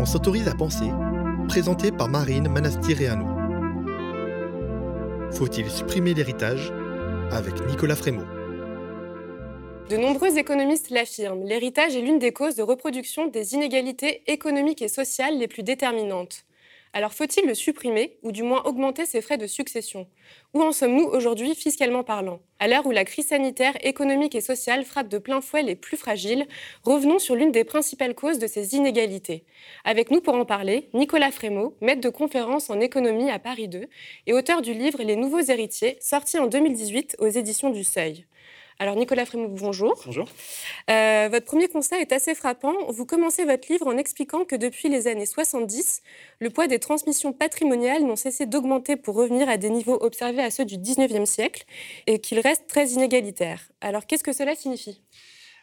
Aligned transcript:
On 0.00 0.06
s'autorise 0.06 0.48
à 0.48 0.54
penser, 0.54 0.90
présenté 1.46 1.92
par 1.92 2.08
Marine 2.08 2.48
Manastireanu. 2.48 3.26
Faut-il 5.30 5.68
supprimer 5.70 6.14
l'héritage 6.14 6.72
avec 7.30 7.52
Nicolas 7.66 7.96
Frémaux 7.96 8.24
De 9.90 9.98
nombreux 9.98 10.38
économistes 10.38 10.88
l'affirment, 10.88 11.44
l'héritage 11.44 11.94
est 11.96 12.00
l'une 12.00 12.18
des 12.18 12.32
causes 12.32 12.54
de 12.54 12.62
reproduction 12.62 13.26
des 13.26 13.52
inégalités 13.52 14.22
économiques 14.26 14.80
et 14.80 14.88
sociales 14.88 15.36
les 15.36 15.48
plus 15.48 15.64
déterminantes. 15.64 16.46
Alors 16.92 17.14
faut-il 17.14 17.46
le 17.46 17.54
supprimer 17.54 18.18
ou 18.24 18.32
du 18.32 18.42
moins 18.42 18.64
augmenter 18.64 19.06
ses 19.06 19.20
frais 19.20 19.38
de 19.38 19.46
succession? 19.46 20.08
Où 20.54 20.62
en 20.62 20.72
sommes-nous 20.72 21.04
aujourd'hui 21.04 21.54
fiscalement 21.54 22.02
parlant? 22.02 22.40
À 22.58 22.66
l'heure 22.66 22.84
où 22.84 22.90
la 22.90 23.04
crise 23.04 23.28
sanitaire, 23.28 23.74
économique 23.86 24.34
et 24.34 24.40
sociale 24.40 24.84
frappe 24.84 25.06
de 25.06 25.18
plein 25.18 25.40
fouet 25.40 25.62
les 25.62 25.76
plus 25.76 25.96
fragiles, 25.96 26.48
revenons 26.82 27.20
sur 27.20 27.36
l'une 27.36 27.52
des 27.52 27.62
principales 27.62 28.16
causes 28.16 28.40
de 28.40 28.48
ces 28.48 28.74
inégalités. 28.74 29.44
Avec 29.84 30.10
nous 30.10 30.20
pour 30.20 30.34
en 30.34 30.44
parler, 30.44 30.90
Nicolas 30.92 31.30
Frémaux, 31.30 31.76
maître 31.80 32.00
de 32.00 32.08
conférence 32.08 32.70
en 32.70 32.80
économie 32.80 33.30
à 33.30 33.38
Paris 33.38 33.68
2 33.68 33.86
et 34.26 34.32
auteur 34.32 34.60
du 34.60 34.74
livre 34.74 35.00
Les 35.04 35.16
nouveaux 35.16 35.38
héritiers, 35.38 35.96
sorti 36.00 36.40
en 36.40 36.48
2018 36.48 37.16
aux 37.20 37.28
éditions 37.28 37.70
du 37.70 37.84
Seuil. 37.84 38.26
Alors 38.80 38.96
Nicolas 38.96 39.26
Frémaux, 39.26 39.48
bonjour. 39.48 40.00
Bonjour. 40.06 40.26
Euh, 40.88 41.28
votre 41.30 41.44
premier 41.44 41.68
constat 41.68 42.00
est 42.00 42.12
assez 42.12 42.34
frappant. 42.34 42.72
Vous 42.88 43.04
commencez 43.04 43.44
votre 43.44 43.70
livre 43.70 43.86
en 43.86 43.98
expliquant 43.98 44.46
que 44.46 44.56
depuis 44.56 44.88
les 44.88 45.06
années 45.06 45.26
70, 45.26 46.02
le 46.38 46.48
poids 46.48 46.66
des 46.66 46.78
transmissions 46.78 47.34
patrimoniales 47.34 48.04
n'ont 48.04 48.16
cessé 48.16 48.46
d'augmenter 48.46 48.96
pour 48.96 49.16
revenir 49.16 49.50
à 49.50 49.58
des 49.58 49.68
niveaux 49.68 49.98
observés 50.00 50.42
à 50.42 50.50
ceux 50.50 50.64
du 50.64 50.78
19e 50.78 51.26
siècle 51.26 51.64
et 52.06 52.20
qu'il 52.20 52.40
reste 52.40 52.68
très 52.68 52.88
inégalitaire. 52.88 53.68
Alors 53.82 54.06
qu'est-ce 54.06 54.24
que 54.24 54.32
cela 54.32 54.56
signifie? 54.56 55.02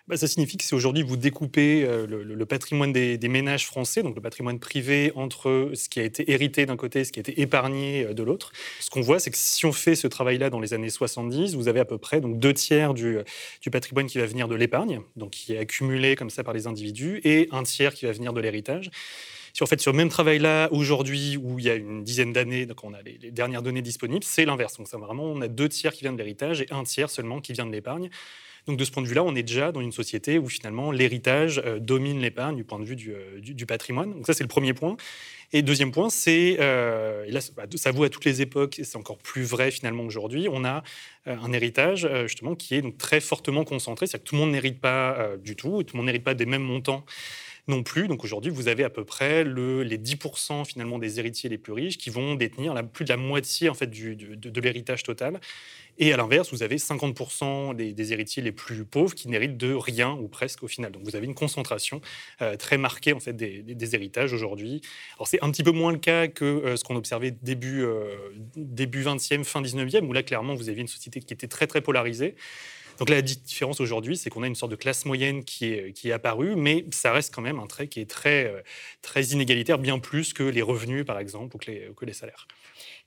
Bah, 0.08 0.16
ça 0.16 0.28
signifie 0.28 0.56
que 0.56 0.64
si 0.64 0.74
aujourd'hui 0.74 1.04
vous 1.04 1.18
découpez 1.18 1.84
euh, 1.84 2.08
le, 2.08 2.46
patrimoine 2.46 2.94
des, 2.94 3.18
ménages 3.28 3.66
français, 3.66 4.04
donc 4.04 4.16
le 4.16 4.22
patrimoine 4.22 4.58
privé, 4.58 5.12
entre 5.16 5.72
ce 5.74 5.90
qui 5.90 6.00
a 6.00 6.04
été 6.04 6.32
hérité 6.32 6.66
d'un 6.66 6.78
côté 6.78 7.02
et 7.02 7.04
ce 7.04 7.12
qui 7.12 7.20
a 7.20 7.22
été 7.22 7.42
épargné 7.42 8.06
euh, 8.06 8.14
de 8.14 8.24
l'autre, 8.24 8.54
ce 8.80 8.90
qu'on 8.90 9.02
voit, 9.02 9.20
c'est 9.20 9.32
que 9.32 9.38
si 9.38 9.66
on 9.66 9.74
fait 9.74 9.96
ce 9.96 10.08
travail-là 10.08 10.50
dans 10.50 10.62
les 10.62 10.74
années 10.74 10.90
70, 10.90 11.56
vous 11.56 11.68
avez 11.68 11.82
à 11.82 11.86
peu 11.86 11.98
près 11.98 12.22
donc, 12.22 12.40
deux 12.40 12.54
tiers 12.54 12.94
du, 12.94 13.18
du 13.62 13.70
patrimoine 13.70 14.08
qui 14.08 14.18
va 14.18 14.26
venir 14.26 14.48
de 14.48 14.56
l'épargne, 14.56 15.02
donc 15.18 15.32
qui 15.32 15.54
est 15.54 15.58
accumulé 15.58 16.16
comme 16.16 16.30
ça 16.30 16.44
par 16.44 16.54
les 16.54 16.68
individus, 16.68 17.20
et 17.26 17.50
un 17.52 17.64
tiers 17.64 17.94
qui 17.94 18.06
va 18.06 18.14
venir 18.14 18.32
de 18.32 18.40
l'héritage. 18.40 18.90
Si 19.52 19.64
en 19.64 19.66
fait 19.66 19.82
sur 19.82 19.92
le 19.92 19.98
même 19.98 20.10
travail-là 20.10 20.70
aujourd'hui 20.72 21.36
où 21.36 21.60
il 21.60 21.66
y 21.66 21.70
a 21.70 21.76
une 21.76 22.04
dizaine 22.04 22.32
d'années, 22.32 22.66
donc 22.66 22.84
on 22.84 22.94
a 22.94 23.02
les, 23.02 23.18
les, 23.18 23.32
dernières 23.32 23.64
données 23.64 23.82
disponibles, 23.82 24.24
c'est 24.24 24.46
l'inverse. 24.46 24.78
Donc 24.78 24.88
ça, 24.88 24.98
vraiment, 24.98 25.24
on 25.24 25.42
a 25.42 25.48
deux 25.48 25.68
tiers 25.68 25.92
qui 25.92 26.02
viennent 26.02 26.16
de 26.16 26.20
l'héritage 26.22 26.62
et 26.62 26.68
un 26.70 26.84
tiers 26.84 27.10
seulement 27.10 27.42
qui 27.42 27.54
vient 27.54 27.66
de 27.66 27.72
l'épargne. 27.72 28.10
Donc 28.68 28.78
de 28.78 28.84
ce 28.84 28.92
point 28.92 29.02
de 29.02 29.08
vue-là, 29.08 29.24
on 29.24 29.34
est 29.34 29.44
déjà 29.44 29.72
dans 29.72 29.80
une 29.80 29.94
société 29.94 30.38
où 30.38 30.50
finalement 30.50 30.92
l'héritage 30.92 31.62
euh, 31.66 31.80
domine 31.80 32.20
l'épargne 32.20 32.58
du 32.58 32.66
point 32.66 32.80
de 32.80 32.84
vue 32.84 32.98
euh, 33.10 33.40
du, 33.40 33.66
patrimoine. 33.66 34.12
Donc 34.12 34.26
ça, 34.28 34.34
c'est 34.34 34.44
le 34.44 34.50
premier 34.50 34.74
point. 34.74 34.98
Et 35.54 35.62
deuxième 35.62 35.94
point, 35.94 36.10
c'est, 36.10 36.58
euh, 36.60 37.24
et 37.26 37.32
là, 37.32 37.40
bah, 37.56 37.64
ça 37.76 37.92
vaut 37.92 38.04
à 38.04 38.10
toutes 38.10 38.26
les 38.26 38.42
époques, 38.42 38.80
et 38.80 38.84
c'est 38.84 38.98
encore 38.98 39.18
plus 39.18 39.44
vrai 39.44 39.72
finalement 39.72 40.04
aujourd'hui, 40.04 40.48
on 40.52 40.66
a 40.66 40.84
un 41.26 41.54
héritage 41.54 42.08
justement 42.26 42.56
qui 42.56 42.76
est 42.76 42.82
donc 42.82 42.98
très 42.98 43.22
fortement 43.22 43.64
concentré, 43.64 44.08
c'est-à-dire 44.08 44.26
que 44.26 44.30
tout 44.30 44.36
le 44.36 44.42
monde 44.42 44.52
n'hérite 44.52 44.82
pas 44.82 45.30
du 45.42 45.56
tout, 45.56 45.84
tout 45.84 45.96
le 45.96 45.98
monde 45.98 46.08
n'hérite 46.08 46.24
pas 46.24 46.34
des 46.34 46.46
mêmes 46.46 46.64
montants 46.64 47.06
non 47.68 47.84
plus. 47.84 48.08
Donc 48.08 48.24
aujourd'hui, 48.24 48.52
vous 48.52 48.68
avez 48.68 48.84
à 48.84 48.90
peu 48.90 49.04
près 49.04 49.44
le, 49.44 49.84
les 49.84 49.98
10% 49.98 50.66
finalement 50.66 51.00
des 51.00 51.20
héritiers 51.20 51.50
les 51.50 51.58
plus 51.58 51.74
riches 51.74 51.98
qui 51.98 52.10
vont 52.10 52.36
détenir 52.36 52.74
plus 52.88 53.06
de 53.06 53.10
la 53.10 53.18
moitié 53.18 53.70
en 53.70 53.74
fait 53.74 53.88
de, 53.88 54.62
l'héritage 54.62 55.04
total. 55.04 55.40
Et 56.00 56.14
à 56.14 56.18
l'inverse, 56.18 56.52
vous 56.52 56.62
avez 56.62 56.78
50% 56.78 57.76
des, 57.76 58.14
héritiers 58.14 58.44
les 58.44 58.52
plus 58.52 58.86
pauvres 58.86 59.16
qui 59.16 59.28
n'héritent 59.30 59.58
de 59.58 59.74
rien 59.74 60.12
ou 60.12 60.28
presque 60.28 60.64
au 60.64 60.68
final. 60.68 60.92
Donc 60.92 61.04
vous 61.04 61.16
avez 61.16 61.26
une 61.26 61.34
concentration 61.34 62.02
euh, 62.42 62.56
très 62.56 62.78
marquée 62.78 63.14
en 63.14 63.20
fait 63.20 63.34
des, 63.34 63.96
héritages 63.96 64.34
aujourd'hui. 64.34 64.82
Alors 65.16 65.28
c'est 65.28 65.44
un 65.44 65.50
petit 65.52 65.64
peu 65.64 65.72
moins 65.72 65.92
le 65.92 65.98
cas 65.98 66.28
que 66.28 66.46
euh, 66.46 66.76
ce 66.76 66.84
qu'on 66.84 66.96
observait 66.96 67.32
début, 67.32 67.84
euh, 67.84 68.16
début 68.56 69.04
20e, 69.04 69.44
fin 69.44 69.62
19e, 69.62 70.06
où 70.06 70.14
là 70.14 70.24
clairement 70.24 70.54
vous 70.56 70.70
aviez 70.70 70.82
une 70.82 70.88
société 70.88 71.20
qui 71.20 71.34
était 71.34 71.48
très 71.48 71.68
très 71.68 71.82
polarisée. 71.82 72.36
Donc 72.98 73.10
la 73.10 73.22
différence 73.22 73.80
aujourd'hui, 73.80 74.18
c'est 74.18 74.30
qu'on 74.30 74.44
a 74.44 74.48
une 74.48 74.56
sorte 74.56 74.72
de 74.72 74.76
classe 74.76 75.06
moyenne 75.06 75.44
qui 75.44 75.66
est, 75.66 75.94
qui 75.94 76.10
est 76.10 76.12
apparue, 76.12 76.56
mais 76.56 76.86
ça 76.92 77.12
reste 77.12 77.34
quand 77.34 77.42
même 77.42 77.60
un 77.60 77.68
trait 77.68 77.88
qui 77.88 78.00
est 78.00 78.10
très, 78.10 78.46
euh, 78.46 78.62
très 79.02 79.24
inégalitaire, 79.26 79.78
bien 79.78 80.00
plus 80.00 80.34
que 80.34 80.44
les 80.44 80.62
revenus, 80.62 81.06
par 81.06 81.20
exemple, 81.20 81.56
ou 81.56 81.60
que 81.60 81.72
les, 81.72 81.92
que 81.96 82.06
les 82.06 82.14
salaires. 82.14 82.48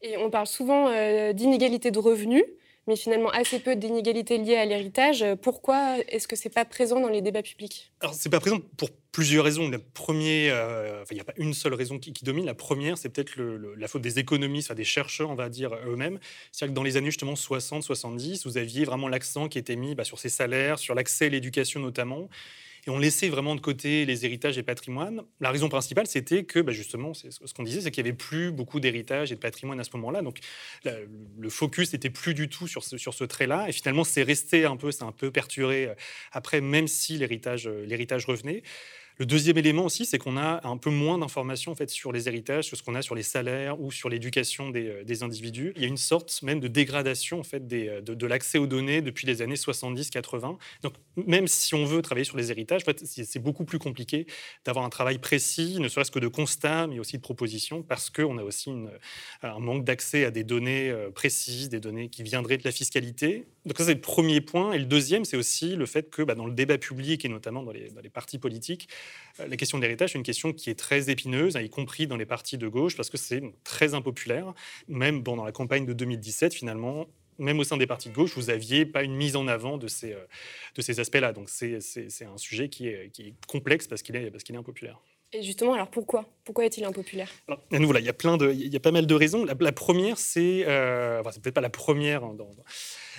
Et 0.03 0.17
on 0.17 0.31
parle 0.31 0.47
souvent 0.47 0.89
euh, 0.89 1.33
d'inégalité 1.33 1.91
de 1.91 1.99
revenus 1.99 2.45
mais 2.91 2.97
finalement 2.97 3.31
assez 3.31 3.61
peu 3.61 3.77
d'inégalités 3.77 4.37
liées 4.37 4.57
à 4.57 4.65
l'héritage. 4.67 5.25
Pourquoi 5.43 5.99
est-ce 6.09 6.27
que 6.27 6.35
ce 6.35 6.49
n'est 6.49 6.53
pas 6.53 6.65
présent 6.65 7.01
dans 7.01 7.09
les 7.09 7.23
débats 7.23 7.43
publics? 7.43 7.93
Alors, 8.01 8.15
ce 8.15 8.29
n'est 8.29 8.31
pas 8.31 8.41
présent 8.41 8.59
pour 8.77 8.91
plusieurs 9.13 9.45
raisons. 9.45 9.71
La 9.71 9.79
première, 9.79 10.55
euh, 10.57 11.05
il 11.13 11.15
n'y 11.15 11.21
a 11.21 11.25
pas 11.25 11.35
une 11.37 11.55
seule 11.55 11.75
raison 11.75 12.01
qui, 12.01 12.13
domine. 12.25 12.45
La 12.45 12.55
première, 12.55 12.99
c'est 12.99 13.09
peut-être 13.09 13.37
la 13.39 13.87
faute 13.87 14.03
des 14.03 14.19
économistes, 14.19 14.73
des 14.73 14.85
chercheurs, 14.85 15.31
on 15.31 15.37
va 15.37 15.49
dire 15.49 15.73
eux-mêmes. 15.87 16.19
C'est-à-dire 16.51 16.73
que 16.73 16.77
dans 16.77 16.83
les 16.83 16.97
années 16.97 17.11
justement 17.11 17.35
60-70, 17.35 18.43
vous 18.45 18.59
aviez 18.59 18.85
vraiment 18.85 19.07
l'accent 19.07 19.49
qui 19.49 19.59
était 19.59 19.77
mis 19.77 19.95
bah, 19.95 20.05
sur 20.05 20.19
ces 20.19 20.29
salaires, 20.29 20.81
sur 20.81 20.97
l'accès 20.97 21.27
à 21.27 21.29
l'éducation 21.29 21.79
notamment 21.79 22.29
et 22.87 22.91
on 22.91 22.99
laissait 22.99 23.29
vraiment 23.29 23.55
de 23.55 23.61
côté 23.61 24.05
les 24.05 24.25
héritages 24.25 24.59
et 24.59 24.63
patrimoines. 24.63 25.23
La 25.41 25.51
raison 25.51 25.69
principale, 25.69 26.07
c'était 26.07 26.45
que, 26.45 26.61
bah, 26.61 26.73
justement, 26.73 27.13
ce 27.15 27.55
qu'on 27.55 27.63
disait, 27.63 27.81
c'est 27.81 27.91
qu'il 27.91 28.05
n'y 28.05 28.11
avait 28.11 28.17
plus 28.17 28.53
beaucoup 28.53 28.81
d'héritage 28.81 29.33
et 29.33 29.35
de 29.35 29.41
patrimoine 29.41 29.81
à 29.81 29.85
ce 29.85 29.91
moment-là. 29.95 30.23
Donc, 30.23 30.39
le 30.85 31.49
focus 31.51 31.93
n'était 31.93 32.11
plus 32.11 32.35
du 32.35 32.49
tout 32.49 32.67
sur 32.67 32.85
ce, 32.85 32.97
sur 32.97 33.15
ce 33.15 33.25
trait-là. 33.25 33.69
Et 33.69 33.73
finalement, 33.73 34.05
c'est 34.05 34.23
resté 34.23 34.65
un 34.65 34.77
peu, 34.77 34.91
c'est 34.91 35.05
un 35.05 35.13
peu 35.13 35.31
perturbé 35.31 35.87
euh, 35.87 35.95
après, 36.33 36.61
même 36.61 36.89
si 36.89 37.19
l'héritage, 37.19 37.67
euh, 37.67 37.85
l'héritage 37.87 38.25
revenait. 38.27 38.63
Le 39.19 39.27
deuxième 39.27 39.59
élément 39.59 39.85
aussi, 39.85 40.07
c'est 40.07 40.19
qu'on 40.19 40.37
a 40.37 40.67
un 40.67 40.77
peu 40.77 40.91
moins 40.91 41.19
d'informations 41.19 41.73
en 41.73 41.75
fait, 41.75 41.91
sur 41.91 42.13
les 42.13 42.29
héritages, 42.29 42.65
sur 42.65 42.77
ce 42.77 42.83
qu'on 42.83 42.95
a 42.95 43.03
sur 43.03 43.15
les 43.15 43.23
salaires 43.23 43.81
ou 43.81 43.93
sur 43.93 44.09
l'éducation 44.09 44.71
des, 44.71 44.87
euh, 44.89 45.23
individus. 45.25 45.73
Il 45.77 45.83
y 45.83 45.85
a 45.85 45.89
une 45.89 45.97
sorte 45.97 46.43
même 46.43 46.61
de 46.61 46.69
dégradation 46.69 47.41
en 47.41 47.43
fait, 47.43 47.63
euh, 47.73 48.01
de, 48.01 48.27
l'accès 48.27 48.59
aux 48.59 48.67
données 48.67 49.03
depuis 49.03 49.27
les 49.27 49.43
années 49.43 49.57
70-80. 49.57 50.57
Donc 50.83 50.95
même 51.17 51.47
si 51.49 51.75
on 51.75 51.85
veut 51.85 52.03
travailler 52.03 52.25
sur 52.25 52.37
les 52.37 52.51
héritages, 52.51 52.83
en 52.83 52.87
fait, 52.87 53.05
c'est 53.05 53.39
beaucoup 53.39 53.65
plus 53.65 53.79
compliqué 53.79 54.27
d'avoir 54.65 54.85
un 54.85 54.91
travail 54.91 55.19
précis, 55.19 55.79
ne 55.81 55.89
serait-ce 55.89 56.11
que 56.11 56.19
de 56.19 56.29
constat, 56.29 56.87
mais 56.87 56.99
aussi 56.99 57.17
de 57.17 57.23
proposition, 57.23 57.83
parce 57.83 58.11
qu'on 58.11 58.39
a 58.39 58.43
aussi 58.43 58.71
un 59.43 59.59
manque 59.59 59.85
d'accès 59.85 60.25
à 60.25 60.31
des 60.31 60.45
données 60.45 60.91
euh, 60.91 61.11
précises, 61.11 61.69
des 61.69 61.81
données 61.81 62.09
qui 62.09 62.23
viendraient 62.23 62.57
de 62.57 62.65
la 62.65 62.73
fiscalité. 62.73 63.47
Donc 63.67 63.79
ça, 63.79 63.85
c'est 63.85 63.95
le 63.95 64.01
premier 64.01 64.41
point. 64.41 64.73
Et 64.73 64.79
le 64.79 64.85
deuxième, 64.85 65.25
c'est 65.25 65.37
aussi 65.37 65.77
le 65.77 65.87
fait 65.87 66.11
que 66.11 66.23
bah, 66.23 66.35
dans 66.35 66.47
le 66.47 66.53
débat 66.53 66.79
public 66.79 67.25
et 67.25 67.29
notamment 67.29 67.63
dans 67.63 67.73
les, 67.73 67.91
partis 68.13 68.39
politiques, 68.39 68.89
euh, 68.89 69.10
la 69.39 69.57
question 69.57 69.79
de 69.79 69.83
l'héritage 69.83 70.15
est 70.15 70.19
une 70.19 70.25
question 70.25 70.53
qui 70.53 70.71
est 70.71 70.79
très 70.79 71.11
épineuse, 71.11 71.59
y 71.61 71.71
compris 71.71 72.07
dans 72.07 72.17
les 72.17 72.27
partis 72.27 72.59
de 72.59 72.69
gauche, 72.69 72.97
parce 72.97 73.11
que 73.11 73.17
c'est 73.17 73.43
très 73.65 73.95
impopulaire. 73.95 74.53
Même 74.89 75.23
dans 75.23 75.43
la 75.45 75.53
campagne 75.53 75.87
de 75.87 75.93
2017, 75.93 76.55
finalement, 76.55 77.07
même 77.39 77.59
au 77.59 77.65
sein 77.65 77.77
des 77.77 77.87
partis 77.87 78.11
de 78.11 78.15
gauche, 78.15 78.35
vous 78.37 78.47
n'aviez 78.47 78.87
pas 78.87 79.03
une 79.03 79.15
mise 79.15 79.35
en 79.35 79.49
avant 79.49 79.79
de 79.79 79.89
ces, 79.89 80.13
euh, 80.13 80.27
de 80.77 80.83
ces 80.83 81.01
aspects-là. 81.01 81.33
Donc 81.33 81.49
c'est 81.49 81.79
un 82.23 82.39
sujet 82.39 82.69
qui 82.69 82.89
est, 82.89 83.11
qui 83.11 83.29
est 83.29 83.35
complexe 83.47 83.89
parce 83.89 84.03
qu'il 84.03 84.15
est, 84.17 84.31
parce 84.31 84.45
qu'il 84.45 84.55
est 84.55 84.59
impopulaire. 84.59 85.01
Et 85.33 85.43
justement, 85.43 85.75
alors 85.75 85.89
pourquoi? 85.89 86.27
Pourquoi 86.45 86.65
est-il 86.67 86.85
impopulaire? 86.85 87.31
Alors, 87.47 87.61
À 87.71 87.77
il 88.01 88.05
y 88.05 88.09
a 88.09 88.13
plein 88.13 88.37
de, 88.37 88.51
il 88.51 88.73
y 88.73 88.77
a 88.77 88.81
pas 88.81 88.91
mal 88.91 89.07
de 89.07 89.15
raisons. 89.15 89.45
La, 89.45 89.73
première, 89.73 90.19
c'est, 90.19 90.65
euh, 90.67 91.21
enfin, 91.21 91.31
c'est 91.31 91.41
peut-être 91.41 91.55
pas 91.55 91.61
la 91.61 91.71
première 91.71 92.25
hein, 92.25 92.35
dans, 92.35 92.51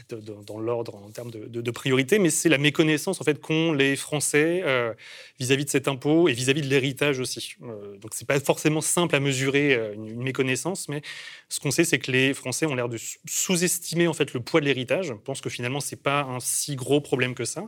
dans, 0.10 0.60
l'ordre 0.60 0.96
en 0.96 1.10
termes 1.10 1.32
de, 1.32 1.72
priorité, 1.72 2.20
mais 2.20 2.30
c'est 2.30 2.50
la 2.50 2.58
méconnaissance 2.58 3.22
en 3.22 3.24
fait 3.24 3.40
qu'ont 3.40 3.74
les 3.74 3.96
Français 3.96 4.62
euh, 4.66 4.94
vis-à-vis 5.40 5.66
de 5.66 5.70
cet 5.70 5.88
impôt 5.88 6.28
et 6.28 6.34
vis-à-vis 6.34 6.62
de 6.62 6.68
l'héritage 6.68 7.20
aussi. 7.20 7.56
Euh, 7.64 7.98
donc 7.98 8.12
c'est 8.14 8.28
pas 8.28 8.40
forcément 8.40 8.82
simple 8.82 9.16
à 9.16 9.20
mesurer 9.20 9.74
euh, 9.74 9.94
une, 9.94 10.22
méconnaissance, 10.22 10.90
mais 10.90 11.02
ce 11.50 11.60
qu'on 11.60 11.72
sait, 11.72 11.84
c'est 11.84 12.00
que 12.00 12.12
les 12.12 12.34
Français 12.34 12.66
ont 12.66 12.76
l'air 12.76 12.90
de 12.90 12.98
sous-estimer 13.28 14.08
en 14.08 14.14
fait 14.14 14.34
le 14.34 14.40
poids 14.42 14.60
de 14.60 14.66
l'héritage. 14.66 15.08
Je 15.08 15.14
pense 15.14 15.42
que 15.42 15.50
finalement 15.50 15.80
c'est 15.80 16.02
pas 16.02 16.24
un 16.24 16.40
si 16.40 16.76
gros 16.76 17.02
problème 17.02 17.34
que 17.34 17.46
ça. 17.46 17.68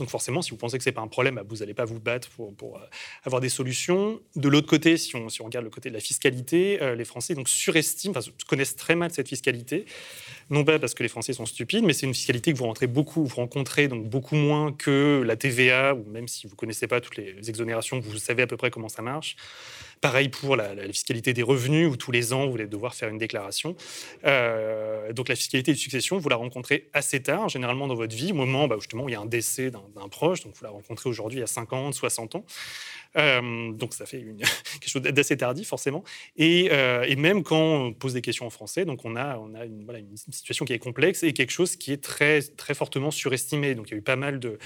Donc 0.00 0.08
forcément, 0.08 0.42
si 0.42 0.50
vous 0.50 0.56
pensez 0.56 0.78
que 0.78 0.84
ce 0.84 0.88
n'est 0.88 0.94
pas 0.94 1.02
un 1.02 1.08
problème, 1.08 1.36
bah, 1.36 1.42
vous 1.46 1.56
n'allez 1.56 1.74
pas 1.74 1.84
vous 1.84 2.00
battre 2.00 2.28
pour, 2.30 2.76
euh, 2.76 2.80
avoir 3.24 3.40
des 3.40 3.48
solutions. 3.48 4.20
De 4.34 4.48
l'autre 4.48 4.66
côté, 4.66 4.96
si 4.96 5.14
on, 5.14 5.26
regarde 5.44 5.64
le 5.64 5.70
côté 5.70 5.90
de 5.90 5.94
la 5.94 6.00
fiscalité, 6.00 6.82
euh, 6.82 6.94
les 6.94 7.04
Français 7.04 7.34
donc, 7.34 7.48
surestiment, 7.48 8.18
connaissent 8.48 8.76
très 8.76 8.96
mal 8.96 9.10
cette 9.12 9.28
fiscalité. 9.28 9.84
Non 10.48 10.64
pas 10.64 10.78
parce 10.78 10.94
que 10.94 11.02
les 11.02 11.08
Français 11.08 11.32
sont 11.32 11.46
stupides, 11.46 11.84
mais 11.84 11.92
c'est 11.92 12.06
une 12.06 12.14
fiscalité 12.14 12.52
que 12.52 12.58
vous 12.58 12.64
rentrez 12.64 12.86
beaucoup, 12.86 13.24
vous 13.24 13.36
rencontrez 13.36 13.88
donc 13.88 14.08
beaucoup 14.08 14.36
moins 14.36 14.72
que 14.72 15.22
la 15.24 15.36
TVA, 15.36 15.94
ou 15.94 16.04
même 16.10 16.26
si 16.26 16.46
vous 16.46 16.54
ne 16.54 16.56
connaissez 16.56 16.86
pas 16.86 17.00
toutes 17.00 17.16
les 17.16 17.48
exonérations, 17.48 18.00
vous 18.00 18.18
savez 18.18 18.42
à 18.42 18.46
peu 18.46 18.56
près 18.56 18.70
comment 18.70 18.88
ça 18.88 19.02
marche. 19.02 19.36
Pareil 20.00 20.30
pour 20.30 20.56
la, 20.56 20.74
fiscalité 20.86 21.34
des 21.34 21.42
revenus, 21.42 21.86
où 21.86 21.96
tous 21.96 22.10
les 22.10 22.32
ans, 22.32 22.46
vous 22.46 22.54
allez 22.54 22.66
devoir 22.66 22.94
faire 22.94 23.10
une 23.10 23.18
déclaration. 23.18 23.76
Euh, 24.24 25.12
donc 25.12 25.28
la 25.28 25.36
fiscalité 25.36 25.72
de 25.72 25.76
succession, 25.76 26.18
vous 26.18 26.28
la 26.30 26.36
rencontrez 26.36 26.88
assez 26.94 27.22
tard, 27.22 27.50
généralement 27.50 27.86
dans 27.86 27.94
votre 27.94 28.16
vie, 28.16 28.32
au 28.32 28.34
moment 28.34 28.66
bah, 28.66 28.76
justement 28.78 29.04
où 29.04 29.08
il 29.10 29.12
y 29.12 29.14
a 29.14 29.20
un 29.20 29.26
décès 29.26 29.70
d'un 29.70 30.08
proche. 30.08 30.42
Donc 30.42 30.54
vous 30.56 30.64
la 30.64 30.70
rencontrez 30.70 31.10
aujourd'hui 31.10 31.42
à 31.42 31.46
50, 31.46 31.92
60 31.92 32.36
ans. 32.36 32.44
Euh, 33.16 33.72
donc 33.72 33.94
ça 33.94 34.06
fait 34.06 34.20
quelque 34.80 34.88
chose 34.88 35.02
d'assez 35.02 35.36
tardif 35.36 35.68
forcément. 35.68 36.04
Euh, 36.38 37.02
et, 37.02 37.16
même 37.16 37.42
quand 37.42 37.60
on 37.60 37.92
pose 37.92 38.14
des 38.14 38.22
questions 38.22 38.46
en 38.46 38.50
français, 38.50 38.84
donc 38.84 39.04
on 39.04 39.16
a, 39.16 39.36
une, 39.64 40.16
situation 40.16 40.64
qui 40.64 40.72
est 40.72 40.78
complexe 40.78 41.22
et 41.22 41.32
quelque 41.32 41.50
chose 41.50 41.76
qui 41.76 41.92
est 41.92 42.02
très, 42.02 42.40
très 42.42 42.74
fortement 42.74 43.10
surestimé. 43.10 43.74
Donc 43.74 43.88
il 43.88 43.92
y 43.92 43.94
a 43.94 43.98
eu 43.98 44.02
pas 44.02 44.16
mal 44.16 44.38
de, 44.38 44.58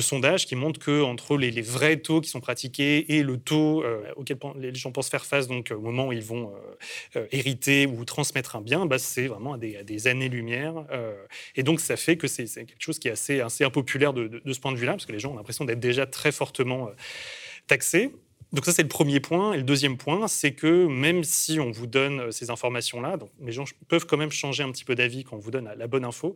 sondages 0.00 0.46
qui 0.46 0.54
montrent 0.54 0.78
que 0.78 1.02
entre 1.02 1.36
les, 1.36 1.50
vrais 1.62 1.96
taux 1.96 2.20
qui 2.20 2.30
sont 2.30 2.40
pratiqués 2.40 3.16
et 3.16 3.22
le 3.22 3.38
taux 3.38 3.84
auquel 4.16 4.38
les 4.56 4.74
gens 4.74 4.92
pensent 4.92 5.10
faire 5.10 5.26
face 5.26 5.46
donc 5.46 5.72
au 5.72 5.80
moment 5.80 6.08
où 6.08 6.12
ils 6.12 6.22
vont 6.22 6.52
hériter 7.32 7.86
ou 7.86 8.04
transmettre 8.04 8.56
un 8.56 8.60
bien, 8.60 8.86
bah, 8.86 8.98
c'est 8.98 9.26
vraiment 9.26 9.54
à 9.54 9.58
des, 9.58 10.06
années-lumière. 10.06 10.84
et 11.56 11.62
donc 11.62 11.80
ça 11.80 11.96
fait 11.96 12.16
que 12.16 12.28
c'est 12.28 12.46
quelque 12.46 12.80
chose 12.80 12.98
qui 12.98 13.08
est 13.08 13.10
assez, 13.10 13.64
impopulaire 13.64 14.12
de 14.12 14.52
ce 14.52 14.60
point 14.60 14.72
de 14.72 14.78
vue-là, 14.78 14.92
parce 14.92 15.06
que 15.06 15.12
les 15.12 15.18
gens 15.18 15.32
ont 15.32 15.36
l'impression 15.36 15.64
d'être 15.64 15.80
déjà 15.80 16.06
très 16.06 16.32
fortement 16.32 16.90
taxés. 17.70 18.12
Donc 18.52 18.64
ça, 18.64 18.72
c'est 18.72 18.82
le 18.82 18.88
premier 18.88 19.20
point. 19.20 19.52
Et 19.52 19.58
le 19.58 19.62
deuxième 19.62 19.96
point, 19.96 20.26
c'est 20.26 20.52
que 20.52 20.86
même 20.86 21.22
si 21.22 21.60
on 21.60 21.70
vous 21.70 21.86
donne 21.86 22.20
euh, 22.20 22.30
ces 22.32 22.50
informations-là, 22.50 23.16
donc 23.16 23.30
les 23.40 23.52
gens 23.52 23.64
peuvent 23.88 24.06
quand 24.06 24.16
même 24.16 24.32
changer 24.32 24.64
un 24.64 24.72
petit 24.72 24.84
peu 24.84 24.96
d'avis 24.96 25.22
quand 25.22 25.36
on 25.36 25.38
vous 25.38 25.52
donne 25.52 25.70
la 25.76 25.86
bonne 25.86 26.04
info. 26.04 26.34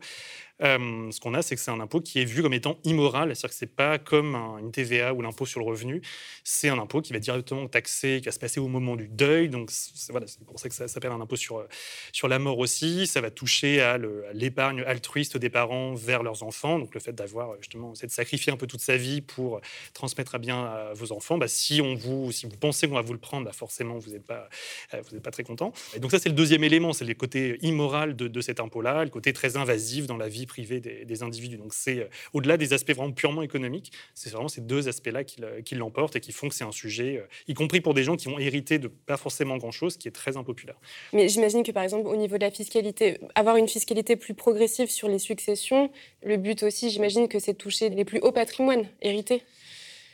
Euh, 0.61 1.11
ce 1.11 1.19
qu'on 1.19 1.33
a, 1.33 1.41
c'est 1.41 1.55
que 1.55 1.61
c'est 1.61 1.71
un 1.71 1.81
impôt 1.81 1.99
qui 1.99 2.19
est 2.21 2.25
vu 2.25 2.41
comme 2.41 2.53
étant 2.53 2.77
immoral, 2.85 3.35
c'est-à-dire 3.35 3.49
que 3.49 3.55
c'est 3.55 3.75
pas 3.75 3.97
comme 3.97 4.35
une 4.35 4.71
TVA 4.71 5.13
ou 5.13 5.21
l'impôt 5.21 5.45
sur 5.45 5.59
le 5.59 5.65
revenu, 5.65 6.01
c'est 6.45 6.69
un 6.69 6.79
impôt 6.79 7.01
qui 7.01 7.11
va 7.11 7.19
directement 7.19 7.67
taxer, 7.67 8.19
qui 8.21 8.25
va 8.25 8.31
se 8.31 8.39
passer 8.39 8.61
au 8.61 8.69
moment 8.69 8.95
du 8.95 9.09
deuil, 9.09 9.49
donc 9.49 9.69
c'est 9.71 10.13
pour 10.45 10.59
ça 10.59 10.69
que 10.69 10.75
ça 10.75 10.87
s'appelle 10.87 11.11
un 11.11 11.19
impôt 11.19 11.35
sur, 11.35 11.57
euh, 11.57 11.67
sur 12.13 12.29
la 12.29 12.39
mort 12.39 12.59
aussi, 12.59 13.05
ça 13.05 13.19
va 13.19 13.31
toucher 13.31 13.81
à 13.81 13.97
l'épargne 14.33 14.81
altruiste 14.87 15.35
des 15.35 15.49
parents 15.49 15.93
vers 15.93 16.23
leurs 16.23 16.43
enfants, 16.43 16.79
donc 16.79 16.93
le 16.93 17.01
fait 17.01 17.13
d'avoir 17.13 17.57
justement, 17.59 17.93
c'est 17.93 18.07
de 18.07 18.11
sacrifier 18.11 18.53
un 18.53 18.57
peu 18.57 18.67
toute 18.67 18.81
sa 18.81 18.95
vie 18.95 19.21
pour 19.21 19.59
transmettre 19.93 20.35
à 20.35 20.37
bien 20.37 20.63
à 20.63 20.93
vos 20.93 21.11
enfants, 21.11 21.37
bah, 21.37 21.49
si, 21.49 21.81
on 21.81 21.95
vous, 21.95 22.31
si 22.31 22.45
vous 22.45 22.55
pensez 22.55 22.87
qu'on 22.87 22.95
va 22.95 23.01
vous 23.01 23.13
le 23.13 23.19
prendre, 23.19 23.45
bah 23.45 23.51
forcément 23.51 23.97
vous 23.97 24.11
n'êtes 24.11 24.25
pas, 24.25 24.49
euh, 24.93 25.19
pas 25.19 25.31
très 25.31 25.43
content. 25.43 25.73
Et 25.95 25.99
donc 25.99 26.11
ça 26.11 26.19
c'est 26.19 26.29
le 26.29 26.35
deuxième 26.35 26.63
élément, 26.63 26.93
c'est 26.93 27.03
le 27.03 27.13
côté 27.13 27.57
immoral 27.61 28.15
de, 28.15 28.29
de 28.29 28.41
cet 28.41 28.61
impôt-là, 28.61 29.03
le 29.03 29.09
côté 29.09 29.33
très 29.33 29.57
invasif 29.57 30.07
dans 30.07 30.17
la 30.17 30.29
vie 30.29 30.44
privée 30.45 30.79
des, 30.79 31.23
individus. 31.23 31.57
Donc 31.57 31.73
c'est 31.73 31.99
euh, 31.99 32.07
au-delà 32.33 32.57
des 32.57 32.73
aspects 32.73 32.91
vraiment 32.91 33.11
purement 33.11 33.41
économiques, 33.41 33.91
c'est 34.13 34.31
vraiment 34.31 34.47
ces 34.47 34.61
deux 34.61 34.87
aspects-là 34.87 35.23
qui, 35.23 35.75
l'emportent 35.75 36.15
et 36.15 36.19
qui 36.19 36.31
font 36.31 36.49
que 36.49 36.55
c'est 36.55 36.63
un 36.63 36.71
sujet, 36.71 37.17
euh, 37.17 37.27
y 37.47 37.53
compris 37.53 37.81
pour 37.81 37.93
des 37.93 38.03
gens 38.03 38.15
qui 38.15 38.27
ont 38.27 38.39
hérité 38.39 38.79
de 38.79 38.87
pas 38.87 39.17
forcément 39.17 39.57
grand-chose, 39.57 39.97
qui 39.97 40.07
est 40.07 40.11
très 40.11 40.37
impopulaire. 40.37 40.79
Mais 41.13 41.27
j'imagine 41.29 41.63
que 41.63 41.71
par 41.71 41.83
exemple 41.83 42.07
au 42.07 42.15
niveau 42.15 42.37
de 42.37 42.43
la 42.43 42.51
fiscalité, 42.51 43.19
avoir 43.35 43.57
une 43.57 43.67
fiscalité 43.67 44.15
plus 44.15 44.33
progressive 44.33 44.89
sur 44.89 45.07
les 45.07 45.19
successions, 45.19 45.91
le 46.23 46.37
but 46.37 46.63
aussi, 46.63 46.89
j'imagine 46.89 47.27
que 47.27 47.39
c'est 47.39 47.53
de 47.53 47.57
toucher 47.57 47.89
les 47.89 48.05
plus 48.05 48.19
hauts 48.19 48.31
patrimoines 48.31 48.87
hérités. 49.01 49.43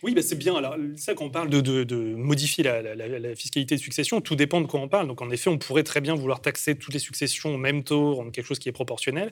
Oui, 0.04 0.16
bah 0.16 0.22
c'est 0.24 0.38
bien. 0.38 0.56
Alors, 0.56 0.76
ça, 0.96 1.14
quand 1.14 1.26
on 1.26 1.30
parle 1.30 1.50
de, 1.50 2.16
modifier 2.16 2.64
la, 2.64 3.36
fiscalité 3.36 3.76
de 3.76 3.80
succession, 3.80 4.20
tout 4.20 4.36
dépend 4.36 4.62
de 4.62 4.66
quoi 4.66 4.80
on 4.80 4.88
parle. 4.88 5.08
Donc, 5.08 5.22
en 5.22 5.30
effet, 5.30 5.50
on 5.50 5.58
pourrait 5.58 5.84
très 5.84 6.02
bien 6.02 6.16
vouloir 6.16 6.42
taxer 6.42 6.76
toutes 6.76 6.94
les 6.94 7.00
successions 7.00 7.54
au 7.54 7.58
même 7.58 7.84
taux, 7.84 8.16
rendre 8.16 8.32
quelque 8.32 8.46
chose 8.46 8.60
qui 8.60 8.70
est 8.70 8.74
proportionnel 8.74 9.32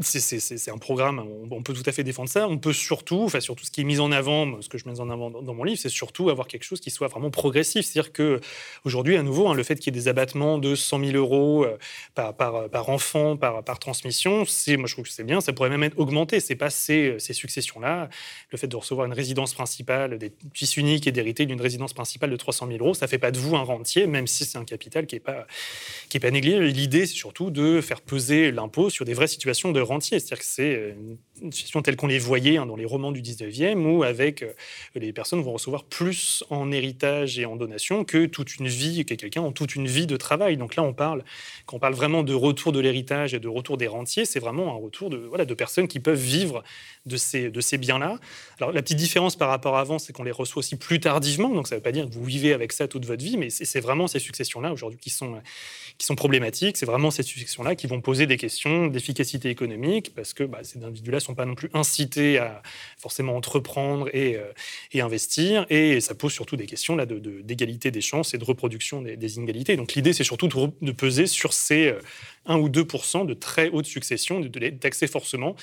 c'est 0.00 0.70
un 0.70 0.78
programme, 0.78 1.24
on, 1.50 1.62
peut 1.62 1.72
tout 1.72 1.82
à 1.86 1.92
fait 1.92 2.02
défendre 2.02 2.28
ça. 2.28 2.48
On 2.48 2.58
peut 2.58 2.72
surtout, 2.72 3.22
enfin 3.22 3.38
surtout 3.38 3.64
ce 3.64 3.70
qui 3.70 3.82
est 3.82 3.84
mis 3.84 4.00
en 4.00 4.10
avant, 4.10 4.60
ce 4.60 4.68
que 4.68 4.76
je 4.76 4.88
mets 4.88 4.98
en 4.98 5.08
avant 5.08 5.30
dans, 5.30 5.54
mon 5.54 5.62
livre, 5.62 5.78
c'est 5.80 5.88
surtout 5.88 6.30
avoir 6.30 6.48
quelque 6.48 6.64
chose 6.64 6.80
qui 6.80 6.90
soit 6.90 7.06
vraiment 7.06 7.30
progressif. 7.30 7.86
C'est-à-dire 7.86 8.12
que 8.12 8.40
aujourd'hui, 8.84 9.16
à 9.16 9.22
nouveau, 9.22 9.46
hein, 9.46 9.54
le 9.54 9.62
fait 9.62 9.76
qu'il 9.76 9.94
y 9.94 9.96
ait 9.96 10.00
des 10.00 10.08
abattements 10.08 10.58
de 10.58 10.74
100 10.74 10.98
000 10.98 11.12
euros 11.12 11.64
euh, 11.64 11.78
par, 12.14 12.34
par, 12.34 12.88
enfant, 12.88 13.36
par, 13.36 13.62
par 13.62 13.78
transmission, 13.78 14.38
moi 14.38 14.86
je 14.86 14.92
trouve 14.92 15.04
que 15.04 15.10
c'est 15.10 15.24
bien. 15.24 15.40
Ça 15.40 15.52
pourrait 15.52 15.70
même 15.70 15.84
être 15.84 15.98
augmenté. 15.98 16.40
C'est 16.40 16.56
pas 16.56 16.70
ces, 16.70 17.16
ces 17.20 17.32
successions-là. 17.32 18.08
Le 18.50 18.58
fait 18.58 18.66
de 18.66 18.76
recevoir 18.76 19.06
une 19.06 19.12
résidence 19.12 19.54
principale, 19.54 20.18
des 20.18 20.32
fils 20.54 20.76
uniques 20.76 21.06
et 21.06 21.12
d'hériter 21.12 21.46
d'une 21.46 21.60
résidence 21.60 21.92
principale 21.92 22.30
de 22.30 22.36
300 22.36 22.66
000 22.66 22.78
euros, 22.80 22.94
ça 22.94 23.06
fait 23.06 23.18
pas 23.18 23.30
de 23.30 23.38
vous 23.38 23.54
un 23.54 23.62
rentier, 23.62 24.08
même 24.08 24.26
si 24.26 24.44
c'est 24.44 24.58
un 24.58 24.64
capital 24.64 25.06
qui 25.06 25.16
est 25.16 25.20
pas 25.20 25.46
qui 26.08 26.18
pas 26.18 26.32
négligé. 26.32 26.58
L'idée, 26.60 27.06
c'est 27.06 27.14
surtout 27.14 27.50
de 27.50 27.80
faire 27.80 28.00
peser 28.00 28.50
l'impôt 28.50 28.90
sur 28.90 29.04
des 29.04 29.14
vraies 29.14 29.28
situations 29.28 29.70
de 29.70 29.83
C'est-à-dire 30.20 30.38
que 30.38 30.44
c'est 30.44 30.74
euh, 30.74 30.92
une 30.92 31.18
situation 31.50 31.82
telle 31.82 31.96
qu'on 31.96 32.06
les 32.06 32.18
voyait 32.18 32.56
hein, 32.56 32.66
dans 32.66 32.76
les 32.76 32.84
romans 32.84 33.12
du 33.12 33.22
19e, 33.22 33.84
où 33.84 34.02
avec 34.02 34.42
euh, 34.42 34.52
les 34.94 35.12
personnes 35.12 35.42
vont 35.42 35.52
recevoir 35.52 35.84
plus 35.84 36.44
en 36.50 36.72
héritage 36.72 37.38
et 37.38 37.44
en 37.44 37.56
donation 37.56 38.04
que 38.04 38.26
toute 38.26 38.56
une 38.56 38.68
vie, 38.68 39.04
que 39.04 39.14
quelqu'un 39.14 39.42
en 39.42 39.52
toute 39.52 39.76
une 39.76 39.86
vie 39.86 40.06
de 40.06 40.16
travail. 40.16 40.56
Donc 40.56 40.76
là, 40.76 40.82
on 40.82 40.92
parle, 40.92 41.24
quand 41.66 41.76
on 41.76 41.80
parle 41.80 41.94
vraiment 41.94 42.22
de 42.22 42.34
retour 42.34 42.72
de 42.72 42.80
l'héritage 42.80 43.34
et 43.34 43.40
de 43.40 43.48
retour 43.48 43.76
des 43.76 43.86
rentiers, 43.86 44.24
c'est 44.24 44.40
vraiment 44.40 44.74
un 44.74 44.76
retour 44.76 45.10
de, 45.10 45.18
voilà, 45.18 45.44
de 45.44 45.54
personnes 45.54 45.88
qui 45.88 46.00
peuvent 46.00 46.18
vivre 46.18 46.64
de 47.06 47.16
ces, 47.16 47.50
de 47.50 47.60
ces 47.60 47.78
biens-là. 47.78 48.18
Alors 48.58 48.72
la 48.72 48.82
petite 48.82 48.98
différence 48.98 49.36
par 49.36 49.48
rapport 49.48 49.76
à 49.76 49.84
avant, 49.84 49.98
c'est 49.98 50.12
qu'on 50.12 50.22
les 50.22 50.30
reçoit 50.30 50.60
aussi 50.60 50.76
plus 50.76 50.98
tardivement. 50.98 51.50
Donc 51.50 51.68
ça 51.68 51.74
ne 51.74 51.78
veut 51.78 51.82
pas 51.82 51.92
dire 51.92 52.08
que 52.08 52.14
vous 52.14 52.24
vivez 52.24 52.54
avec 52.54 52.72
ça 52.72 52.88
toute 52.88 53.04
votre 53.04 53.22
vie, 53.22 53.36
mais 53.36 53.50
c'est 53.50 53.80
vraiment 53.80 54.06
ces 54.06 54.18
successions-là 54.18 54.72
aujourd'hui 54.72 54.98
qui 54.98 55.10
sont, 55.10 55.40
qui 55.98 56.06
sont 56.06 56.16
problématiques. 56.16 56.76
C'est 56.76 56.86
vraiment 56.86 57.10
ces 57.10 57.22
successions-là 57.22 57.74
qui 57.74 57.86
vont 57.86 58.00
poser 58.00 58.26
des 58.26 58.38
questions 58.38 58.86
d'efficacité 58.86 59.50
économique 59.50 60.14
parce 60.14 60.32
que 60.32 60.44
bah, 60.44 60.60
ces 60.62 60.82
individus-là 60.82 61.20
sont 61.24 61.34
pas 61.34 61.44
non 61.44 61.54
plus 61.54 61.70
incités 61.74 62.38
à 62.38 62.62
forcément 62.98 63.36
entreprendre 63.36 64.08
et, 64.14 64.36
euh, 64.36 64.52
et, 64.92 65.00
investir. 65.00 65.66
Et 65.70 66.00
ça 66.00 66.14
pose 66.14 66.32
surtout 66.32 66.56
des 66.56 66.66
questions 66.66 66.96
là, 66.96 67.06
d'égalité 67.06 67.90
de, 67.90 67.94
des 67.94 68.00
chances 68.00 68.34
et 68.34 68.38
de 68.38 68.44
reproduction 68.44 69.02
des, 69.02 69.36
inégalités. 69.36 69.76
Donc 69.76 69.94
l'idée, 69.94 70.12
c'est 70.12 70.24
surtout 70.24 70.48
de, 70.48 70.92
peser 70.92 71.26
sur 71.26 71.52
ces 71.52 71.94
1 72.46 72.56
euh, 72.56 72.60
ou 72.60 72.68
2% 72.68 73.26
de 73.26 73.34
très 73.34 73.68
haute 73.70 73.86
succession, 73.86 74.40
de, 74.40 74.58
les 74.58 74.76
taxer 74.76 75.06
forcément 75.06 75.56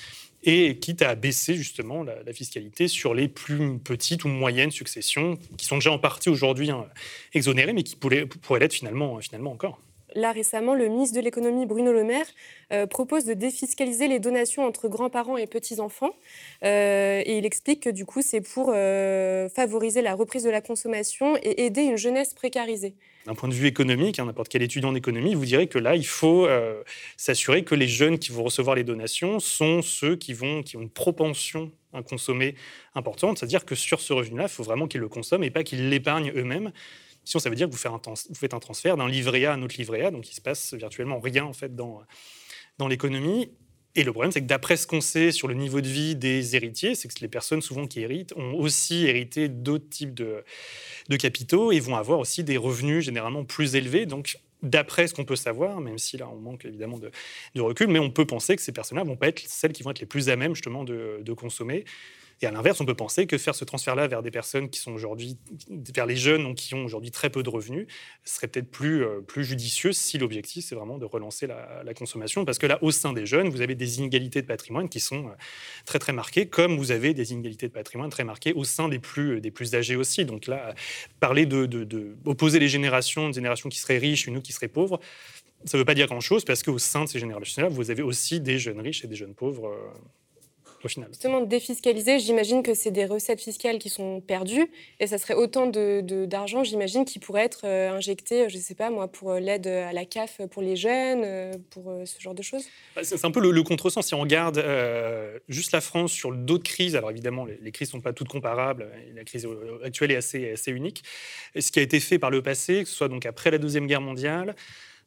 et 0.44 0.78
quitte 0.80 1.04
à 1.04 1.14
baisser 1.14 1.54
justement 1.54 2.04
la, 2.04 2.34
fiscalité 2.34 2.88
sur 2.88 3.14
les 3.14 3.28
plus 3.28 3.78
petites 3.78 4.24
ou 4.26 4.28
moyennes 4.28 4.72
successions, 4.72 5.38
qui 5.58 5.66
sont 5.66 5.76
déjà 5.76 5.92
en 5.92 6.00
partie 6.00 6.30
aujourd'hui 6.30 6.72
hein, 6.72 6.88
exonérées, 7.34 7.74
mais 7.74 7.84
qui 7.84 7.96
pourraient, 7.96 8.26
pourraient 8.26 8.60
l'être 8.60 8.74
finalement, 8.74 9.20
finalement 9.20 9.52
encore. 9.52 9.80
Là, 10.16 10.32
récemment, 10.32 10.76
le 10.76 10.88
ministre 10.88 11.16
de 11.16 11.22
l'économie, 11.22 11.66
Bruno 11.66 11.92
Le 11.94 12.04
Maire, 12.04 12.26
euh, 12.74 12.86
propose 12.86 13.26
de 13.26 13.34
défiscaliser 13.34 14.08
les 14.08 14.20
donations 14.20 14.66
entre 14.66 14.88
grands-parents 14.88 15.38
et 15.38 15.48
petits-enfants. 15.48 16.16
Euh, 16.64 17.22
et 17.26 17.38
il 17.38 17.46
explique 17.46 17.84
que 17.84 17.90
du 17.90 18.06
coup, 18.06 18.22
c'est 18.22 18.42
pour 18.42 18.72
euh, 18.74 19.48
favoriser 19.50 20.02
la 20.02 20.14
reprise 20.16 20.44
de 20.44 20.50
la 20.50 20.62
consommation 20.62 21.38
et 21.38 21.66
aider 21.66 21.82
une 21.82 21.98
jeunesse 21.98 22.34
précarisée. 22.34 22.96
D'un 23.26 23.36
point 23.36 23.50
de 23.50 23.54
vue 23.54 23.68
économique, 23.68 24.20
hein, 24.20 24.26
n'importe 24.26 24.50
quel 24.50 24.64
étudiant 24.64 24.90
en 24.90 24.96
économie 24.96 25.36
vous 25.36 25.46
dirait 25.46 25.68
que 25.68 25.78
là, 25.78 25.96
il 25.96 26.08
faut 26.08 26.48
s'assurer 27.18 27.64
que 27.64 27.76
les 27.76 27.88
jeunes 27.88 28.18
qui 28.18 28.32
vont 28.32 28.44
recevoir 28.44 28.76
les 28.76 28.84
donations 28.84 29.40
sont 29.40 29.84
ceux 29.84 30.16
qui, 30.16 30.34
vont, 30.34 30.64
qui 30.64 30.76
ont 30.76 30.82
une 30.82 30.90
propension 30.90 31.72
à 31.94 32.02
consommer 32.02 32.56
importante. 32.96 33.38
C'est-à-dire 33.38 33.66
que 33.66 33.76
sur 33.76 34.02
ce 34.02 34.14
revenu-là, 34.14 34.44
il 34.44 34.50
faut 34.50 34.64
vraiment 34.64 34.88
qu'ils 34.88 35.02
le 35.02 35.10
consomment 35.10 35.44
et 35.44 35.52
pas 35.52 35.64
qu'ils 35.64 35.90
l'épargnent 35.90 36.32
eux-mêmes. 36.36 36.72
Sinon, 37.24 37.40
ça 37.40 37.50
veut 37.50 37.56
dire 37.56 37.68
que 37.68 37.72
vous 37.72 37.78
faites 37.78 38.54
un, 38.54 38.60
transfert 38.60 38.98
d'un 38.98 39.08
livret 39.08 39.46
A 39.46 39.52
à 39.52 39.56
un 39.56 39.62
autre 39.62 39.76
livret 39.78 40.06
A, 40.06 40.12
donc 40.12 40.30
il 40.30 40.34
se 40.34 40.42
passe 40.42 40.74
virtuellement 40.74 41.20
rien 41.20 41.46
en 41.46 41.54
fait 41.54 41.76
dans, 41.76 42.02
dans 42.78 42.88
l'économie. 42.88 43.52
Et 43.96 44.04
le 44.04 44.12
problème, 44.12 44.32
c'est 44.32 44.42
que 44.42 44.48
d'après 44.48 44.78
ce 44.78 44.88
qu'on 44.88 45.02
sait 45.02 45.32
sur 45.32 45.48
le 45.50 45.54
niveau 45.54 45.82
de 45.82 45.88
vie 45.88 46.16
des 46.16 46.56
héritiers, 46.56 46.96
c'est 46.96 47.10
que 47.10 47.20
les 47.20 47.28
personnes 47.28 47.62
souvent 47.62 47.88
qui 47.88 48.00
héritent 48.00 48.34
ont 48.38 48.54
aussi 48.54 49.06
hérité 49.06 49.50
d'autres 49.50 49.90
types 49.90 50.14
de, 50.14 50.44
capitaux 51.18 51.74
et 51.74 51.80
vont 51.82 51.98
avoir 51.98 52.20
aussi 52.20 52.44
des 52.46 52.56
revenus 52.56 53.04
généralement 53.04 53.44
plus 53.44 53.76
élevés. 53.76 54.06
Donc, 54.06 54.40
d'après 54.64 55.08
ce 55.08 55.14
qu'on 55.14 55.26
peut 55.26 55.36
savoir, 55.36 55.82
même 55.82 55.98
si 55.98 56.18
là 56.18 56.30
on 56.30 56.38
manque 56.38 56.64
évidemment 56.64 57.00
de, 57.00 57.12
recul, 57.62 57.88
mais 57.90 58.00
on 58.00 58.12
peut 58.12 58.26
penser 58.26 58.56
que 58.56 58.62
ces 58.62 58.72
personnes-là 58.72 59.04
vont 59.04 59.18
pas 59.18 59.28
être 59.28 59.44
celles 59.46 59.74
qui 59.74 59.84
vont 59.84 59.92
être 59.92 60.00
les 60.00 60.06
plus 60.06 60.30
à 60.30 60.38
même 60.38 60.56
justement 60.56 60.86
de 60.86 61.34
consommer. 61.34 61.84
Et 62.42 62.48
à 62.48 62.52
l'inverse, 62.52 62.82
on 62.82 62.86
peut 62.86 62.96
penser 62.96 63.28
que 63.28 63.38
faire 63.38 63.54
ce 63.54 63.64
transfert-là 63.64 64.08
vers 64.08 64.24
des 64.24 64.32
personnes 64.32 64.70
qui 64.70 64.80
sont 64.80 64.92
aujourd'hui, 64.92 65.38
vers 65.94 66.08
les 66.08 66.16
jeunes 66.16 66.56
qui 66.56 66.74
ont 66.74 66.84
aujourd'hui 66.84 67.12
très 67.12 67.30
peu 67.30 67.44
de 67.44 67.50
revenus, 67.50 67.86
serait 68.24 68.48
peut-être 68.48 68.72
plus, 68.72 69.04
euh, 69.04 69.22
plus 69.22 69.44
judicieux 69.44 69.92
si 69.94 70.18
l'objectif 70.18 70.66
c'est 70.66 70.74
vraiment 70.74 70.98
de 70.98 71.06
relancer 71.06 71.46
la, 71.46 71.94
consommation. 71.94 72.46
Parce 72.46 72.58
que 72.58 72.66
là, 72.66 72.80
au 72.82 72.90
sein 72.90 73.14
des 73.14 73.26
jeunes, 73.26 73.50
vous 73.50 73.62
avez 73.62 73.76
des 73.76 74.00
inégalités 74.00 74.42
de 74.42 74.48
patrimoine 74.48 74.90
qui 74.90 75.00
sont 75.00 75.28
euh, 75.28 75.32
très 75.86 76.00
très 76.00 76.14
marquées, 76.14 76.48
comme 76.48 76.78
vous 76.78 76.92
avez 76.92 77.14
des 77.14 77.32
inégalités 77.34 77.68
de 77.68 77.74
patrimoine 77.74 78.10
très 78.10 78.24
marquées 78.24 78.54
au 78.54 78.64
sein 78.64 78.90
des 78.90 78.98
plus, 78.98 79.42
des 79.42 79.52
plus 79.52 79.76
âgés 79.76 79.96
aussi. 79.96 80.26
Donc 80.26 80.48
là, 80.48 80.74
parler 81.20 81.46
de, 81.46 81.66
de, 81.66 82.16
opposer 82.26 82.60
les 82.60 82.70
générations, 82.70 83.28
une 83.28 83.34
génération 83.34 83.70
qui 83.70 83.78
serait 83.78 83.98
riche, 83.98 84.26
une 84.26 84.38
autre 84.38 84.46
qui 84.46 84.54
serait 84.54 84.70
pauvre, 84.70 85.00
ça 85.66 85.78
ne 85.78 85.82
veut 85.82 85.86
pas 85.86 85.94
dire 85.94 86.08
grand-chose 86.08 86.44
parce 86.44 86.64
qu'au 86.64 86.80
sein 86.80 87.04
de 87.04 87.10
ces 87.10 87.20
générations-là, 87.20 87.68
vous 87.68 87.92
avez 87.92 88.02
aussi 88.02 88.40
des 88.40 88.58
jeunes 88.58 88.80
riches 88.80 89.04
et 89.04 89.08
des 89.08 89.16
jeunes 89.16 89.36
pauvres. 89.36 89.78
Euh, 90.86 90.90
final. 90.90 91.08
Justement, 91.10 91.42
défiscaliser, 91.42 92.20
j'imagine 92.20 92.64
que 92.64 92.74
c'est 92.74 92.92
des 92.92 93.06
recettes 93.06 93.42
fiscales 93.42 93.80
qui 93.80 93.90
sont 93.90 94.22
perdues 94.22 94.70
et 95.00 95.08
ça 95.08 95.18
serait 95.18 95.34
autant 95.34 95.68
d'argent, 95.68 96.60
de, 96.60 96.66
j'imagine, 96.66 97.06
qui 97.06 97.20
pourrait 97.20 97.44
être 97.44 97.62
euh, 97.66 97.92
injecté, 97.92 98.50
je 98.50 98.58
ne 98.58 98.62
sais 98.62 98.76
pas 98.76 98.90
moi, 98.90 99.08
pour 99.08 99.32
euh, 99.32 99.40
l'aide 99.40 99.68
à 99.68 99.94
la 99.94 100.06
CAF 100.06 100.42
pour 100.50 100.62
les 100.62 100.76
jeunes, 100.76 101.24
euh, 101.24 101.54
pour 101.70 101.94
ce 102.06 102.20
genre 102.20 102.34
de 102.34 102.42
choses 102.42 102.66
bah, 102.96 103.04
C'est 103.04 103.24
un 103.26 103.32
peu 103.32 103.40
le, 103.40 103.64
contresens. 103.64 104.08
Si 104.08 104.14
on 104.16 104.22
regarde 104.22 104.64
juste 105.48 105.72
la 105.72 105.82
France 105.82 106.12
sur 106.12 106.32
d'autres 106.32 106.64
crises, 106.64 106.96
alors 106.96 107.12
évidemment, 107.12 107.46
les, 107.46 107.72
crises 107.72 107.90
ne 107.90 107.92
sont 107.94 108.02
pas 108.02 108.14
toutes 108.14 108.30
comparables, 108.30 108.88
la 109.14 109.24
crise 109.24 109.48
actuelle 109.84 110.12
est 110.12 110.16
assez, 110.16 110.54
assez 110.54 110.72
unique. 110.72 111.04
Et 111.56 111.62
ce 111.62 111.72
qui 111.72 111.80
a 111.80 111.82
été 111.82 112.00
fait 112.00 112.18
par 112.18 112.32
le 112.32 112.42
passé, 112.42 112.84
que 112.84 112.90
ce 112.90 112.96
soit 112.96 113.08
donc 113.08 113.26
après 113.26 113.52
la 113.52 113.58
Deuxième 113.58 113.88
Guerre 113.88 114.02
mondiale, 114.02 114.56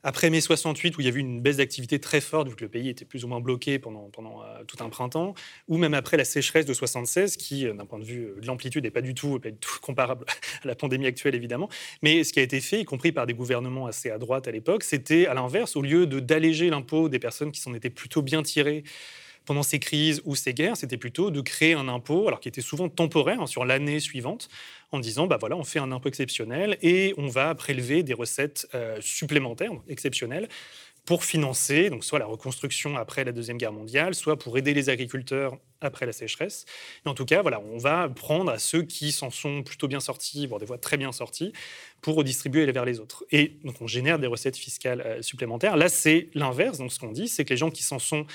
après 0.04 0.28
mai 0.28 0.42
68, 0.42 0.96
où 0.96 1.00
il 1.00 1.06
y 1.06 1.10
a 1.10 1.12
eu 1.12 1.18
une 1.18 1.40
baisse 1.40 1.56
d'activité 1.56 1.98
très 1.98 2.20
forte, 2.20 2.48
vu 2.48 2.54
que 2.54 2.62
le 2.62 2.68
pays 2.68 2.90
était 2.90 3.06
plus 3.06 3.24
ou 3.24 3.28
moins 3.28 3.40
bloqué 3.40 3.78
pendant, 3.78 4.10
euh, 4.18 4.62
tout 4.64 4.76
un 4.84 4.90
printemps, 4.90 5.34
ou 5.66 5.78
même 5.78 5.94
après 5.94 6.18
la 6.18 6.24
sécheresse 6.24 6.66
de 6.66 6.74
76, 6.74 7.36
qui, 7.38 7.66
euh, 7.66 7.72
d'un 7.72 7.86
point 7.86 7.98
de 7.98 8.04
vue 8.04 8.26
euh, 8.26 8.40
de 8.40 8.46
l'amplitude, 8.46 8.84
n'est 8.84 8.90
pas 8.90 9.00
pas 9.00 9.06
du 9.06 9.14
tout 9.14 9.40
comparable 9.82 10.26
à 10.62 10.68
la 10.68 10.74
pandémie 10.74 11.06
actuelle, 11.06 11.34
évidemment. 11.34 11.70
Mais 12.02 12.22
ce 12.22 12.34
qui 12.34 12.38
a 12.38 12.42
été 12.42 12.60
fait, 12.60 12.80
y 12.80 12.84
compris 12.84 13.12
par 13.12 13.26
des 13.26 13.34
gouvernements 13.34 13.86
assez 13.86 14.10
à 14.10 14.18
droite 14.18 14.46
à 14.46 14.50
l'époque, 14.50 14.84
c'était 14.84 15.26
à 15.26 15.32
l'inverse, 15.32 15.74
au 15.74 15.82
lieu 15.82 16.06
d'alléger 16.06 16.68
l'impôt 16.68 17.08
des 17.08 17.18
personnes 17.18 17.50
qui 17.50 17.60
s'en 17.60 17.72
étaient 17.72 17.90
plutôt 17.90 18.20
bien 18.20 18.42
tirées 18.42 18.84
pendant 19.44 19.62
ces 19.62 19.78
crises 19.78 20.22
ou 20.24 20.34
ces 20.34 20.54
guerres, 20.54 20.76
c'était 20.76 20.96
plutôt 20.96 21.30
de 21.30 21.40
créer 21.40 21.74
un 21.74 21.88
impôt, 21.88 22.28
alors 22.28 22.40
qui 22.40 22.48
était 22.48 22.60
souvent 22.60 22.88
temporaire 22.88 23.40
hein, 23.40 23.46
sur 23.46 23.64
l'année 23.64 24.00
suivante, 24.00 24.48
en 24.92 24.98
disant 24.98 25.26
bah 25.26 25.36
voilà, 25.38 25.56
on 25.56 25.64
fait 25.64 25.78
un 25.78 25.92
impôt 25.92 26.08
exceptionnel 26.08 26.78
et 26.82 27.14
on 27.18 27.28
va 27.28 27.54
prélever 27.54 28.02
des 28.02 28.14
recettes 28.14 28.68
euh, 28.74 28.98
supplémentaires 29.00 29.72
exceptionnelles 29.88 30.48
pour 31.04 31.24
financer 31.24 31.90
donc 31.90 32.04
soit 32.04 32.18
la 32.18 32.26
reconstruction 32.26 32.96
après 32.96 33.24
la 33.24 33.32
Deuxième 33.32 33.58
Guerre 33.58 33.72
mondiale, 33.72 34.14
soit 34.14 34.38
pour 34.38 34.56
aider 34.56 34.72
les 34.72 34.88
agriculteurs 34.88 35.58
après 35.80 36.06
la 36.06 36.12
sécheresse. 36.12 36.64
Et 37.04 37.08
en 37.08 37.14
tout 37.14 37.26
cas, 37.26 37.42
voilà, 37.42 37.60
on 37.60 37.76
va 37.76 38.08
prendre 38.08 38.50
à 38.50 38.58
ceux 38.58 38.82
qui 38.82 39.12
s'en 39.12 39.30
sont 39.30 39.62
plutôt 39.62 39.86
bien 39.86 40.00
sortis, 40.00 40.46
voire 40.46 40.60
des 40.60 40.66
fois 40.66 40.78
très 40.78 40.96
bien 40.96 41.12
sortis, 41.12 41.52
pour 42.00 42.14
redistribuer 42.16 42.70
vers 42.72 42.86
les 42.86 43.00
autres. 43.00 43.24
Et 43.30 43.58
donc 43.64 43.82
on 43.82 43.86
génère 43.86 44.18
des 44.18 44.26
recettes 44.26 44.56
fiscales 44.56 45.02
euh, 45.02 45.22
supplémentaires. 45.22 45.76
Là, 45.76 45.90
c'est 45.90 46.28
l'inverse. 46.34 46.78
Donc 46.78 46.90
ce 46.90 46.98
qu'on 46.98 47.12
dit, 47.12 47.28
c'est 47.28 47.44
que 47.44 47.50
les 47.50 47.58
gens 47.58 47.70
qui 47.70 47.82
s'en 47.82 47.98
sont 47.98 48.26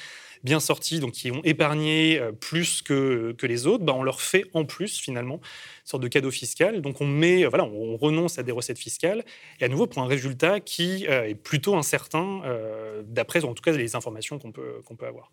bien 0.43 0.59
sortis, 0.59 0.99
donc 0.99 1.11
qui 1.11 1.31
ont 1.31 1.41
épargné 1.43 2.19
euh, 2.19 2.31
plus 2.31 2.81
que, 2.81 3.33
que 3.37 3.45
les 3.45 3.67
autres, 3.67 3.83
bah, 3.83 3.93
on 3.95 4.03
leur 4.03 4.21
fait 4.21 4.45
en 4.53 4.65
plus 4.65 4.99
finalement 4.99 5.35
une 5.35 5.85
sorte 5.85 6.03
de 6.03 6.07
cadeau 6.07 6.31
fiscal. 6.31 6.81
Donc 6.81 7.01
on 7.01 7.07
met, 7.07 7.45
voilà, 7.45 7.65
on 7.65 7.97
renonce 7.97 8.39
à 8.39 8.43
des 8.43 8.51
recettes 8.51 8.79
fiscales 8.79 9.23
et 9.59 9.65
à 9.65 9.67
nouveau 9.67 9.87
pour 9.87 10.01
un 10.01 10.07
résultat 10.07 10.59
qui 10.59 11.05
euh, 11.07 11.27
est 11.27 11.35
plutôt 11.35 11.75
incertain 11.75 12.41
euh, 12.45 13.01
d'après 13.05 13.43
en 13.43 13.53
tout 13.53 13.63
cas 13.63 13.71
les 13.71 13.95
informations 13.95 14.39
qu'on 14.39 14.51
peut, 14.51 14.81
qu'on 14.85 14.95
peut 14.95 15.07
avoir. 15.07 15.31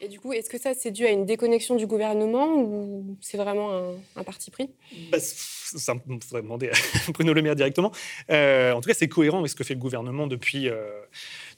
Et 0.00 0.06
du 0.06 0.20
coup, 0.20 0.32
est-ce 0.32 0.48
que 0.48 0.58
ça, 0.58 0.74
c'est 0.74 0.92
dû 0.92 1.06
à 1.06 1.10
une 1.10 1.26
déconnexion 1.26 1.74
du 1.74 1.88
gouvernement 1.88 2.54
ou 2.54 3.16
c'est 3.20 3.36
vraiment 3.36 3.96
un, 4.14 4.22
parti 4.22 4.52
pris? 4.52 4.70
Bah, 5.10 5.18
Ça, 5.18 5.94
il 6.08 6.18
faudrait 6.22 6.42
demander 6.42 6.68
à 6.68 6.72
Bruno 7.12 7.32
Le 7.32 7.42
Maire 7.42 7.56
directement. 7.56 7.90
en 8.28 8.80
tout 8.80 8.88
cas, 8.88 8.94
c'est 8.94 9.08
cohérent 9.08 9.40
avec 9.40 9.50
ce 9.50 9.56
que 9.56 9.64
fait 9.64 9.74
le 9.74 9.80
gouvernement 9.80 10.28
depuis, 10.28 10.68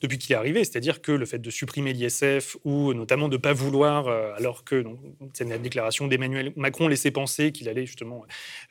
depuis 0.00 0.18
qu'il 0.18 0.32
est 0.32 0.36
arrivé. 0.36 0.64
C'est-à-dire 0.64 1.02
que 1.02 1.12
le 1.12 1.26
fait 1.26 1.38
de 1.38 1.50
supprimer 1.50 1.92
l'ISF 1.92 2.56
ou 2.64 2.94
notamment 2.94 3.28
de 3.28 3.36
ne 3.36 3.40
pas 3.40 3.52
vouloir, 3.52 4.08
euh, 4.08 4.32
alors 4.36 4.64
que 4.64 4.84
c'est 5.34 5.44
une 5.44 5.56
déclaration 5.58 6.06
d'Emmanuel 6.06 6.52
Macron 6.56 6.88
laissait 6.88 7.10
penser 7.10 7.52
qu'il 7.52 7.68
allait 7.68 7.86
justement 7.86 8.24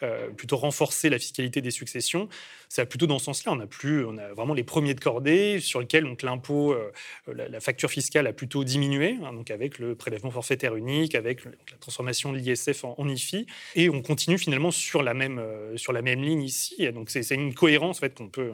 euh, 0.04 0.30
plutôt 0.30 0.58
renforcer 0.58 1.10
la 1.10 1.20
fiscalité 1.20 1.62
des 1.62 1.72
successions, 1.72 2.30
c'est 2.68 2.86
plutôt 2.88 3.08
dans 3.08 3.20
ce 3.20 3.26
sens-là. 3.26 3.54
On 3.54 3.60
a 3.60 3.66
on 4.06 4.18
a 4.18 4.34
vraiment 4.34 4.54
les 4.54 4.64
premiers 4.64 4.94
de 4.94 5.00
cordée 5.00 5.60
sur 5.60 5.80
lesquels 5.80 6.06
l'impôt, 6.24 6.74
euh, 6.74 6.92
la, 7.34 7.60
facture 7.60 7.90
fiscale 7.90 8.28
a 8.28 8.34
plutôt 8.34 8.64
diminué, 8.64 9.18
hein, 9.24 9.34
donc 9.34 9.52
avec 9.52 9.80
le 9.80 9.96
prélèvement 9.96 10.32
forfaitaire 10.32 10.76
unique, 10.76 11.16
avec 11.16 11.46
la 11.46 11.78
transformation 11.80 12.34
de 12.34 12.38
l'ISF 12.38 12.84
en, 12.84 13.08
IFI, 13.08 13.46
et 13.76 13.90
on 13.90 14.02
continue 14.02 14.38
finalement 14.38 14.72
sur 14.72 15.02
la 15.02 15.14
même 15.14 15.42
sur 15.76 15.94
la 15.94 16.02
même 16.02 16.22
ligne 16.22 16.44
ici. 16.44 16.92
donc 16.92 17.10
c'est 17.10 17.30
une 17.32 17.54
cohérence 17.54 17.98
en 17.98 18.02
fait 18.02 18.16
qu'on 18.16 18.28
peut 18.28 18.52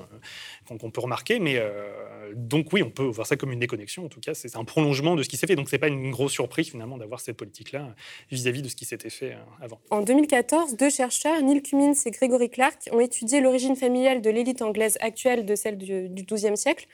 qu'on 0.67 0.91
peut 0.91 1.01
remarquer, 1.01 1.39
mais 1.39 1.62
donc 2.36 2.64
donc 2.65 2.74
oui, 2.74 2.81
on 2.81 2.89
peut 2.89 3.03
voir 3.03 3.27
ça 3.27 3.36
comme 3.36 3.51
une 3.51 3.60
déconnexion. 3.60 4.05
En 4.05 4.10
tout 4.10 4.19
cas, 4.19 4.34
c'est 4.34 4.55
un 4.55 4.63
prolongement 4.63 5.15
de 5.15 5.22
ce 5.22 5.29
qui 5.29 5.38
s'est 5.38 5.45
fait. 5.45 5.55
Donc 5.55 5.69
c'est 5.69 5.77
pas 5.77 5.88
une 5.88 6.10
grosse 6.10 6.31
surprise 6.31 6.67
finalement 6.72 6.98
d'avoir 6.98 7.19
cette 7.19 7.38
politique-là 7.38 7.93
vis-à-vis 8.31 8.63
de 8.63 8.69
ce 8.69 8.75
qui 8.75 8.86
s'était 8.86 9.12
fait 9.12 9.34
euh, 9.34 9.63
avant. 9.63 9.79
En 9.91 10.01
2014, 10.01 10.75
deux 10.75 10.89
chercheurs, 10.89 11.39
Neil 11.43 11.62
Cummins 11.62 11.93
et 11.93 12.10
Gregory 12.10 12.50
Clark, 12.50 12.89
ont 12.91 13.00
étudié 13.00 13.39
l'origine 13.39 13.75
familiale 13.75 14.19
de 14.24 14.31
l'élite 14.31 14.63
anglaise 14.63 14.98
actuelle 15.00 15.45
de 15.45 15.53
celle 15.53 15.77
du 15.77 16.24
XIIe 16.24 16.57
siècle. 16.57 16.88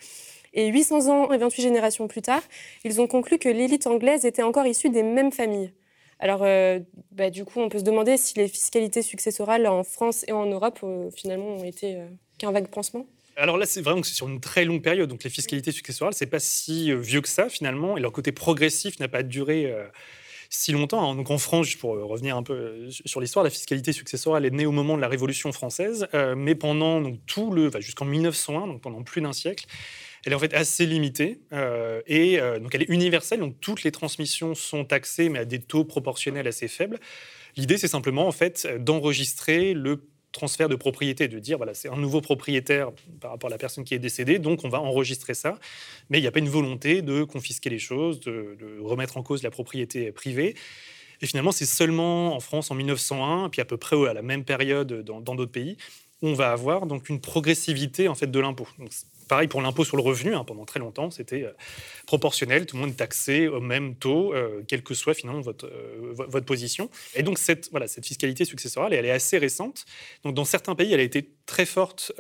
Et 0.53 0.67
800 0.67 1.07
ans 1.07 1.31
et 1.31 1.37
28 1.37 1.61
générations 1.61 2.09
plus 2.09 2.21
tard, 2.21 2.43
ils 2.83 2.99
ont 2.99 3.07
conclu 3.07 3.37
que 3.37 3.47
l'élite 3.47 3.87
anglaise 3.87 4.25
était 4.25 4.43
encore 4.43 4.65
issue 4.65 4.89
des 4.89 5.03
mêmes 5.03 5.31
familles. 5.31 5.71
Alors, 6.19 6.41
euh, 6.43 6.79
bah, 7.13 7.29
du 7.29 7.45
coup, 7.45 7.61
on 7.61 7.69
peut 7.69 7.79
se 7.79 7.85
demander 7.85 8.17
si 8.17 8.37
les 8.37 8.49
fiscalités 8.49 9.03
successorales 9.03 9.65
en 9.67 9.85
France 9.85 10.25
et 10.27 10.33
en 10.33 10.47
Europe, 10.47 10.79
euh, 10.83 11.09
finalement, 11.11 11.47
ont 11.47 11.63
été 11.63 11.97
qu'un 12.37 12.51
vague 12.51 12.67
pansement 12.67 13.05
alors 13.37 13.57
là, 13.57 13.65
c'est 13.65 13.81
vraiment 13.81 14.01
que 14.01 14.07
c'est 14.07 14.15
sur 14.15 14.27
une 14.27 14.41
très 14.41 14.65
longue 14.65 14.81
période. 14.81 15.09
Donc 15.09 15.23
les 15.23 15.29
fiscalités 15.29 15.71
successorales, 15.71 16.13
c'est 16.13 16.25
pas 16.25 16.39
si 16.39 16.91
euh, 16.91 16.97
vieux 16.97 17.21
que 17.21 17.29
ça 17.29 17.49
finalement, 17.49 17.97
et 17.97 18.01
leur 18.01 18.11
côté 18.11 18.31
progressif 18.31 18.99
n'a 18.99 19.07
pas 19.07 19.23
duré 19.23 19.71
euh, 19.71 19.85
si 20.49 20.71
longtemps. 20.71 21.09
Hein. 21.09 21.15
Donc 21.15 21.31
en 21.31 21.37
France, 21.37 21.75
pour 21.75 21.95
euh, 21.95 22.03
revenir 22.03 22.35
un 22.35 22.43
peu 22.43 22.89
sur 22.89 23.21
l'histoire, 23.21 23.43
la 23.43 23.49
fiscalité 23.49 23.93
successorale 23.93 24.45
est 24.45 24.51
née 24.51 24.65
au 24.65 24.71
moment 24.71 24.95
de 24.95 25.01
la 25.01 25.07
Révolution 25.07 25.51
française, 25.51 26.07
mais 26.35 26.55
pendant 26.55 27.01
donc, 27.01 27.19
tout 27.25 27.51
le, 27.51 27.71
jusqu'en 27.79 28.05
1901, 28.05 28.67
donc 28.67 28.81
pendant 28.81 29.03
plus 29.03 29.21
d'un 29.21 29.33
siècle, 29.33 29.65
elle 30.25 30.33
est 30.33 30.35
en 30.35 30.39
fait 30.39 30.53
assez 30.53 30.85
limitée 30.85 31.39
et 32.05 32.37
donc 32.59 32.75
elle 32.75 32.83
est 32.83 32.89
universelle. 32.89 33.39
Donc 33.39 33.59
toutes 33.59 33.83
les 33.83 33.91
transmissions 33.91 34.53
sont 34.53 34.85
taxées, 34.85 35.29
mais 35.29 35.39
à 35.39 35.45
des 35.45 35.59
taux 35.59 35.83
proportionnels 35.83 36.47
assez 36.47 36.67
faibles. 36.67 36.99
L'idée, 37.57 37.77
c'est 37.77 37.87
simplement 37.87 38.27
en 38.27 38.31
fait 38.31 38.67
d'enregistrer 38.79 39.73
le 39.73 40.03
transfert 40.31 40.69
de 40.69 40.75
propriété, 40.75 41.27
de 41.27 41.39
dire 41.39 41.57
voilà, 41.57 41.73
c'est 41.73 41.89
un 41.89 41.97
nouveau 41.97 42.21
propriétaire 42.21 42.91
par 43.19 43.31
rapport 43.31 43.49
à 43.49 43.51
la 43.51 43.57
personne 43.57 43.83
qui 43.83 43.93
est 43.93 43.99
décédée, 43.99 44.39
donc 44.39 44.63
on 44.63 44.69
va 44.69 44.79
enregistrer 44.79 45.33
ça. 45.33 45.57
Mais 46.09 46.19
il 46.19 46.21
n'y 46.21 46.27
a 46.27 46.31
pas 46.31 46.39
une 46.39 46.49
volonté 46.49 47.01
de 47.01 47.23
confisquer 47.23 47.69
les 47.69 47.79
choses, 47.79 48.19
de, 48.21 48.57
remettre 48.81 49.17
en 49.17 49.23
cause 49.23 49.43
la 49.43 49.51
propriété 49.51 50.11
privée. 50.11 50.55
Et 51.21 51.27
finalement, 51.27 51.51
c'est 51.51 51.65
seulement 51.65 52.35
en 52.35 52.39
France 52.39 52.71
en 52.71 52.75
1901, 52.75 53.49
puis 53.49 53.61
à 53.61 53.65
peu 53.65 53.77
près 53.77 53.95
à 54.07 54.13
la 54.13 54.21
même 54.21 54.43
période 54.43 55.03
dans 55.03 55.35
d'autres 55.35 55.51
pays, 55.51 55.77
on 56.21 56.33
va 56.33 56.51
avoir 56.51 56.85
donc 56.85 57.09
une 57.09 57.19
progressivité 57.19 58.07
en 58.07 58.15
fait 58.15 58.29
de 58.29 58.39
l'impôt. 58.39 58.67
Pareil 59.31 59.47
pour 59.47 59.61
l'impôt 59.61 59.85
sur 59.85 59.95
le 59.95 60.03
revenu, 60.03 60.35
hein, 60.35 60.43
pendant 60.43 60.65
très 60.65 60.81
longtemps, 60.81 61.09
c'était 61.09 61.43
euh, 61.43 61.53
proportionnel, 62.05 62.65
tout 62.65 62.75
le 62.75 62.81
monde 62.81 62.97
taxé 62.97 63.47
au 63.47 63.61
même 63.61 63.95
taux, 63.95 64.33
euh, 64.33 64.61
quelle 64.67 64.83
que 64.83 64.93
soit 64.93 65.13
finalement 65.13 65.39
votre, 65.39 65.67
euh, 65.67 66.11
votre 66.13 66.45
position. 66.45 66.89
Et 67.15 67.23
donc 67.23 67.37
cette, 67.37 67.71
voilà, 67.71 67.87
cette 67.87 68.05
fiscalité 68.05 68.43
successorale, 68.43 68.93
elle 68.93 69.05
est 69.05 69.11
assez 69.11 69.37
récente. 69.37 69.85
Donc 70.25 70.33
dans 70.33 70.43
certains 70.43 70.75
pays, 70.75 70.91
elle 70.91 70.99
a 70.99 71.03
été 71.03 71.29
très 71.45 71.65
forte 71.65 72.11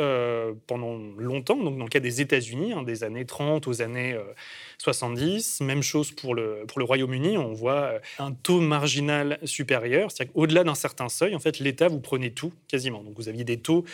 pendant 0.67 0.97
longtemps, 1.17 1.57
donc 1.57 1.77
dans 1.77 1.83
le 1.83 1.89
cas 1.89 1.99
des 1.99 2.21
États-Unis, 2.21 2.71
hein, 2.71 2.83
des 2.83 3.03
années 3.03 3.25
30 3.25 3.67
aux 3.67 3.81
années 3.81 4.17
70. 4.77 5.61
Même 5.61 5.83
chose 5.83 6.11
pour 6.11 6.33
le, 6.33 6.63
pour 6.67 6.79
le 6.79 6.85
Royaume-Uni, 6.85 7.37
on 7.37 7.53
voit 7.53 7.93
un 8.19 8.31
taux 8.31 8.61
marginal 8.61 9.37
supérieur, 9.43 10.11
c'est-à-dire 10.11 10.33
qu'au-delà 10.33 10.63
d'un 10.63 10.75
certain 10.75 11.09
seuil, 11.09 11.35
en 11.35 11.39
fait, 11.39 11.59
l'État, 11.59 11.89
vous 11.89 11.99
prenez 11.99 12.31
tout 12.31 12.53
quasiment. 12.69 13.03
Donc 13.03 13.15
vous 13.17 13.27
aviez 13.29 13.43
des 13.43 13.57
taux 13.57 13.85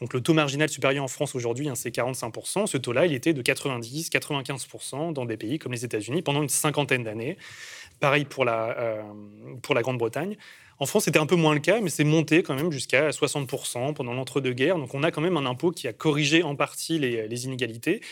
donc 0.00 0.12
le 0.12 0.20
taux 0.20 0.34
marginal 0.34 0.68
supérieur 0.68 1.02
en 1.02 1.08
France 1.08 1.34
aujourd'hui, 1.34 1.68
hein, 1.68 1.74
c'est 1.74 1.94
45%. 1.94 2.66
Ce 2.66 2.76
taux-là, 2.76 3.06
il 3.06 3.14
était 3.14 3.32
de 3.32 3.42
90-95% 3.42 5.12
dans 5.12 5.24
des 5.24 5.36
pays 5.36 5.58
comme 5.58 5.72
les 5.72 5.84
États-Unis 5.84 6.22
pendant 6.22 6.42
une 6.42 6.48
cinquantaine 6.48 7.02
d'années. 7.02 7.38
Pareil 7.98 8.26
pour 8.26 8.44
la, 8.44 8.76
euh, 8.78 9.02
pour 9.62 9.74
la 9.74 9.82
Grande-Bretagne. 9.82 10.36
En 10.78 10.84
France, 10.84 11.04
c'était 11.04 11.18
un 11.18 11.24
peu 11.24 11.36
moins 11.36 11.54
le 11.54 11.60
cas, 11.60 11.80
mais 11.80 11.88
c'est 11.88 12.04
monté 12.04 12.42
quand 12.42 12.54
même 12.54 12.70
jusqu'à 12.70 13.08
60% 13.08 13.94
pendant 13.94 14.12
l'entre-deux-guerres. 14.12 14.76
Donc 14.76 14.92
on 14.92 15.02
a 15.02 15.10
quand 15.10 15.22
même 15.22 15.38
un 15.38 15.46
impôt 15.46 15.70
qui 15.70 15.88
a 15.88 15.94
corrigé 15.94 16.42
en 16.42 16.54
partie 16.54 16.98
les 16.98 17.44
inégalités. 17.46 18.02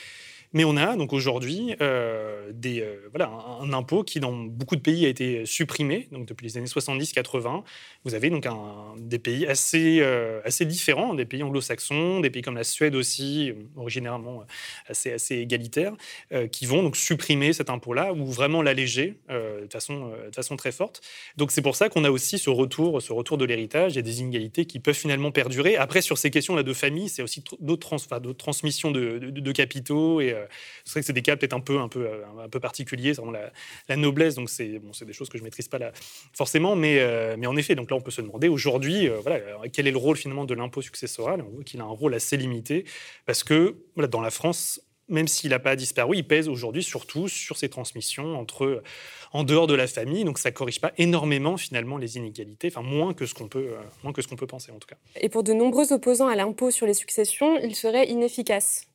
Mais 0.54 0.62
on 0.64 0.76
a 0.76 0.96
donc 0.96 1.12
aujourd'hui 1.12 1.74
euh, 1.80 2.52
euh, 2.64 2.96
un, 3.18 3.72
impôt 3.72 4.04
qui, 4.04 4.20
dans 4.20 4.32
beaucoup 4.32 4.76
de 4.76 4.80
pays, 4.80 5.04
a 5.04 5.08
été 5.08 5.44
supprimé. 5.46 6.06
Donc 6.12 6.26
depuis 6.26 6.46
les 6.46 6.56
années 6.56 6.66
70-80, 6.66 7.64
vous 8.04 8.14
avez 8.14 8.30
donc 8.30 8.46
des 8.98 9.18
pays 9.18 9.46
assez, 9.46 9.98
euh, 10.00 10.40
assez 10.44 10.64
différents, 10.64 11.14
des 11.14 11.24
pays 11.24 11.42
anglo-saxons, 11.42 12.20
des 12.20 12.30
pays 12.30 12.42
comme 12.42 12.54
la 12.54 12.62
Suède 12.62 12.94
aussi, 12.94 13.52
originairement 13.76 14.44
assez, 14.88 15.34
égalitaires, 15.34 15.94
qui 16.52 16.66
vont 16.66 16.84
donc 16.84 16.96
supprimer 16.96 17.52
cet 17.52 17.68
impôt-là 17.68 18.12
ou 18.12 18.26
vraiment 18.26 18.62
l'alléger 18.62 19.18
de, 19.28 19.66
façon, 19.70 20.56
très 20.56 20.70
forte. 20.70 21.00
Donc 21.36 21.50
c'est 21.50 21.62
pour 21.62 21.74
ça 21.74 21.88
qu'on 21.88 22.04
a 22.04 22.10
aussi 22.10 22.38
ce 22.38 22.50
retour, 22.50 23.02
ce 23.02 23.12
retour 23.12 23.38
de 23.38 23.44
l'héritage. 23.44 23.98
A 23.98 24.02
des 24.02 24.20
inégalités 24.20 24.66
qui 24.66 24.78
peuvent 24.78 24.94
finalement 24.94 25.32
perdurer. 25.32 25.76
Après, 25.76 26.00
sur 26.00 26.18
ces 26.18 26.30
questions-là 26.30 26.62
de 26.62 26.72
famille, 26.72 27.08
c'est 27.08 27.22
aussi 27.22 27.42
d'autres 27.60 27.88
trans, 27.88 28.20
transmissions 28.38 28.92
de, 28.92 29.18
de, 29.18 29.40
de 29.40 29.52
capitaux 29.52 30.20
et 30.20 30.34
c'est 30.84 30.92
vrai 30.92 31.00
que 31.00 31.06
c'est 31.06 31.12
des 31.12 31.22
cas 31.22 31.36
peut-être 31.36 31.54
un 31.54 31.60
peu, 31.60 31.78
un 31.78 31.88
peu, 31.88 32.06
euh, 32.06 32.22
un 32.44 32.48
peu 32.48 32.60
particuliers, 32.60 33.14
c'est 33.14 33.20
vraiment 33.20 33.38
la, 33.88 33.96
noblesse, 33.96 34.34
donc 34.34 34.50
c'est 34.50 34.78
bon, 34.78 34.90
des 35.04 35.12
choses 35.12 35.28
que 35.28 35.38
je 35.38 35.42
ne 35.42 35.46
maîtrise 35.46 35.68
pas 35.68 35.78
forcément, 36.32 36.76
mais, 36.76 36.98
euh, 36.98 37.36
mais 37.38 37.46
en 37.46 37.56
effet, 37.56 37.74
donc 37.74 37.90
là 37.90 37.96
on 37.96 38.00
peut 38.00 38.10
se 38.10 38.20
demander 38.20 38.48
aujourd'hui, 38.48 39.08
euh, 39.08 39.18
voilà, 39.20 39.40
quel 39.72 39.86
est 39.86 39.92
le 39.92 39.98
rôle 39.98 40.16
finalement 40.16 40.44
de 40.44 40.54
l'impôt 40.54 40.82
successoral 40.82 41.42
On 41.42 41.50
voit 41.50 41.64
qu'il 41.64 41.80
a 41.80 41.84
un 41.84 41.88
rôle 41.88 42.14
assez 42.14 42.36
limité, 42.36 42.84
parce 43.26 43.44
que 43.44 43.76
dans 43.96 44.20
la 44.20 44.30
France, 44.30 44.80
même 45.08 45.28
s'il 45.28 45.50
n'a 45.50 45.58
pas 45.58 45.76
disparu, 45.76 46.16
il 46.16 46.26
pèse 46.26 46.48
aujourd'hui 46.48 46.82
surtout 46.82 47.28
sur 47.28 47.56
ces 47.56 47.68
transmissions 47.68 48.38
entre 48.38 48.82
en 49.32 49.44
dehors 49.44 49.66
de 49.66 49.74
la 49.74 49.86
famille, 49.86 50.24
donc 50.24 50.38
ça 50.38 50.50
corrige 50.50 50.80
pas 50.80 50.92
énormément 50.96 51.56
finalement 51.56 51.98
les 51.98 52.16
inégalités, 52.16 52.68
enfin 52.68 52.82
moins 52.82 53.12
que 53.12 53.26
ce 53.26 53.34
qu'on 53.34 53.48
peut 53.48 53.74
moins 54.02 54.12
que 54.12 54.22
ce 54.22 54.28
qu'on 54.28 54.36
peut 54.36 54.46
penser 54.46 54.72
en 54.72 54.78
tout 54.78 54.88
cas. 54.88 54.96
Et 55.20 55.28
pour 55.28 55.42
de 55.42 55.52
nombreux 55.52 55.92
opposants 55.92 56.28
à 56.28 56.36
l'impôt 56.36 56.70
sur 56.70 56.86
les 56.86 56.94
successions, 56.94 57.58
il 57.58 57.74
serait 57.74 58.08
inefficace. 58.08 58.86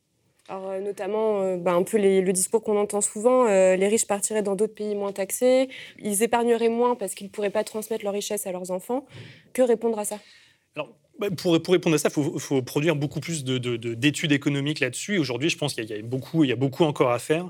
Alors, 0.49 0.71
euh, 0.71 0.79
notamment, 0.79 1.41
euh, 1.43 1.57
bah, 1.57 1.73
un 1.73 1.83
peu 1.83 1.97
le 1.99 2.33
discours 2.33 2.63
qu'on 2.63 2.77
entend 2.77 3.01
souvent, 3.01 3.45
euh, 3.47 3.75
les 3.75 3.87
riches 3.87 4.07
partiraient 4.07 4.41
dans 4.41 4.55
d'autres 4.55 4.73
pays 4.73 4.95
moins 4.95 5.11
taxés, 5.11 5.69
ils 5.99 6.23
épargneraient 6.23 6.69
moins 6.69 6.95
parce 6.95 7.13
qu'ils 7.13 7.27
ne 7.27 7.31
pourraient 7.31 7.51
pas 7.51 7.63
transmettre 7.63 8.03
leur 8.03 8.13
richesse 8.13 8.47
à 8.47 8.51
leurs 8.51 8.71
enfants. 8.71 9.05
Que 9.53 9.61
répondre 9.61 9.99
à 9.99 10.05
ça? 10.05 10.17
Alors, 10.75 10.89
bah, 11.19 11.27
pour, 11.29 11.61
pour, 11.61 11.73
répondre 11.73 11.95
à 11.95 11.99
ça, 11.99 12.09
il 12.15 12.39
faut, 12.39 12.61
produire 12.63 12.95
beaucoup 12.95 13.19
plus 13.19 13.43
d'études 13.43 14.31
économiques 14.31 14.79
là-dessus. 14.79 15.19
Aujourd'hui, 15.19 15.51
je 15.51 15.57
pense 15.57 15.75
qu'il 15.75 15.85
y, 15.85 15.93
a 15.93 16.01
beaucoup, 16.01 16.43
il 16.43 16.49
y 16.49 16.53
a 16.53 16.55
beaucoup 16.55 16.83
encore 16.83 17.11
à 17.11 17.19
faire. 17.19 17.47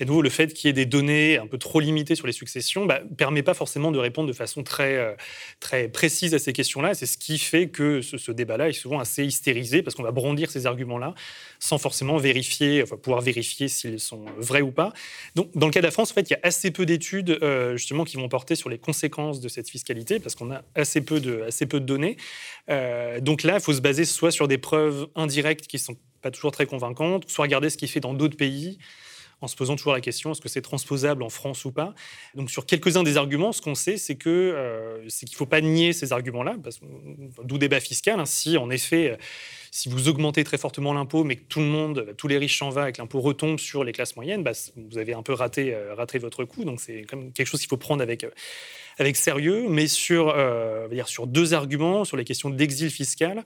Et 0.00 0.04
de 0.04 0.08
nouveau, 0.08 0.22
le 0.22 0.30
fait 0.30 0.54
qu'il 0.54 0.68
y 0.68 0.70
ait 0.70 0.74
des 0.74 0.86
données 0.86 1.36
un 1.36 1.46
peu 1.46 1.58
trop 1.58 1.78
limitées 1.78 2.14
sur 2.14 2.26
les 2.26 2.32
successions 2.32 2.82
ne 2.82 2.88
bah, 2.88 3.00
permet 3.18 3.42
pas 3.42 3.52
forcément 3.52 3.92
de 3.92 3.98
répondre 3.98 4.28
de 4.28 4.32
façon 4.32 4.62
très, 4.62 4.96
euh, 4.96 5.14
très 5.60 5.88
précise 5.88 6.34
à 6.34 6.38
ces 6.38 6.54
questions-là. 6.54 6.94
C'est 6.94 7.04
ce 7.04 7.18
qui 7.18 7.38
fait 7.38 7.68
que 7.68 8.00
ce, 8.00 8.32
débat-là 8.32 8.70
est 8.70 8.72
souvent 8.72 8.98
assez 8.98 9.24
hystérisé, 9.24 9.82
parce 9.82 9.94
qu'on 9.94 10.02
va 10.02 10.10
brandir 10.10 10.50
ces 10.50 10.66
arguments-là 10.66 11.14
sans 11.58 11.76
forcément 11.76 12.16
vérifier, 12.16 12.84
pouvoir 13.02 13.20
vérifier 13.20 13.68
s'ils 13.68 14.00
sont 14.00 14.24
vrais 14.38 14.62
ou 14.62 14.70
pas. 14.70 14.94
Donc, 15.34 15.50
dans 15.54 15.66
le 15.66 15.72
cas 15.72 15.80
de 15.80 15.86
la 15.86 15.90
France, 15.90 16.12
en 16.12 16.14
fait, 16.14 16.30
il 16.30 16.32
y 16.32 16.36
a 16.36 16.40
assez 16.42 16.70
peu 16.70 16.86
d'études 16.86 17.38
euh, 17.42 17.76
justement 17.76 18.04
qui 18.04 18.16
vont 18.16 18.28
porter 18.30 18.54
sur 18.54 18.70
les 18.70 18.78
conséquences 18.78 19.40
de 19.40 19.48
cette 19.48 19.68
fiscalité, 19.68 20.18
parce 20.18 20.34
qu'on 20.34 20.50
a 20.50 20.62
assez 20.74 21.02
peu 21.02 21.20
de, 21.20 21.42
assez 21.46 21.66
peu 21.66 21.78
de 21.78 21.84
données. 21.84 22.16
Euh, 22.70 23.20
donc 23.20 23.42
là, 23.42 23.56
il 23.56 23.60
faut 23.60 23.74
se 23.74 23.82
baser 23.82 24.06
soit 24.06 24.30
sur 24.30 24.48
des 24.48 24.58
preuves 24.58 25.08
indirectes 25.14 25.66
qui 25.66 25.78
sont 25.78 25.96
pas 26.22 26.30
toujours 26.30 26.52
très 26.52 26.64
convaincantes, 26.64 27.28
soit 27.28 27.42
regarder 27.42 27.68
ce 27.68 27.76
qui 27.76 27.84
est 27.84 27.88
fait 27.88 28.00
dans 28.00 28.14
d'autres 28.14 28.36
pays 28.36 28.78
en 29.40 29.48
se 29.48 29.56
posant 29.56 29.76
toujours 29.76 29.92
la 29.92 30.00
question 30.00 30.32
est-ce 30.32 30.40
que 30.40 30.48
c'est 30.48 30.62
transposable 30.62 31.22
en 31.22 31.28
France 31.28 31.64
ou 31.64 31.72
pas? 31.72 31.94
Donc 32.34 32.50
sur 32.50 32.66
quelques-uns 32.66 33.02
des 33.02 33.16
arguments, 33.16 33.52
ce 33.52 33.62
qu'on 33.62 33.74
sait, 33.74 33.96
c'est 33.96 34.18
euh, 34.26 35.06
qu'il 35.08 35.30
ne 35.30 35.36
faut 35.36 35.46
pas 35.46 35.60
nier 35.60 35.92
ces 35.92 36.12
arguments-là, 36.12 36.56
d'où 37.44 37.58
débat 37.58 37.80
fiscal. 37.80 38.20
Hein. 38.20 38.26
si 38.26 38.56
en 38.56 38.70
effet, 38.70 39.10
euh, 39.10 39.16
si 39.70 39.88
vous 39.88 40.08
augmentez 40.08 40.44
très 40.44 40.58
fortement 40.58 40.92
l'impôt, 40.92 41.24
mais 41.24 41.36
que 41.36 41.44
tout 41.44 41.60
le 41.60 41.66
monde, 41.66 42.14
tous 42.16 42.28
les 42.28 42.38
riches 42.38 42.58
s'en 42.58 42.70
va 42.70 42.88
et 42.88 42.92
que 42.92 43.00
l'impôt 43.00 43.20
retombe 43.20 43.58
sur 43.58 43.84
les 43.84 43.92
classes 43.92 44.16
moyennes, 44.16 44.42
bah, 44.42 44.52
vous 44.76 44.98
avez 44.98 45.14
un 45.14 45.22
peu 45.22 45.32
raté, 45.32 45.76
raté 45.96 46.18
votre 46.18 46.44
coup. 46.44 46.64
Donc 46.64 46.80
c'est 46.80 47.06
quelque 47.34 47.46
chose 47.46 47.60
qu'il 47.60 47.68
faut 47.68 47.76
prendre 47.76 48.02
avec 48.02 48.26
avec 49.00 49.16
sérieux, 49.16 49.66
mais 49.68 49.86
sur, 49.86 50.28
euh, 50.28 50.86
dire 50.88 51.08
sur 51.08 51.26
deux 51.26 51.54
arguments, 51.54 52.04
sur 52.04 52.18
les 52.18 52.24
questions 52.24 52.50
d'exil 52.50 52.90
fiscal. 52.90 53.44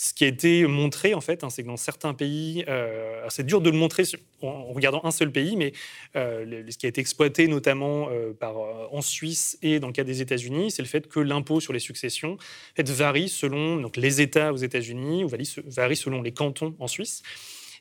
Ce 0.00 0.14
qui 0.14 0.22
a 0.22 0.28
été 0.28 0.64
montré, 0.68 1.12
en 1.14 1.20
fait, 1.20 1.42
hein, 1.42 1.50
c'est 1.50 1.64
que 1.64 1.66
dans 1.66 1.76
certains 1.76 2.14
pays, 2.14 2.64
euh, 2.68 3.26
c'est 3.30 3.44
dur 3.44 3.60
de 3.60 3.68
le 3.68 3.76
montrer 3.76 4.04
en, 4.42 4.72
regardant 4.72 5.00
un 5.04 5.10
seul 5.10 5.32
pays, 5.32 5.56
mais 5.56 5.72
euh, 6.14 6.62
ce 6.70 6.78
qui 6.78 6.86
a 6.86 6.88
été 6.88 7.00
exploité 7.00 7.48
notamment 7.48 8.08
par, 8.38 8.56
en 8.58 9.02
Suisse 9.02 9.58
et 9.60 9.80
dans 9.80 9.88
le 9.88 9.92
cas 9.92 10.04
des 10.04 10.22
États-Unis, 10.22 10.70
c'est 10.70 10.82
le 10.82 10.88
fait 10.88 11.08
que 11.08 11.18
l'impôt 11.18 11.58
sur 11.58 11.72
les 11.72 11.80
successions 11.80 12.38
varie 12.78 13.28
selon 13.28 13.76
donc, 13.76 13.96
les 13.96 14.20
États 14.20 14.52
aux 14.52 14.56
États-Unis 14.56 15.24
ou 15.24 15.28
varie 15.28 15.96
selon 15.96 16.22
les 16.22 16.32
cantons 16.32 16.76
en 16.78 16.86
Suisse. 16.86 17.24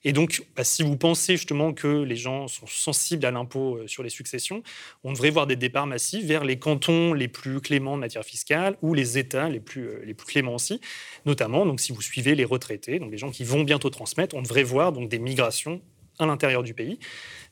Et 0.03 0.13
donc, 0.13 0.43
bah, 0.55 0.63
si 0.63 0.83
vous 0.83 0.97
pensez 0.97 1.37
justement 1.37 1.73
que 1.73 2.03
les 2.03 2.15
gens 2.15 2.47
sont 2.47 2.67
sensibles 2.67 3.25
à 3.25 3.31
l'impôt 3.31 3.77
euh, 3.77 3.87
sur 3.87 4.03
les 4.03 4.09
successions, 4.09 4.63
on 5.03 5.11
devrait 5.11 5.29
voir 5.29 5.47
des 5.47 5.55
départs 5.55 5.87
massifs 5.87 6.25
vers 6.25 6.43
les 6.43 6.59
cantons 6.59 7.13
les 7.13 7.27
plus 7.27 7.61
cléments 7.61 7.93
en 7.93 7.97
matière 7.97 8.23
fiscale 8.23 8.77
ou 8.81 8.93
les 8.93 9.17
États 9.17 9.49
les 9.49 9.59
plus, 9.59 9.87
euh, 9.87 10.01
les 10.05 10.13
plus 10.13 10.27
cléments 10.27 10.55
aussi. 10.55 10.79
Notamment, 11.25 11.65
donc, 11.65 11.79
si 11.79 11.91
vous 11.91 12.01
suivez 12.01 12.35
les 12.35 12.45
retraités, 12.45 12.99
donc 12.99 13.11
les 13.11 13.17
gens 13.17 13.31
qui 13.31 13.43
vont 13.43 13.63
bientôt 13.63 13.89
transmettre, 13.89 14.35
on 14.35 14.41
devrait 14.41 14.63
voir 14.63 14.91
donc, 14.91 15.09
des 15.09 15.19
migrations 15.19 15.81
à 16.19 16.25
l'intérieur 16.25 16.63
du 16.63 16.73
pays. 16.73 16.99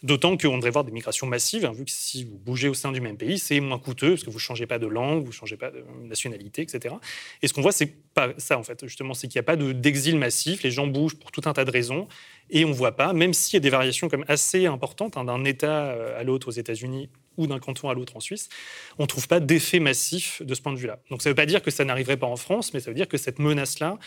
D'autant 0.04 0.38
qu'on 0.38 0.58
devrait 0.58 0.72
voir 0.72 0.84
des 0.84 0.92
migrations 0.92 1.26
massives, 1.26 1.66
hein, 1.66 1.72
vu 1.72 1.86
que 1.86 1.92
si 1.92 2.26
vous 2.26 2.38
bougez 2.38 2.68
au 2.68 2.74
sein 2.74 2.92
du 2.92 3.02
même 3.02 3.18
pays, 3.18 3.40
c'est 3.40 3.60
moins 3.60 3.80
coûteux, 3.80 4.12
parce 4.12 4.24
que 4.24 4.30
vous 4.30 4.38
ne 4.38 4.42
changez 4.42 4.68
pas 4.68 4.78
de 4.78 4.88
langue, 4.88 5.22
vous 5.24 5.30
ne 5.30 5.34
changez 5.34 5.58
pas 5.58 5.72
de 5.72 5.84
nationalité, 6.04 6.62
etc. 6.62 6.96
Et 7.42 7.48
ce 7.48 7.54
qu'on 7.54 7.62
voit, 7.62 7.72
c'est 7.72 7.94
pas 8.14 8.30
ça, 8.38 8.58
en 8.58 8.64
fait, 8.64 8.86
justement, 8.86 9.14
c'est 9.14 9.28
qu'il 9.28 9.40
n'y 9.40 9.44
a 9.44 9.44
pas 9.44 9.56
d'exil 9.56 10.18
massif, 10.18 10.64
les 10.64 10.72
gens 10.72 10.88
bougent 10.88 11.16
pour 11.16 11.32
tout 11.32 11.42
un 11.46 11.54
tas 11.54 11.66
de 11.66 11.72
raisons, 11.72 12.08
et 12.50 12.66
on 12.66 12.70
ne 12.70 12.74
voit 12.74 12.96
pas, 12.96 13.14
même 13.14 13.34
s'il 13.34 13.56
y 13.56 13.58
a 13.58 13.62
des 13.62 13.70
variations 13.70 14.10
comme 14.10 14.26
assez 14.28 14.66
importantes 14.66 15.18
hein, 15.18 15.24
d'un 15.24 15.44
État 15.44 15.88
euh, 15.88 16.20
à 16.20 16.24
l'autre 16.24 16.50
aux 16.50 16.52
États-Unis 16.52 17.10
ou 17.38 17.48
d'un 17.48 17.60
canton 17.60 17.90
à 17.90 17.94
l'autre 17.94 18.16
en 18.16 18.20
Suisse, 18.20 18.50
on 18.98 19.04
ne 19.04 19.08
trouve 19.08 19.28
pas 19.28 19.40
d'effet 19.40 19.80
massif 19.80 20.42
de 20.42 20.54
ce 20.54 20.62
point 20.62 20.74
de 20.74 20.78
vue-là. 20.78 21.00
Donc 21.10 21.22
ça 21.22 21.30
ne 21.30 21.32
veut 21.32 21.36
pas 21.36 21.46
dire 21.46 21.62
que 21.62 21.72
ça 21.72 21.84
n'arriverait 21.84 22.18
pas 22.18 22.28
en 22.28 22.38
France, 22.38 22.74
mais 22.74 22.80
ça 22.80 22.92
veut 22.92 22.96
dire 22.96 23.08
que 23.08 23.18
cette 23.18 23.40
menace-là, 23.40 23.98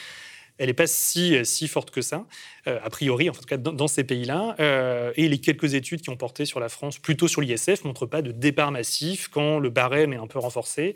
elle 0.58 0.66
n'est 0.66 0.74
pas 0.74 0.86
si, 0.86 1.36
si 1.44 1.68
forte 1.68 1.90
que 1.90 2.02
ça, 2.02 2.26
euh, 2.68 2.78
a 2.82 2.90
priori, 2.90 3.30
en 3.30 3.32
tout 3.32 3.42
cas 3.42 3.56
dans, 3.56 3.88
ces 3.88 4.04
pays-là. 4.04 4.56
Euh, 4.60 5.12
et 5.16 5.28
les 5.28 5.38
quelques 5.38 5.74
études 5.74 6.02
qui 6.02 6.10
ont 6.10 6.16
porté 6.16 6.44
sur 6.44 6.60
la 6.60 6.68
France, 6.68 6.98
plutôt 6.98 7.28
sur 7.28 7.40
l'ISF, 7.40 7.84
montrent 7.84 8.06
pas 8.06 8.20
de 8.20 8.32
départ 8.32 8.70
massif 8.70 9.28
quand 9.28 9.58
le 9.58 9.70
barème 9.70 10.12
est 10.12 10.16
un 10.16 10.26
peu 10.26 10.38
renforcé, 10.38 10.94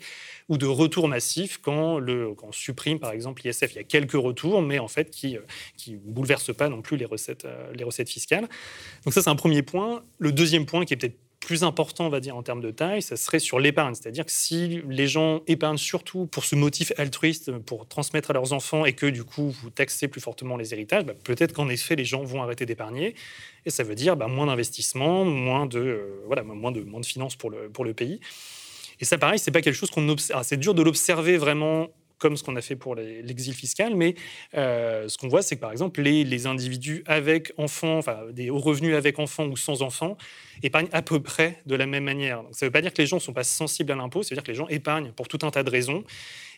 ou 0.49 0.57
de 0.57 0.65
retour 0.65 1.07
massif 1.07 1.59
quand, 1.61 1.99
le, 1.99 2.33
quand 2.35 2.47
on 2.47 2.51
supprime, 2.51 2.99
par 2.99 3.11
exemple, 3.11 3.41
l'ISF. 3.43 3.71
Il 3.71 3.75
y 3.77 3.79
a 3.79 3.83
quelques 3.83 4.13
retours, 4.13 4.61
mais 4.61 4.79
en 4.79 4.87
fait 4.87 5.09
qui 5.09 5.37
ne 5.87 5.97
bouleversent 5.97 6.55
pas 6.55 6.69
non 6.69 6.81
plus 6.81 6.97
les 6.97 7.05
recettes, 7.05 7.45
euh, 7.45 7.71
les 7.73 7.83
recettes 7.83 8.09
fiscales. 8.09 8.47
Donc 9.05 9.13
ça, 9.13 9.21
c'est 9.21 9.29
un 9.29 9.35
premier 9.35 9.63
point. 9.63 10.03
Le 10.19 10.31
deuxième 10.31 10.65
point, 10.65 10.85
qui 10.85 10.93
est 10.93 10.97
peut-être 10.97 11.17
plus 11.45 11.63
important, 11.63 12.05
on 12.05 12.09
va 12.09 12.19
dire, 12.19 12.35
en 12.35 12.43
termes 12.43 12.61
de 12.61 12.71
taille, 12.71 13.01
ça 13.01 13.15
serait 13.15 13.39
sur 13.39 13.59
l'épargne. 13.59 13.95
C'est-à-dire 13.95 14.25
que 14.25 14.31
si 14.31 14.81
les 14.87 15.07
gens 15.07 15.41
épargnent 15.47 15.77
surtout 15.77 16.25
pour 16.25 16.45
ce 16.45 16.55
motif 16.55 16.91
altruiste, 16.97 17.51
pour 17.59 17.87
transmettre 17.87 18.31
à 18.31 18.33
leurs 18.33 18.53
enfants, 18.53 18.85
et 18.85 18.93
que 18.93 19.05
du 19.05 19.23
coup, 19.23 19.49
vous 19.49 19.69
taxez 19.69 20.07
plus 20.07 20.21
fortement 20.21 20.57
les 20.57 20.73
héritages, 20.73 21.05
bah, 21.05 21.13
peut-être 21.23 21.53
qu'en 21.53 21.69
effet, 21.69 21.95
les 21.95 22.05
gens 22.05 22.23
vont 22.23 22.41
arrêter 22.41 22.65
d'épargner. 22.65 23.15
Et 23.65 23.69
ça 23.69 23.83
veut 23.83 23.95
dire 23.95 24.15
bah, 24.15 24.27
moins 24.27 24.47
d'investissement, 24.47 25.25
moins 25.25 25.65
de, 25.65 25.79
euh, 25.79 26.23
voilà, 26.25 26.43
moins 26.43 26.71
de, 26.71 26.81
moins 26.81 26.99
de 26.99 27.05
finances 27.05 27.35
pour 27.35 27.49
le, 27.49 27.69
pour 27.69 27.85
le 27.85 27.93
pays. 27.93 28.19
Et 28.99 29.05
ça, 29.05 29.17
pareil, 29.17 29.39
c'est 29.39 29.51
pas 29.51 29.61
quelque 29.61 29.75
chose 29.75 29.89
qu'on 29.89 30.07
observe. 30.09 30.39
Ah, 30.39 30.43
c'est 30.43 30.57
dur 30.57 30.73
de 30.73 30.81
l'observer 30.81 31.37
vraiment 31.37 31.89
comme 32.17 32.37
ce 32.37 32.43
qu'on 32.43 32.55
a 32.55 32.61
fait 32.61 32.75
pour 32.75 32.95
l'exil 32.95 33.53
fiscal, 33.53 33.95
mais 33.95 34.15
euh, 34.55 35.07
ce 35.07 35.17
qu'on 35.17 35.27
voit, 35.27 35.41
c'est 35.41 35.55
que 35.55 35.61
par 35.61 35.71
exemple, 35.71 36.01
les, 36.01 36.23
les, 36.23 36.47
individus 36.47 37.03
avec 37.05 37.53
enfants, 37.57 37.97
enfin 37.97 38.19
des 38.31 38.49
hauts 38.49 38.59
revenus 38.59 38.95
avec 38.95 39.19
enfants 39.19 39.45
ou 39.45 39.57
sans 39.57 39.81
enfants, 39.81 40.17
épargnent 40.61 40.89
à 40.91 41.01
peu 41.01 41.21
près 41.21 41.59
de 41.65 41.75
la 41.75 41.85
même 41.85 42.03
manière. 42.03 42.43
Donc, 42.43 42.53
ça 42.53 42.65
ne 42.65 42.67
veut 42.67 42.71
pas 42.73 42.81
dire 42.81 42.93
que 42.93 43.01
les 43.01 43.07
gens 43.07 43.17
ne 43.17 43.21
sont 43.21 43.33
pas 43.33 43.43
sensibles 43.43 43.91
à 43.91 43.95
l'impôt, 43.95 44.23
ça 44.23 44.29
veut 44.29 44.35
dire 44.35 44.43
que 44.43 44.51
les 44.51 44.57
gens 44.57 44.67
épargnent 44.67 45.11
pour 45.11 45.27
tout 45.27 45.39
un 45.43 45.51
tas 45.51 45.63
de 45.63 45.69
raisons 45.69 46.03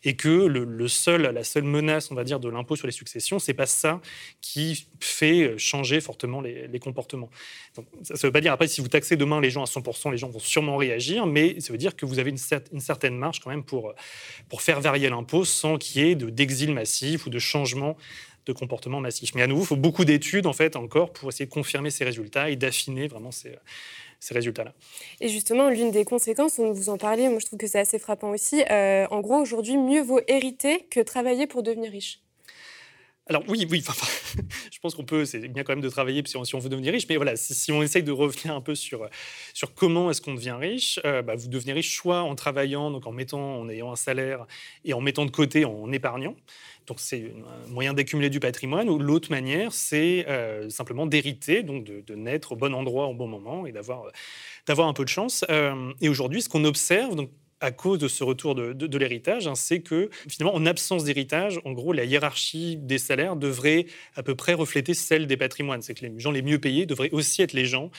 et 0.04 0.16
que 0.16 0.46
la 0.48 1.44
seule 1.44 1.64
menace, 1.64 2.12
on 2.12 2.16
va 2.16 2.24
dire, 2.24 2.40
de 2.40 2.50
l'impôt 2.50 2.76
sur 2.76 2.88
les 2.88 2.94
successions, 2.94 3.40
c'est 3.40 3.54
pas 3.54 3.66
ça 3.66 4.02
qui 4.42 4.88
fait 5.00 5.58
changer 5.58 6.02
fortement 6.02 6.42
les, 6.42 6.80
comportements. 6.80 7.30
Ça 8.04 8.14
ne 8.14 8.20
veut 8.20 8.32
pas 8.32 8.42
dire 8.42 8.54
après 8.54 8.68
si 8.68 8.82
vous 8.82 8.88
taxez 8.88 9.16
demain 9.16 9.42
les 9.42 9.50
gens 9.50 9.64
à 9.64 9.66
100%, 9.66 10.12
les 10.12 10.18
gens 10.18 10.30
vont 10.30 10.40
sûrement 10.40 10.78
réagir, 10.78 11.26
mais 11.26 11.60
ça 11.60 11.72
veut 11.72 11.80
dire 11.80 11.96
que 11.96 12.06
vous 12.06 12.20
avez 12.20 12.30
une, 12.30 12.38
certaine 12.38 13.18
marge 13.18 13.40
quand 13.40 13.50
même 13.50 13.64
pour 13.64 13.94
faire 14.60 14.82
varier 14.82 15.10
l'impôt 15.10 15.46
sans 15.46 15.78
qu'il 15.78 16.02
y 16.02 16.12
ait 16.12 16.16
d'exil 16.16 16.74
massif 16.74 17.26
ou 17.26 17.30
de 17.30 17.40
changement 17.40 17.98
de 18.46 18.54
comportement 18.54 19.00
massif. 19.00 19.34
Mais 19.36 19.42
à 19.42 19.48
nouveau, 19.48 19.64
il 19.64 19.68
faut 19.68 19.76
beaucoup 19.76 20.06
d'études 20.06 20.46
en 20.46 20.54
fait 20.54 20.76
encore 20.76 21.12
pour 21.12 21.30
essayer 21.30 21.46
de 21.46 21.52
confirmer 21.52 21.90
ces 21.90 22.04
résultats 22.04 22.50
et 22.50 22.56
d'affiner 22.56 23.08
vraiment 23.08 23.32
ces, 23.32 23.56
ces 24.26 24.34
résultats-là. 24.34 24.74
Et 25.22 25.30
justement, 25.30 25.70
l'une 25.70 25.92
des 25.92 26.04
conséquences, 26.04 26.58
on 26.58 26.72
vous 26.72 26.90
en 26.90 26.98
parlait, 26.98 27.30
moi 27.30 27.40
je 27.40 27.46
trouve 27.46 27.60
que 27.60 27.68
c'est 27.68 27.80
assez 27.80 28.00
frappant 28.00 28.32
aussi, 28.32 28.64
euh, 28.72 29.06
en 29.12 29.22
gros, 29.22 29.38
aujourd'hui, 29.38 29.78
mieux 29.78 30.02
vaut 30.02 30.20
hériter 30.28 30.88
que 30.90 31.00
travailler 31.00 31.46
pour 31.46 31.62
devenir 31.62 31.92
riche. 31.92 32.22
Alors 33.28 33.44
oui, 33.48 33.68
oui, 33.72 33.84
enfin, 33.88 34.06
je 34.72 34.80
pense 34.80 34.94
qu'on 34.94 35.04
peut, 35.04 35.26
c'est 35.26 35.48
bien 35.48 35.64
quand 35.64 35.74
même 35.74 35.82
de 35.82 35.90
travailler 35.90 36.22
si 36.26 36.38
on, 36.38 36.44
si 36.44 36.54
on, 36.54 36.60
veut 36.60 36.70
devenir 36.70 36.94
riche, 36.94 37.08
mais 37.10 37.16
voilà, 37.16 37.36
si, 37.36 37.72
on 37.72 37.82
essaye 37.82 38.04
de 38.04 38.12
revenir 38.12 38.56
un 38.56 38.62
peu 38.62 38.76
sur, 38.76 39.10
sur 39.54 39.74
comment 39.74 40.12
est-ce 40.12 40.22
qu'on 40.22 40.36
devient 40.36 40.58
riche, 40.60 41.00
euh, 41.06 41.24
bah, 41.24 41.36
vous 41.36 41.48
devenez 41.48 41.74
riche 41.74 41.96
soit 41.96 42.22
en 42.22 42.36
travaillant, 42.36 42.92
donc 42.92 43.08
en 43.08 43.12
mettant, 43.12 43.60
en 43.60 43.70
ayant 43.70 43.92
un 43.92 43.96
salaire 43.96 44.46
et 44.84 44.94
en 44.94 45.02
mettant 45.02 45.26
de 45.26 45.32
côté, 45.32 45.66
en 45.66 45.92
épargnant, 45.92 46.36
donc 46.88 47.00
c'est 47.00 47.34
un 47.68 47.72
moyen 47.72 47.94
d'accumuler 47.94 48.30
du 48.30 48.40
patrimoine. 48.40 48.90
Ou 48.90 49.00
l'autre 49.00 49.32
manière, 49.32 49.74
c'est 49.74 50.26
euh, 50.28 50.70
simplement 50.70 51.06
d'hériter, 51.06 51.64
donc 51.64 51.84
de, 51.84 52.16
naître 52.16 52.54
au 52.54 52.56
bon 52.56 52.74
endroit 52.74 53.08
au 53.08 53.14
bon 53.14 53.28
moment 53.28 53.66
et 53.66 53.72
d'avoir 53.72 54.04
d'avoir 54.68 54.88
un 54.88 54.94
peu 54.94 55.04
de 55.04 55.10
chance. 55.10 55.46
Euh, 55.50 55.92
et 56.02 56.10
aujourd'hui, 56.10 56.42
ce 56.42 56.50
qu'on 56.50 56.64
observe, 56.64 57.16
donc 57.16 57.30
à 57.62 57.72
cause 57.72 58.00
de 58.00 58.08
ce 58.08 58.24
retour 58.24 58.54
de, 58.54 58.98
l'héritage, 58.98 59.48
hein, 59.48 59.56
c'est 59.56 59.80
que 59.80 60.10
finalement, 60.28 60.56
en 60.56 60.66
absence 60.66 61.04
d'héritage, 61.04 61.60
en 61.66 61.72
gros, 61.72 61.94
la 61.94 62.04
hiérarchie 62.04 62.76
des 62.78 62.98
salaires 62.98 63.36
devrait 63.36 63.86
à 64.16 64.24
peu 64.24 64.36
près 64.36 64.54
refléter 64.54 64.94
celle 64.94 65.26
des 65.26 65.38
patrimoines. 65.38 65.82
C'est 65.82 65.94
que 65.94 66.06
les 66.06 66.20
gens 66.20 66.32
les 66.32 66.42
mieux 66.42 66.60
payés 66.60 66.86
devraient 66.86 67.12
aussi 67.12 67.42
être 67.42 67.54
les 67.54 67.66
gens 67.66 67.92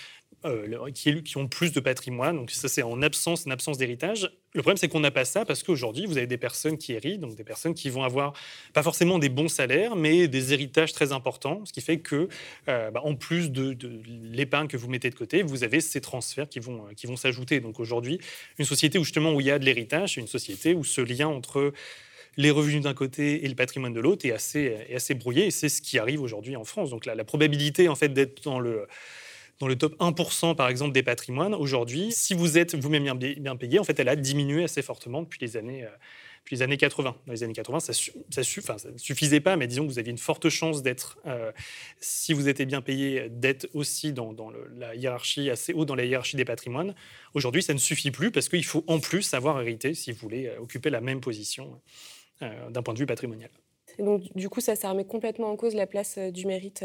euh, 0.44 0.90
qui, 0.92 1.36
ont 1.38 1.48
plus 1.48 1.72
de 1.72 1.80
patrimoine. 1.80 2.36
Donc 2.36 2.50
ça, 2.50 2.68
c'est 2.68 2.82
en 2.82 3.02
absence, 3.02 3.46
en 3.46 3.50
absence 3.50 3.78
d'héritage. 3.78 4.30
Le 4.54 4.62
problème, 4.62 4.76
c'est 4.76 4.86
qu'on 4.86 5.00
n'a 5.00 5.10
pas 5.10 5.24
ça 5.24 5.44
parce 5.44 5.62
qu'aujourd'hui, 5.62 6.06
vous 6.06 6.18
avez 6.18 6.26
des 6.26 6.36
personnes 6.36 6.78
qui 6.78 6.92
héritent, 6.92 7.20
donc 7.20 7.34
des 7.34 7.42
personnes 7.42 7.74
qui 7.74 7.90
vont 7.90 8.04
avoir 8.04 8.32
pas 8.72 8.82
forcément 8.82 9.18
des 9.18 9.28
bons 9.28 9.48
salaires, 9.48 9.96
mais 9.96 10.28
des 10.28 10.52
héritages 10.52 10.92
très 10.92 11.10
importants, 11.12 11.64
ce 11.64 11.72
qui 11.72 11.80
fait 11.80 11.98
que, 11.98 12.28
euh, 12.68 12.90
bah, 12.90 13.00
en 13.02 13.16
plus 13.16 13.50
de, 13.50 13.76
l'épargne 14.32 14.68
que 14.68 14.76
vous 14.76 14.88
mettez 14.88 15.10
de 15.10 15.16
côté, 15.16 15.42
vous 15.42 15.64
avez 15.64 15.80
ces 15.80 16.00
transferts 16.00 16.48
qui 16.48 16.60
vont, 16.60 16.84
qui 16.96 17.06
vont 17.06 17.16
s'ajouter. 17.16 17.60
Donc 17.60 17.80
aujourd'hui, 17.80 18.20
une 18.58 18.66
société 18.66 18.98
où 18.98 19.04
justement 19.04 19.32
où 19.32 19.40
il 19.40 19.46
y 19.46 19.50
a 19.50 19.58
de 19.58 19.64
l'héritage, 19.64 20.14
c'est 20.14 20.20
une 20.20 20.28
société 20.28 20.74
où 20.74 20.84
ce 20.84 21.00
lien 21.00 21.28
entre 21.28 21.72
les 22.36 22.50
revenus 22.50 22.82
d'un 22.82 22.94
côté 22.94 23.44
et 23.44 23.48
le 23.48 23.54
patrimoine 23.54 23.94
de 23.94 24.00
l'autre 24.00 24.26
est 24.26 24.32
assez, 24.32 24.76
est 24.88 24.94
assez 24.94 25.14
brouillé, 25.14 25.46
et 25.46 25.50
c'est 25.50 25.70
ce 25.70 25.82
qui 25.82 25.98
arrive 25.98 26.20
aujourd'hui 26.20 26.54
en 26.56 26.64
France. 26.64 26.90
Donc 26.90 27.06
la, 27.06 27.14
la 27.14 27.24
probabilité 27.24 27.88
en 27.88 27.94
fait 27.96 28.10
d'être 28.10 28.44
dans 28.44 28.60
le 28.60 28.86
dans 29.58 29.68
le 29.68 29.76
top 29.76 29.96
1% 29.98 30.54
par 30.54 30.68
exemple 30.68 30.92
des 30.92 31.02
patrimoines, 31.02 31.54
aujourd'hui, 31.54 32.12
si 32.12 32.34
vous 32.34 32.58
êtes 32.58 32.74
vous-même 32.74 33.04
bien, 33.14 33.56
payé, 33.56 33.78
en 33.78 33.84
fait, 33.84 33.98
elle 33.98 34.08
a 34.08 34.16
diminué 34.16 34.64
assez 34.64 34.82
fortement 34.82 35.22
depuis 35.22 35.38
les 35.40 35.56
années, 35.56 35.84
euh, 35.84 35.88
depuis 36.40 36.56
les 36.56 36.62
années 36.62 36.76
80. 36.76 37.16
Dans 37.26 37.32
les 37.32 37.42
années 37.42 37.54
80, 37.54 37.80
ça 37.80 37.92
ne 37.92 38.98
suffisait 38.98 39.40
pas, 39.40 39.56
mais 39.56 39.66
disons 39.66 39.86
que 39.86 39.92
vous 39.92 39.98
aviez 39.98 40.10
une 40.10 40.18
forte 40.18 40.48
chance 40.50 40.82
d'être, 40.82 41.18
euh, 41.26 41.52
si 42.00 42.34
vous 42.34 42.48
étiez 42.48 42.66
bien 42.66 42.82
payé, 42.82 43.28
d'être 43.30 43.68
aussi 43.72 44.12
dans, 44.12 44.34
la 44.76 44.94
hiérarchie 44.94 45.48
assez 45.48 45.72
haut 45.72 45.86
dans 45.86 45.94
la 45.94 46.04
hiérarchie 46.04 46.36
des 46.36 46.44
patrimoines. 46.44 46.94
Aujourd'hui, 47.32 47.62
ça 47.62 47.72
ne 47.72 47.78
suffit 47.78 48.10
plus 48.10 48.30
parce 48.30 48.48
qu'il 48.50 48.64
faut 48.64 48.84
en 48.86 49.00
plus 49.00 49.22
savoir 49.22 49.60
hériter 49.60 49.94
si 49.94 50.12
vous 50.12 50.18
voulez 50.18 50.48
euh, 50.48 50.60
occuper 50.60 50.90
la 50.90 51.00
même 51.00 51.20
position 51.20 51.80
d'un 52.42 52.82
point 52.82 52.92
de 52.92 52.98
vue 52.98 53.06
patrimonial. 53.06 53.48
Et 53.98 54.02
donc, 54.02 54.24
du 54.34 54.50
coup, 54.50 54.60
ça, 54.60 54.76
ça 54.76 54.90
remet 54.90 55.06
complètement 55.06 55.50
en 55.50 55.56
cause 55.56 55.74
la 55.74 55.86
place 55.86 56.18
du 56.18 56.44
mérite 56.44 56.84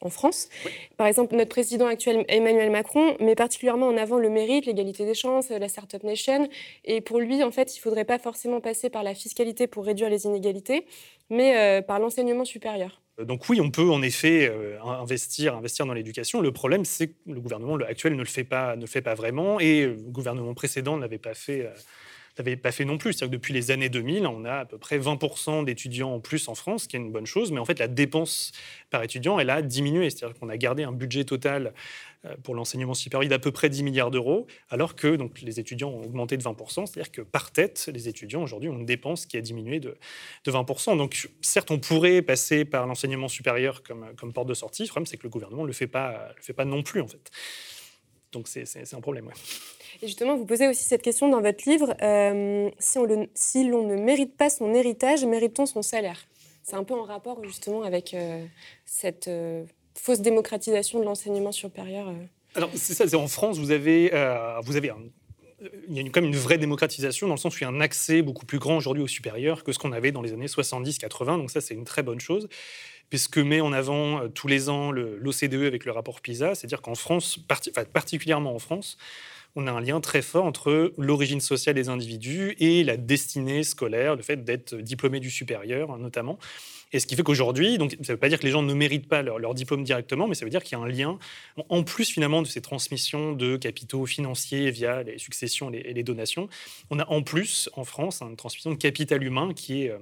en 0.00 0.08
France. 0.08 0.48
Par 0.96 1.06
exemple, 1.06 1.36
notre 1.36 1.50
président 1.50 1.86
actuel, 1.86 2.24
Emmanuel 2.28 2.70
Macron, 2.70 3.16
met 3.20 3.34
particulièrement 3.34 3.88
en 3.88 3.96
avant 3.96 4.18
le 4.18 4.30
mérite, 4.30 4.66
l'égalité 4.66 5.04
des 5.04 5.14
chances, 5.14 5.50
la 5.50 5.68
Startup 5.68 6.02
Nation. 6.02 6.48
Et 6.84 7.00
pour 7.00 7.20
lui, 7.20 7.42
en 7.42 7.50
fait, 7.50 7.74
il 7.74 7.78
ne 7.78 7.82
faudrait 7.82 8.04
pas 8.04 8.18
forcément 8.18 8.60
passer 8.60 8.90
par 8.90 9.02
la 9.02 9.14
fiscalité 9.14 9.66
pour 9.66 9.84
réduire 9.84 10.08
les 10.08 10.24
inégalités, 10.24 10.86
mais 11.28 11.56
euh, 11.56 11.82
par 11.82 11.98
l'enseignement 11.98 12.44
supérieur. 12.44 13.00
Euh, 13.18 13.24
donc 13.24 13.48
oui, 13.48 13.60
on 13.60 13.70
peut 13.70 13.90
en 13.90 14.02
effet 14.02 14.48
euh, 14.50 14.80
investir, 14.82 15.54
investir 15.56 15.86
dans 15.86 15.94
l'éducation. 15.94 16.40
Le 16.40 16.52
problème, 16.52 16.84
c'est 16.84 17.08
que 17.08 17.14
le 17.26 17.40
gouvernement 17.40 17.76
actuel 17.76 18.14
ne 18.14 18.20
le 18.20 18.24
fait 18.24 18.44
pas, 18.44 18.76
ne 18.76 18.82
le 18.82 18.86
fait 18.86 19.02
pas 19.02 19.14
vraiment, 19.14 19.60
et 19.60 19.86
le 19.86 19.94
gouvernement 19.94 20.54
précédent 20.54 20.96
n'avait 20.96 21.18
pas 21.18 21.34
fait 21.34 21.68
n'avait 22.38 22.56
pas 22.56 22.72
fait 22.72 22.84
non 22.84 22.98
plus. 22.98 23.12
C'est-à-dire 23.12 23.30
que 23.30 23.36
depuis 23.36 23.54
les 23.54 23.70
années 23.70 23.88
2000, 23.88 24.26
on 24.26 24.44
a 24.44 24.54
à 24.54 24.64
peu 24.64 24.78
près 24.78 24.98
20% 24.98 25.64
d'étudiants 25.64 26.14
en 26.14 26.20
plus 26.20 26.48
en 26.48 26.54
France, 26.54 26.84
ce 26.84 26.88
qui 26.88 26.96
est 26.96 26.98
une 26.98 27.12
bonne 27.12 27.26
chose, 27.26 27.52
mais 27.52 27.60
en 27.60 27.64
fait, 27.64 27.78
la 27.78 27.88
dépense 27.88 28.52
par 28.90 29.02
étudiant, 29.02 29.38
elle 29.38 29.50
a 29.50 29.62
diminué. 29.62 30.10
C'est-à-dire 30.10 30.38
qu'on 30.38 30.48
a 30.48 30.56
gardé 30.56 30.82
un 30.82 30.92
budget 30.92 31.24
total 31.24 31.72
euh, 32.26 32.34
pour 32.42 32.54
l'enseignement 32.54 32.94
supérieur 32.94 33.30
d'à 33.30 33.38
peu 33.38 33.50
près 33.50 33.70
10 33.70 33.82
milliards 33.82 34.10
d'euros, 34.10 34.46
alors 34.68 34.94
que 34.94 35.16
donc, 35.16 35.40
les 35.40 35.58
étudiants 35.58 35.88
ont 35.88 36.02
augmenté 36.02 36.36
de 36.36 36.42
20%. 36.42 36.86
C'est-à-dire 36.86 37.10
que 37.10 37.22
par 37.22 37.50
tête, 37.50 37.88
les 37.92 38.08
étudiants 38.08 38.42
aujourd'hui 38.42 38.68
ont 38.68 38.78
une 38.78 38.86
dépense 38.86 39.26
qui 39.26 39.36
a 39.36 39.40
diminué 39.40 39.80
de, 39.80 39.96
de 40.44 40.52
20%. 40.52 40.98
Donc 40.98 41.30
certes, 41.40 41.70
on 41.70 41.78
pourrait 41.78 42.22
passer 42.22 42.64
par 42.64 42.86
l'enseignement 42.86 43.28
supérieur 43.28 43.82
comme, 43.82 44.14
comme 44.16 44.32
porte 44.32 44.48
de 44.48 44.54
sortie. 44.54 44.82
Le 44.82 44.88
problème, 44.88 45.06
c'est 45.06 45.16
que 45.16 45.24
le 45.24 45.30
gouvernement 45.30 45.62
ne 45.62 45.68
le, 45.68 45.72
fait 45.72 45.86
pas, 45.86 46.28
le 46.36 46.42
fait 46.42 46.52
pas 46.52 46.64
non 46.64 46.82
plus, 46.82 47.00
en 47.00 47.08
fait. 47.08 47.30
Donc 48.32 48.48
c'est 48.48 48.94
un 48.94 49.00
problème. 49.00 49.26
Ouais. 49.26 49.32
Et 50.02 50.06
justement, 50.06 50.36
vous 50.36 50.46
posez 50.46 50.68
aussi 50.68 50.84
cette 50.84 51.02
question 51.02 51.28
dans 51.28 51.40
votre 51.40 51.68
livre. 51.68 51.94
Euh, 52.02 52.70
si 52.78 52.98
l'on 52.98 53.28
si 53.34 53.64
ne 53.64 53.96
mérite 53.96 54.36
pas 54.36 54.50
son 54.50 54.72
héritage, 54.74 55.24
mérite-t-on 55.24 55.66
son 55.66 55.82
salaire 55.82 56.26
C'est 56.62 56.76
un 56.76 56.84
peu 56.84 56.94
en 56.94 57.02
rapport 57.02 57.42
justement 57.44 57.82
avec 57.82 58.14
euh, 58.14 58.44
cette 58.84 59.28
euh, 59.28 59.64
fausse 59.94 60.20
démocratisation 60.20 61.00
de 61.00 61.04
l'enseignement 61.04 61.52
supérieur. 61.52 62.12
Alors 62.54 62.70
c'est 62.74 62.94
ça, 62.94 63.16
en 63.16 63.28
France, 63.28 63.58
vous 63.58 63.70
avez, 63.70 64.10
vous 64.64 64.76
avez 64.76 64.92
il 65.88 65.94
y 65.94 66.00
a 66.00 66.02
quand 66.10 66.22
même 66.22 66.30
une 66.30 66.38
vraie 66.38 66.56
démocratisation 66.58 67.26
dans 67.26 67.34
le 67.34 67.38
sens 67.38 67.54
où 67.54 67.58
il 67.58 67.62
y 67.62 67.64
a 67.64 67.68
un 67.68 67.80
accès 67.80 68.22
beaucoup 68.22 68.46
plus 68.46 68.58
grand 68.58 68.78
aujourd'hui 68.78 69.02
au 69.02 69.06
supérieur 69.06 69.62
que 69.62 69.72
ce 69.72 69.78
qu'on 69.78 69.92
avait 69.92 70.10
dans 70.10 70.22
les 70.22 70.32
années 70.32 70.46
70-80. 70.46 71.36
Donc 71.36 71.50
ça, 71.50 71.60
c'est 71.60 71.74
une 71.74 71.84
très 71.84 72.02
bonne 72.02 72.18
chose 72.18 72.48
puisque 73.10 73.38
met 73.38 73.60
en 73.60 73.72
avant 73.72 74.28
tous 74.28 74.48
les 74.48 74.68
ans 74.68 74.92
l'OCDE 74.92 75.66
avec 75.66 75.84
le 75.84 75.92
rapport 75.92 76.20
PISA, 76.20 76.54
c'est-à-dire 76.54 76.80
qu'en 76.80 76.94
France, 76.94 77.38
particulièrement 77.92 78.54
en 78.54 78.58
France, 78.58 78.96
on 79.56 79.66
a 79.66 79.72
un 79.72 79.80
lien 79.80 80.00
très 80.00 80.22
fort 80.22 80.44
entre 80.44 80.92
l'origine 80.96 81.40
sociale 81.40 81.74
des 81.74 81.88
individus 81.88 82.54
et 82.60 82.84
la 82.84 82.96
destinée 82.96 83.64
scolaire, 83.64 84.14
le 84.16 84.22
fait 84.22 84.44
d'être 84.44 84.76
diplômé 84.76 85.20
du 85.20 85.30
supérieur 85.30 85.98
notamment. 85.98 86.38
Et 86.92 86.98
ce 86.98 87.06
qui 87.06 87.14
fait 87.14 87.22
qu'aujourd'hui, 87.22 87.78
donc 87.78 87.92
ça 87.92 87.96
ne 87.98 88.06
veut 88.06 88.16
pas 88.16 88.28
dire 88.28 88.38
que 88.38 88.46
les 88.46 88.50
gens 88.50 88.62
ne 88.62 88.74
méritent 88.74 89.08
pas 89.08 89.22
leur, 89.22 89.54
diplôme 89.54 89.84
directement, 89.84 90.26
mais 90.26 90.34
ça 90.34 90.44
veut 90.44 90.50
dire 90.50 90.62
qu'il 90.62 90.76
y 90.76 90.80
a 90.80 90.84
un 90.84 90.88
lien, 90.88 91.18
en 91.68 91.82
plus 91.82 92.10
finalement 92.10 92.42
de 92.42 92.46
ces 92.46 92.60
transmissions 92.60 93.32
de 93.32 93.56
capitaux 93.56 94.06
financiers 94.06 94.70
via 94.70 95.02
les 95.02 95.18
successions 95.18 95.72
et 95.72 95.92
les, 95.92 96.02
donations, 96.02 96.48
on 96.90 96.98
a 96.98 97.06
en 97.08 97.22
plus 97.22 97.68
en 97.74 97.84
France 97.84 98.22
une 98.22 98.36
transmission 98.36 98.70
de 98.70 98.76
capital 98.76 99.22
humain 99.22 99.52
qui 99.54 99.84
est, 99.84 99.92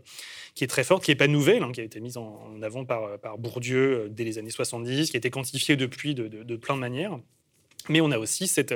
qui 0.54 0.64
est 0.64 0.68
très 0.68 0.84
forte, 0.84 1.04
qui 1.04 1.10
n'est 1.10 1.16
pas 1.16 1.28
nouvelle, 1.28 1.62
hein, 1.62 1.72
qui 1.72 1.80
a 1.80 1.84
été 1.84 2.00
mise 2.00 2.16
en, 2.16 2.60
avant 2.62 2.84
par, 2.84 3.18
par 3.18 3.38
Bourdieu 3.38 4.04
euh, 4.04 4.08
dès 4.08 4.24
les 4.24 4.38
années 4.38 4.50
70, 4.50 5.10
qui 5.10 5.16
a 5.16 5.18
été 5.18 5.30
quantifiée 5.30 5.76
depuis 5.76 6.14
de, 6.14 6.28
de 6.28 6.56
plein 6.56 6.74
de 6.74 6.80
manières. 6.80 7.18
Mais 7.88 8.00
on 8.00 8.10
a 8.10 8.18
aussi 8.18 8.48
cet 8.48 8.72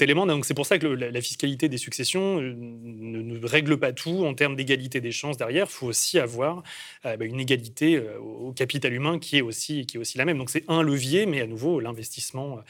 élément, 0.00 0.26
donc 0.26 0.44
c'est 0.44 0.54
pour 0.54 0.66
ça 0.66 0.78
que 0.78 0.86
la, 0.86 1.20
fiscalité 1.20 1.68
des 1.68 1.78
successions 1.78 2.40
euh, 2.40 2.54
ne, 2.56 3.44
règle 3.44 3.76
pas 3.78 3.92
tout 3.92 4.24
en 4.24 4.34
termes 4.34 4.54
d'égalité 4.54 5.00
des 5.00 5.10
chances 5.10 5.36
derrière. 5.36 5.66
Il 5.68 5.72
faut 5.72 5.86
aussi 5.86 6.18
avoir 6.18 6.62
euh, 7.04 7.16
bah, 7.16 7.24
une 7.24 7.40
égalité 7.40 7.96
euh, 7.96 8.18
au 8.18 8.52
capital 8.52 8.92
humain 8.92 9.18
qui 9.18 9.38
est 9.38 9.42
aussi, 9.42 9.86
qui 9.86 9.96
est 9.96 10.00
aussi 10.00 10.18
la 10.18 10.24
même. 10.24 10.38
Donc 10.38 10.50
c'est 10.50 10.64
un 10.68 10.82
levier, 10.82 11.26
mais 11.26 11.40
à 11.40 11.46
nouveau, 11.46 11.80
l'investissement 11.80 12.60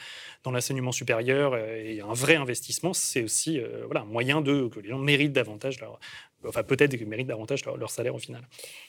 dans 0.43 0.51
l'enseignement 0.51 0.91
supérieur 0.91 1.55
et 1.57 2.01
un 2.01 2.13
vrai 2.13 2.35
investissement, 2.35 2.93
c'est 2.93 3.21
aussi 3.21 3.59
voilà, 3.85 4.01
un 4.01 4.05
moyen 4.05 4.41
de, 4.41 4.67
que 4.67 4.79
les 4.79 4.89
gens 4.89 4.97
méritent 4.97 5.33
davantage 5.33 5.79
leur, 5.79 5.99
enfin 6.47 6.63
peut-être 6.63 6.95
qu'ils 6.95 7.07
méritent 7.07 7.27
davantage 7.27 7.65
leur, 7.65 7.89
salaire 7.89 8.15
au 8.15 8.19
final. 8.19 8.41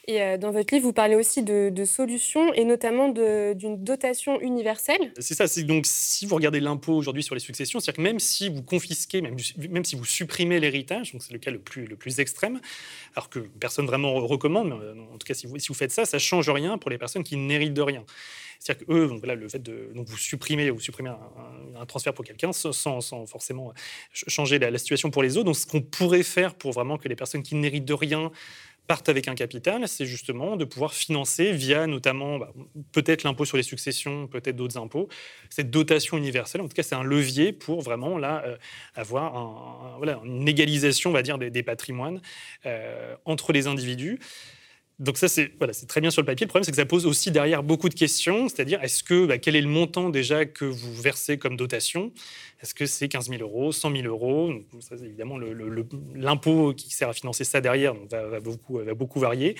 Et 0.06 0.22
euh, 0.22 0.38
dans 0.38 0.50
votre 0.50 0.72
livre, 0.74 0.86
vous 0.86 0.92
parlez 0.92 1.14
aussi 1.14 1.42
de, 1.42 1.84
solutions 1.84 2.52
et 2.54 2.64
notamment 2.64 3.08
d'une 3.08 3.82
dotation 3.82 4.40
universelle. 4.40 5.12
C'est 5.18 5.34
ça, 5.34 5.46
c'est 5.46 5.62
donc 5.62 5.86
si 5.86 6.26
vous 6.26 6.34
regardez 6.34 6.60
l'impôt 6.60 6.94
aujourd'hui 6.94 7.22
sur 7.22 7.34
les 7.34 7.40
successions, 7.40 7.80
c'est-à-dire 7.80 7.96
que 7.96 8.02
même 8.02 8.18
si 8.18 8.48
vous 8.48 8.62
confisquez, 8.62 9.22
même, 9.22 9.36
même 9.70 9.84
si 9.84 9.96
vous 9.96 10.04
supprimez 10.04 10.60
l'héritage, 10.60 11.12
donc 11.12 11.22
c'est 11.22 11.32
le 11.32 11.38
cas 11.38 11.50
le 11.50 11.58
plus, 11.58 11.86
le 11.86 11.96
plus 11.96 12.20
extrême, 12.20 12.60
alors 13.14 13.30
que 13.30 13.38
personne 13.38 13.86
vraiment 13.86 14.14
recommande, 14.14 14.68
mais 14.68 14.84
euh, 14.84 15.14
en 15.14 15.18
tout 15.18 15.26
cas 15.26 15.34
si 15.34 15.46
vous, 15.46 15.58
si 15.58 15.68
vous 15.68 15.74
faites 15.74 15.92
ça, 15.92 16.04
ça 16.04 16.18
change 16.18 16.50
rien 16.50 16.78
pour 16.78 16.90
les 16.90 16.98
personnes 16.98 17.24
qui 17.24 17.36
n'héritent 17.36 17.74
de 17.74 17.82
rien. 17.82 18.04
C'est-à-dire 18.58 18.86
que 18.86 18.92
eux, 18.92 19.20
le 19.34 19.48
fait 19.48 19.62
de 19.62 19.90
vous 19.94 20.18
supprimez, 20.18 20.70
vous 20.70 20.80
supprimez 20.80 21.10
un, 21.10 21.86
transfert 21.86 22.12
pour 22.12 22.24
quelqu'un 22.24 22.52
sans, 22.52 22.72
sans, 22.72 23.26
forcément 23.26 23.72
changer 24.12 24.58
la, 24.58 24.76
situation 24.78 25.10
pour 25.10 25.22
les 25.22 25.36
autres. 25.36 25.46
Donc 25.46 25.56
ce 25.56 25.66
qu'on 25.66 25.80
pourrait 25.80 26.22
faire 26.22 26.54
pour 26.54 26.72
vraiment 26.72 26.98
que 26.98 27.08
les 27.08 27.16
personnes 27.16 27.42
qui 27.42 27.54
n'héritent 27.54 27.84
de 27.84 27.94
rien 27.94 28.30
partent 28.88 29.10
avec 29.10 29.28
un 29.28 29.34
capital, 29.34 29.86
c'est 29.86 30.06
justement 30.06 30.56
de 30.56 30.64
pouvoir 30.64 30.94
financer 30.94 31.52
via 31.52 31.86
notamment 31.86 32.38
bah, 32.38 32.52
peut-être 32.92 33.22
l'impôt 33.22 33.44
sur 33.44 33.58
les 33.58 33.62
successions, 33.62 34.26
peut-être 34.26 34.56
d'autres 34.56 34.78
impôts, 34.78 35.08
cette 35.50 35.70
dotation 35.70 36.16
universelle. 36.16 36.62
En 36.62 36.68
tout 36.68 36.74
cas, 36.74 36.82
c'est 36.82 36.94
un 36.94 37.04
levier 37.04 37.52
pour 37.52 37.82
vraiment 37.82 38.16
là 38.16 38.42
euh, 38.46 38.56
avoir 38.94 39.96
voilà, 39.98 40.20
une 40.24 40.48
égalisation, 40.48 41.10
on 41.10 41.12
va 41.12 41.22
dire, 41.22 41.36
des, 41.38 41.62
patrimoines 41.62 42.22
euh, 42.64 43.14
entre 43.26 43.52
les 43.52 43.66
individus. 43.66 44.18
Donc 44.98 45.16
ça, 45.16 45.28
c'est 45.28 45.52
voilà, 45.58 45.72
très 45.72 46.00
bien 46.00 46.10
sur 46.10 46.22
le 46.22 46.26
papier. 46.26 46.44
Le 46.44 46.48
problème, 46.48 46.64
c'est 46.64 46.72
que 46.72 46.76
ça 46.76 46.84
pose 46.86 47.06
aussi 47.06 47.30
derrière 47.30 47.62
beaucoup 47.62 47.88
de 47.88 47.94
questions, 47.94 48.48
c'est-à-dire 48.48 48.82
est-ce 48.82 49.04
que 49.04 49.26
bah, 49.26 49.38
quel 49.38 49.54
est 49.54 49.60
le 49.60 49.68
montant 49.68 50.10
déjà 50.10 50.44
que 50.44 50.64
vous 50.64 50.92
versez 50.94 51.38
comme 51.38 51.56
dotation? 51.56 52.12
Est-ce 52.60 52.74
que 52.74 52.84
c'est 52.84 53.08
15 53.08 53.28
000 53.28 53.42
euros, 53.42 53.70
100 53.70 53.92
000 53.92 54.06
euros? 54.08 54.52
Évidemment, 54.90 55.38
l'impôt 56.16 56.74
qui 56.74 56.90
sert 56.90 57.08
à 57.08 57.12
financer 57.12 57.44
ça 57.44 57.60
derrière 57.60 57.94
va, 58.10 58.40
beaucoup, 58.40 58.78
va 58.78 58.94
beaucoup 58.94 59.20
varier. 59.20 59.54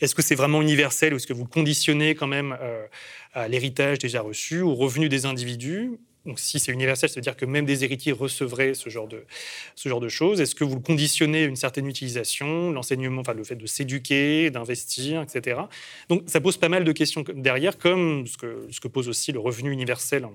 Est-ce 0.00 0.14
que 0.14 0.20
c'est 0.20 0.34
vraiment 0.34 0.60
universel 0.60 1.14
ou 1.14 1.16
est-ce 1.16 1.26
que 1.26 1.32
vous 1.32 1.46
conditionnez 1.46 2.14
quand 2.14 2.26
même 2.26 2.56
euh, 2.60 2.86
à 3.32 3.48
l'héritage 3.48 3.98
déjà 3.98 4.20
reçu, 4.20 4.60
au 4.60 4.74
revenu 4.74 5.08
des 5.08 5.24
individus? 5.24 5.92
Donc, 6.26 6.40
si 6.40 6.58
c'est 6.58 6.72
universel, 6.72 7.08
ça 7.08 7.14
veut 7.14 7.22
dire 7.22 7.36
que 7.36 7.46
même 7.46 7.64
des 7.64 7.84
héritiers 7.84 8.12
recevraient 8.12 8.74
ce 8.74 8.90
genre 8.90 9.08
de, 9.08 10.08
choses. 10.08 10.40
Est-ce 10.40 10.54
que 10.54 10.64
vous 10.64 10.74
le 10.74 10.80
conditionnez 10.80 11.44
à 11.44 11.46
une 11.46 11.56
certaine 11.56 11.86
utilisation, 11.86 12.72
l'enseignement, 12.72 13.20
enfin, 13.20 13.34
le 13.34 13.44
fait 13.44 13.54
de 13.54 13.66
s'éduquer, 13.66 14.50
d'investir, 14.50 15.22
etc. 15.22 15.60
Donc, 16.08 16.22
ça 16.26 16.40
pose 16.40 16.56
pas 16.56 16.68
mal 16.68 16.84
de 16.84 16.92
questions 16.92 17.24
derrière, 17.34 17.78
comme 17.78 18.26
ce 18.26 18.36
que, 18.36 18.66
ce 18.70 18.80
que 18.80 18.88
pose 18.88 19.08
aussi 19.08 19.32
le 19.32 19.38
revenu 19.38 19.70
universel 19.70 20.26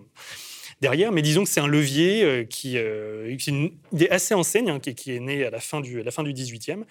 derrière. 0.81 1.11
Mais 1.11 1.21
disons 1.21 1.43
que 1.43 1.49
c'est 1.49 1.59
un 1.59 1.67
levier 1.67 2.23
euh, 2.23 2.43
qui, 2.43 2.77
euh, 2.77 3.35
est 3.97 4.09
assez 4.09 4.33
enseigne, 4.33 4.69
hein, 4.69 4.79
qui, 4.79 5.15
est 5.15 5.19
né 5.19 5.45
à 5.45 5.49
la 5.49 5.59
fin 5.59 5.79
du, 5.79 6.01
à 6.01 6.03
la 6.03 6.11
fin 6.11 6.23
du 6.23 6.33
18e, 6.33 6.83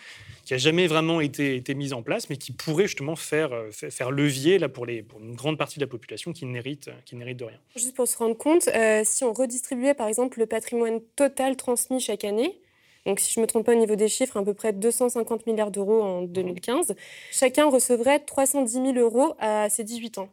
qui 0.45 0.53
n'a 0.55 0.59
jamais 0.59 0.87
vraiment 0.87 1.21
été, 1.21 1.63
mis 1.75 1.93
en 1.93 2.03
place, 2.03 2.31
mais 2.31 2.37
qui 2.37 2.53
pourrait 2.53 2.87
justement 2.87 3.17
faire, 3.17 3.53
euh, 3.53 3.71
faire 3.71 4.11
levier 4.11 4.59
là, 4.59 4.69
pour, 4.69 4.87
une 4.89 5.35
grande 5.35 5.59
partie 5.59 5.79
de 5.79 5.85
la 5.85 5.89
population 5.89 6.33
qui 6.33 6.47
n'hérite, 6.47 6.91
qui 7.05 7.17
de 7.17 7.45
rien. 7.45 7.59
Juste 7.77 7.95
pour 7.95 8.09
se 8.09 8.17
rendre 8.17 8.37
compte, 8.37 8.69
si 9.05 9.25
on 9.25 9.33
redistribuait 9.33 9.95
par 9.95 10.09
exemple 10.09 10.39
le 10.39 10.47
patrimoine 10.47 11.01
total 11.17 11.57
transmis 11.57 12.01
chaque 12.01 12.25
année, 12.25 12.59
donc, 13.07 13.19
si 13.19 13.33
je 13.33 13.41
ne 13.41 13.45
me 13.45 13.47
trompe 13.47 13.65
pas 13.65 13.73
au 13.73 13.79
niveau 13.79 13.97
des 13.97 14.09
chiffres, 14.09 14.37
à 14.37 14.45
peu 14.45 14.53
près 14.53 14.75
250 14.75 15.47
milliards 15.47 15.71
d'euros 15.71 16.03
en 16.03 16.23
2015. 16.23 16.95
Chacun 17.33 17.71
recevrait 17.71 18.21
310 18.21 18.73
000 18.73 18.93
euros 18.99 19.35
à 19.39 19.71
ses 19.71 19.85
18 19.85 20.19
ans. 20.19 20.29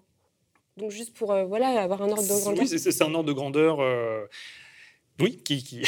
Donc 0.77 0.91
juste 0.91 1.13
pour 1.13 1.31
euh, 1.31 1.45
voilà, 1.45 1.81
avoir 1.81 2.01
un 2.03 2.09
ordre 2.09 2.23
de 2.23 2.41
grandeur. 2.41 2.59
Oui, 2.59 2.67
c'est 2.67 3.01
un 3.01 3.13
ordre 3.13 3.27
de 3.27 3.33
grandeur. 3.33 3.79
Euh, 3.81 4.25
oui, 5.19 5.37
qui, 5.43 5.83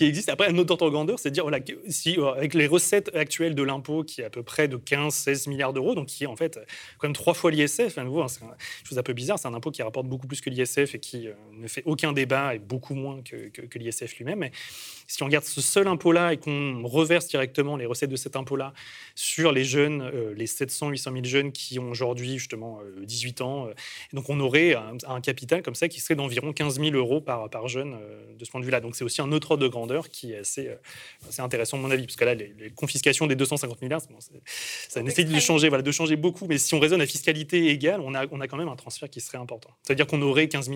existe. 0.00 0.28
Après, 0.28 0.48
un 0.48 0.58
autre 0.58 0.90
grandeur, 0.90 1.18
c'est 1.18 1.30
de 1.30 1.34
dire, 1.34 1.44
voilà, 1.44 1.58
si, 1.88 2.18
euh, 2.18 2.32
avec 2.32 2.54
les 2.54 2.66
recettes 2.66 3.14
actuelles 3.14 3.54
de 3.54 3.62
l'impôt, 3.62 4.04
qui 4.04 4.20
est 4.20 4.24
à 4.24 4.30
peu 4.30 4.42
près 4.42 4.68
de 4.68 4.76
15-16 4.76 5.48
milliards 5.48 5.72
d'euros, 5.72 5.94
donc 5.94 6.06
qui 6.06 6.24
est 6.24 6.26
en 6.26 6.36
fait 6.36 6.58
quand 6.98 7.08
même 7.08 7.14
trois 7.14 7.34
fois 7.34 7.50
l'ISF, 7.50 7.96
à 7.96 8.04
nouveau, 8.04 8.22
hein, 8.22 8.28
c'est 8.28 8.40
une 8.42 8.50
chose 8.84 8.98
un 8.98 9.02
peu 9.02 9.12
bizarre, 9.14 9.38
c'est 9.38 9.48
un 9.48 9.54
impôt 9.54 9.70
qui 9.70 9.82
rapporte 9.82 10.06
beaucoup 10.06 10.26
plus 10.26 10.40
que 10.40 10.50
l'ISF 10.50 10.94
et 10.94 10.98
qui 10.98 11.28
ne 11.52 11.68
fait 11.68 11.82
aucun 11.86 12.12
débat 12.12 12.54
et 12.54 12.58
beaucoup 12.58 12.94
moins 12.94 13.22
que, 13.22 13.78
l'ISF 13.78 14.16
lui-même. 14.16 14.40
Mais 14.40 14.52
si 15.06 15.22
on 15.22 15.26
regarde 15.26 15.44
ce 15.44 15.60
seul 15.60 15.88
impôt-là 15.88 16.32
et 16.32 16.36
qu'on 16.36 16.82
reverse 16.86 17.26
directement 17.28 17.76
les 17.76 17.86
recettes 17.86 18.10
de 18.10 18.16
cet 18.16 18.36
impôt-là 18.36 18.72
sur 19.14 19.52
les 19.52 19.64
jeunes, 19.64 20.02
euh, 20.02 20.34
les 20.34 20.46
700, 20.46 20.90
800 20.90 21.12
000 21.12 21.24
jeunes 21.24 21.52
qui 21.52 21.78
ont 21.78 21.90
aujourd'hui 21.90 22.38
justement 22.38 22.80
18 22.98 23.40
euh, 23.40 23.44
ans, 23.44 23.66
euh, 23.66 23.74
donc 24.12 24.28
on 24.30 24.40
aurait 24.40 24.74
un, 25.06 25.20
capital 25.20 25.62
comme 25.62 25.74
ça 25.74 25.88
qui 25.88 26.00
serait 26.00 26.14
d'environ 26.14 26.52
15 26.52 26.80
000 26.80 26.96
euros 26.96 27.20
par, 27.20 27.68
jeune 27.68 27.96
ce 28.44 28.50
point 28.50 28.60
de 28.60 28.64
vue-là. 28.64 28.80
Donc 28.80 28.96
c'est 28.96 29.04
aussi 29.04 29.20
un 29.20 29.32
autre 29.32 29.52
ordre 29.52 29.62
de 29.62 29.68
grandeur 29.68 30.08
qui 30.10 30.32
est 30.32 30.38
assez, 30.38 30.70
assez 31.28 31.42
intéressant, 31.42 31.78
à 31.78 31.80
mon 31.80 31.90
avis, 31.90 32.06
parce 32.06 32.16
que 32.16 32.24
là, 32.24 32.34
les, 32.34 32.70
confiscations 32.74 33.26
des 33.26 33.36
250 33.36 33.82
milliards, 33.82 34.00
ça 34.88 35.02
nécessite 35.02 35.32
de 35.32 35.40
changer, 35.40 35.68
voilà, 35.68 35.82
de 35.82 35.92
changer 35.92 36.16
beaucoup. 36.16 36.46
Mais 36.46 36.58
si 36.58 36.74
on 36.74 36.80
raisonne 36.80 37.00
à 37.00 37.06
fiscalité 37.06 37.68
égale, 37.68 38.00
on 38.00 38.14
a, 38.14 38.26
on 38.30 38.40
a 38.40 38.48
quand 38.48 38.56
même 38.56 38.68
un 38.68 38.76
transfert 38.76 39.08
qui 39.08 39.20
serait 39.20 39.38
important. 39.38 39.70
C'est-à-dire 39.82 40.06
qu'on 40.06 40.22
aurait 40.22 40.48
15, 40.48 40.70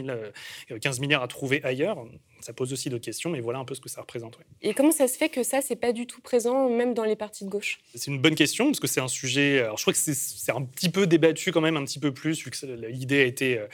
15 0.81 1.01
milliards 1.01 1.23
à 1.23 1.29
trouver 1.29 1.63
ailleurs 1.65 1.99
ça 2.41 2.53
pose 2.53 2.73
aussi 2.73 2.91
d'autres 2.91 3.05
questions, 3.05 3.31
mais 3.31 3.41
voilà 3.41 3.59
un 3.59 3.65
peu 3.65 3.75
ce 3.75 3.81
que 3.81 3.89
ça 3.89 4.01
représente. 4.01 4.39
Et 4.63 4.73
comment 4.73 4.93
ça 4.93 5.09
se 5.09 5.17
fait 5.17 5.29
que 5.29 5.43
ça, 5.43 5.63
c'est 5.63 5.75
pas 5.77 5.93
du 5.93 6.07
tout 6.07 6.21
présent, 6.21 6.69
même 6.69 6.95
dans 6.95 7.05
les 7.05 7.17
partis 7.17 7.45
de 7.45 7.51
gauche? 7.51 7.81
C'est 7.95 8.11
une 8.11 8.21
bonne 8.21 8.35
question, 8.35 8.67
parce 8.67 8.79
que 8.79 8.87
c'est 8.87 9.01
un 9.01 9.09
sujet. 9.09 9.63
Alors, 9.63 9.77
je 9.79 9.83
crois 9.83 9.93
que 9.93 9.99
c'est 9.99 10.53
un 10.53 10.63
petit 10.63 10.89
peu 10.89 11.07
débattu 11.07 11.51
quand 11.51 11.61
même, 11.61 11.77
un 11.77 11.85
petit 11.85 11.99
peu 11.99 12.13
plus, 12.13 12.45
vu 12.45 12.51
que 12.51 12.67
l'idée 12.87 13.21
a 13.21 13.25
été 13.25 13.59
euh, 13.59 13.67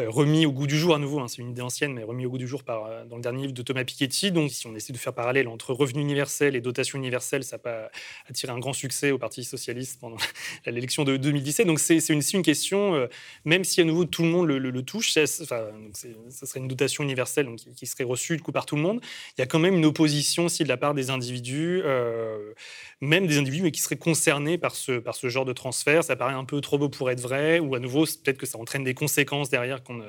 euh, 0.00 0.10
remise 0.10 0.46
au 0.46 0.52
goût 0.52 0.66
du 0.66 0.76
jour 0.76 0.94
à 0.94 0.98
nouveau. 0.98 1.20
Hein, 1.20 1.28
c'est 1.28 1.40
une 1.42 1.50
idée 1.50 1.62
ancienne, 1.62 1.92
mais 1.92 2.02
remise 2.02 2.26
au 2.26 2.30
goût 2.30 2.38
du 2.38 2.48
jour 2.48 2.64
par, 2.64 2.86
euh, 2.86 3.04
dans 3.04 3.16
le 3.16 3.22
dernier 3.22 3.35
livre 3.40 3.52
de 3.52 3.62
Thomas 3.62 3.84
Piketty. 3.84 4.32
Donc, 4.32 4.50
si 4.50 4.66
on 4.66 4.74
essaie 4.74 4.92
de 4.92 4.98
faire 4.98 5.12
parallèle 5.12 5.48
entre 5.48 5.72
revenu 5.72 6.00
universel 6.00 6.56
et 6.56 6.60
dotation 6.60 6.98
universelle, 6.98 7.44
ça 7.44 7.56
n'a 7.56 7.60
pas 7.60 7.90
attiré 8.28 8.52
un 8.52 8.58
grand 8.58 8.72
succès 8.72 9.10
au 9.10 9.18
Parti 9.18 9.44
socialiste 9.44 10.00
pendant 10.00 10.16
l'élection 10.66 11.04
de 11.04 11.16
2017. 11.16 11.66
Donc, 11.66 11.80
c'est 11.80 11.98
une, 12.08 12.22
une 12.32 12.42
question, 12.42 13.08
même 13.44 13.64
si 13.64 13.80
à 13.80 13.84
nouveau 13.84 14.04
tout 14.04 14.22
le 14.22 14.28
monde 14.28 14.46
le, 14.46 14.82
touche, 14.82 15.12
ça, 15.12 15.26
serait 15.26 16.60
une 16.60 16.68
dotation 16.68 17.04
universelle 17.04 17.48
qui 17.76 17.86
serait 17.86 18.04
reçu 18.04 18.36
du 18.36 18.42
coup 18.42 18.52
par 18.52 18.66
tout 18.66 18.76
le 18.76 18.82
monde, 18.82 19.00
il 19.36 19.40
y 19.40 19.42
a 19.42 19.46
quand 19.46 19.58
même 19.58 19.74
une 19.74 19.84
opposition 19.84 20.46
aussi 20.46 20.64
de 20.64 20.68
la 20.68 20.76
part 20.76 20.94
des 20.94 21.10
individus, 21.10 21.82
euh, 21.84 22.52
même 23.00 23.26
des 23.26 23.38
individus 23.38 23.62
mais 23.62 23.70
qui 23.70 23.80
seraient 23.80 23.96
concernés 23.96 24.58
par 24.58 24.74
ce, 24.74 25.02
genre 25.28 25.44
de 25.44 25.52
transfert. 25.52 26.04
Ça 26.04 26.16
paraît 26.16 26.34
un 26.34 26.44
peu 26.44 26.60
trop 26.60 26.78
beau 26.78 26.88
pour 26.88 27.10
être 27.10 27.20
vrai, 27.20 27.58
ou 27.58 27.74
à 27.74 27.78
nouveau, 27.78 28.04
peut-être 28.04 28.38
que 28.38 28.46
ça 28.46 28.58
entraîne 28.58 28.84
des 28.84 28.94
conséquences 28.94 29.50
derrière 29.50 29.82
qu'on 29.82 30.02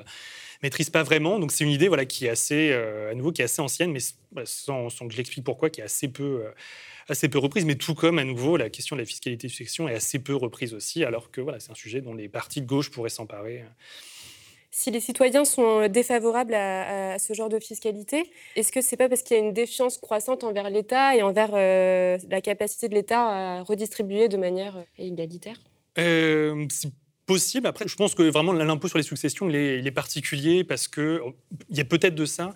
maîtrise 0.62 0.90
pas 0.90 1.02
vraiment. 1.02 1.38
Donc 1.38 1.52
c'est 1.52 1.64
une 1.64 1.70
idée 1.70 1.88
voilà, 1.88 2.04
qui 2.04 2.26
est 2.26 2.30
assez, 2.30 2.70
euh, 2.72 3.10
à 3.10 3.14
nouveau, 3.14 3.32
qui 3.32 3.42
est 3.42 3.44
assez 3.44 3.62
ancienne, 3.62 3.92
mais 3.92 4.00
sans, 4.44 4.90
sans 4.90 5.06
que 5.06 5.12
je 5.12 5.18
l'explique 5.18 5.44
pourquoi, 5.44 5.70
qui 5.70 5.80
est 5.80 5.84
assez 5.84 6.08
peu... 6.08 6.44
Euh, 6.46 6.50
assez 7.10 7.30
peu 7.30 7.38
reprise, 7.38 7.64
mais 7.64 7.76
tout 7.76 7.94
comme 7.94 8.18
à 8.18 8.24
nouveau 8.24 8.58
la 8.58 8.68
question 8.68 8.94
de 8.94 9.00
la 9.00 9.06
fiscalité 9.06 9.46
de 9.46 9.52
section 9.52 9.88
est 9.88 9.94
assez 9.94 10.18
peu 10.18 10.34
reprise 10.34 10.74
aussi, 10.74 11.04
alors 11.04 11.30
que 11.30 11.40
voilà, 11.40 11.58
c'est 11.58 11.70
un 11.70 11.74
sujet 11.74 12.02
dont 12.02 12.12
les 12.12 12.28
partis 12.28 12.60
de 12.60 12.66
gauche 12.66 12.90
pourraient 12.90 13.08
s'emparer. 13.08 13.64
Si 14.70 14.90
les 14.90 15.00
citoyens 15.00 15.44
sont 15.44 15.88
défavorables 15.88 16.54
à, 16.54 17.18
ce 17.18 17.32
genre 17.32 17.48
de 17.48 17.58
fiscalité, 17.58 18.30
est-ce 18.54 18.70
que 18.70 18.82
c'est 18.82 18.96
pas 18.96 19.08
parce 19.08 19.22
qu'il 19.22 19.36
y 19.36 19.40
a 19.40 19.42
une 19.42 19.54
défiance 19.54 19.96
croissante 19.96 20.44
envers 20.44 20.68
l'État 20.68 21.16
et 21.16 21.22
envers 21.22 21.50
euh, 21.54 22.18
la 22.28 22.40
capacité 22.40 22.88
de 22.88 22.94
l'État 22.94 23.58
à 23.58 23.62
redistribuer 23.62 24.28
de 24.28 24.36
manière 24.36 24.84
égalitaire? 24.98 25.56
Possible. 27.28 27.66
Après, 27.66 27.86
je 27.86 27.94
pense 27.94 28.14
que 28.14 28.24
vraiment 28.24 28.52
l'impôt 28.52 28.88
sur 28.88 28.98
les 28.98 29.04
successions, 29.04 29.48
il 29.48 29.54
est, 29.54 29.90
particulier 29.92 30.64
parce 30.64 30.88
qu'il 30.88 31.20
y 31.70 31.80
a 31.80 31.84
peut-être 31.84 32.14
de 32.14 32.24
ça, 32.24 32.52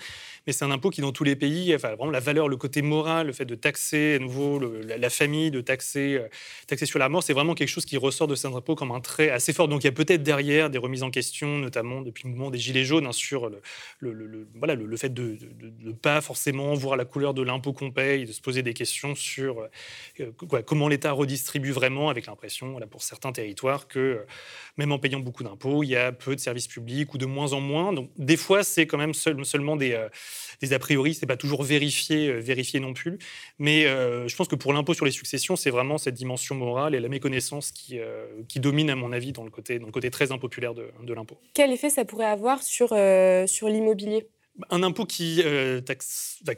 mais 0.47 0.53
c'est 0.53 0.65
un 0.65 0.71
impôt 0.71 0.91
qui, 0.91 1.01
dans 1.01 1.13
tous 1.13 1.25
les 1.25 1.37
pays, 1.37 1.75
enfin, 1.75 1.95
vraiment 1.95 2.11
la 2.11 2.21
valeur, 2.21 2.49
le 2.49 2.57
côté 2.57 2.83
moral, 2.83 3.29
le 3.29 3.33
fait 3.33 3.45
de 3.45 3.55
taxer 3.55 4.17
à 4.17 4.19
nouveau 4.19 4.59
la, 4.59 5.11
famille, 5.11 5.51
de 5.51 5.61
taxer, 5.61 6.17
euh, 6.17 6.29
taxer 6.67 6.87
sur 6.87 6.99
la 6.99 7.09
mort, 7.09 7.23
c'est 7.23 7.33
vraiment 7.33 7.55
quelque 7.55 7.69
chose 7.69 7.85
qui 7.85 7.97
ressort 7.97 8.27
de 8.27 8.35
cet 8.35 8.53
impôt 8.53 8.75
comme 8.75 8.91
un 8.91 9.01
trait 9.01 9.31
assez 9.31 9.53
fort. 9.53 9.69
Donc 9.69 9.85
il 9.85 9.87
y 9.87 9.89
a 9.89 9.93
peut-être 9.93 10.23
derrière 10.23 10.71
des 10.71 10.79
remises 10.79 11.03
en 11.03 11.11
question, 11.11 11.59
notamment 11.59 12.03
depuis 12.03 12.25
le 12.25 12.31
mouvement 12.31 12.51
des 12.51 12.59
Gilets 12.59 12.85
jaunes, 12.85 13.07
hein, 13.07 13.13
sur 13.13 13.49
le, 13.49 13.61
le, 14.01 14.49
voilà, 14.57 14.75
le, 14.75 14.97
fait 14.97 15.13
de 15.13 15.39
ne 15.81 15.93
pas 15.93 16.21
forcément 16.21 16.75
voir 16.75 16.97
la 16.97 17.05
couleur 17.05 17.35
de 17.35 17.43
l'impôt 17.43 17.73
qu'on 17.73 17.91
paye, 17.91 18.25
de 18.25 18.33
se 18.33 18.41
poser 18.41 18.63
des 18.63 18.75
questions 18.75 19.15
sur 19.15 19.69
euh, 20.21 20.33
comment 20.67 20.89
l'État 20.89 21.13
redistribue 21.13 21.71
vraiment, 21.71 22.09
avec 22.09 22.27
l'impression, 22.27 22.73
voilà, 22.73 22.87
pour 22.87 23.03
certains 23.03 23.33
territoires, 23.33 23.87
que 23.89 23.99
euh, 23.99 24.27
même 24.77 24.93
en 24.93 24.99
payant 24.99 25.21
beaucoup 25.21 25.45
d'impôts, 25.45 25.83
il 25.83 25.91
y 25.91 25.97
a 25.97 26.13
peu 26.13 26.35
de 26.35 26.41
services 26.41 26.67
publics 26.67 27.15
ou 27.15 27.19
de 27.19 27.27
moins 27.27 27.53
en 27.53 27.61
moins. 27.61 27.93
Donc 27.93 28.11
des 28.17 28.37
fois, 28.37 28.65
c'est 28.65 28.87
quand 28.87 28.99
même 28.99 29.15
seulement 29.15 29.77
des 29.77 29.95
des 30.61 30.73
a 30.73 30.79
priori, 30.79 31.15
c'est 31.15 31.27
pas 31.27 31.37
toujours 31.37 31.63
vérifié, 31.63 32.29
euh, 32.29 32.39
vérifié 32.39 32.81
non 32.81 32.93
plus. 32.93 33.19
Mais 33.59 33.87
euh, 33.87 34.29
je 34.29 34.37
pense 34.37 34.49
que 34.49 34.57
pour 34.57 34.73
l'impôt 34.73 34.95
sur 34.95 35.05
les 35.05 35.11
successions, 35.11 35.57
c'est 35.57 35.71
vraiment 35.71 35.99
cette 35.99 36.15
dimension 36.15 36.55
morale 36.55 36.95
et 36.95 37.01
la 37.01 37.09
méconnaissance 37.09 37.73
qui, 37.73 37.99
euh, 37.99 38.27
qui 38.49 38.61
domine, 38.61 38.91
à 38.91 38.97
mon 38.97 39.13
avis, 39.13 39.33
dans 39.33 39.45
le 39.45 39.51
côté, 39.51 39.79
dans 39.79 39.87
le 39.87 39.93
côté 39.93 40.11
très 40.11 40.33
impopulaire 40.33 40.75
de, 40.75 41.13
l'impôt. 41.13 41.37
Quel 41.53 41.73
effet 41.73 41.91
ça 41.91 42.05
pourrait 42.05 42.27
avoir 42.27 42.63
sur, 42.63 42.89
sur 43.47 43.69
l'immobilier? 43.69 44.27
Un 44.71 44.83
impôt 44.83 45.07
qui, 45.07 45.43
euh, 45.45 45.81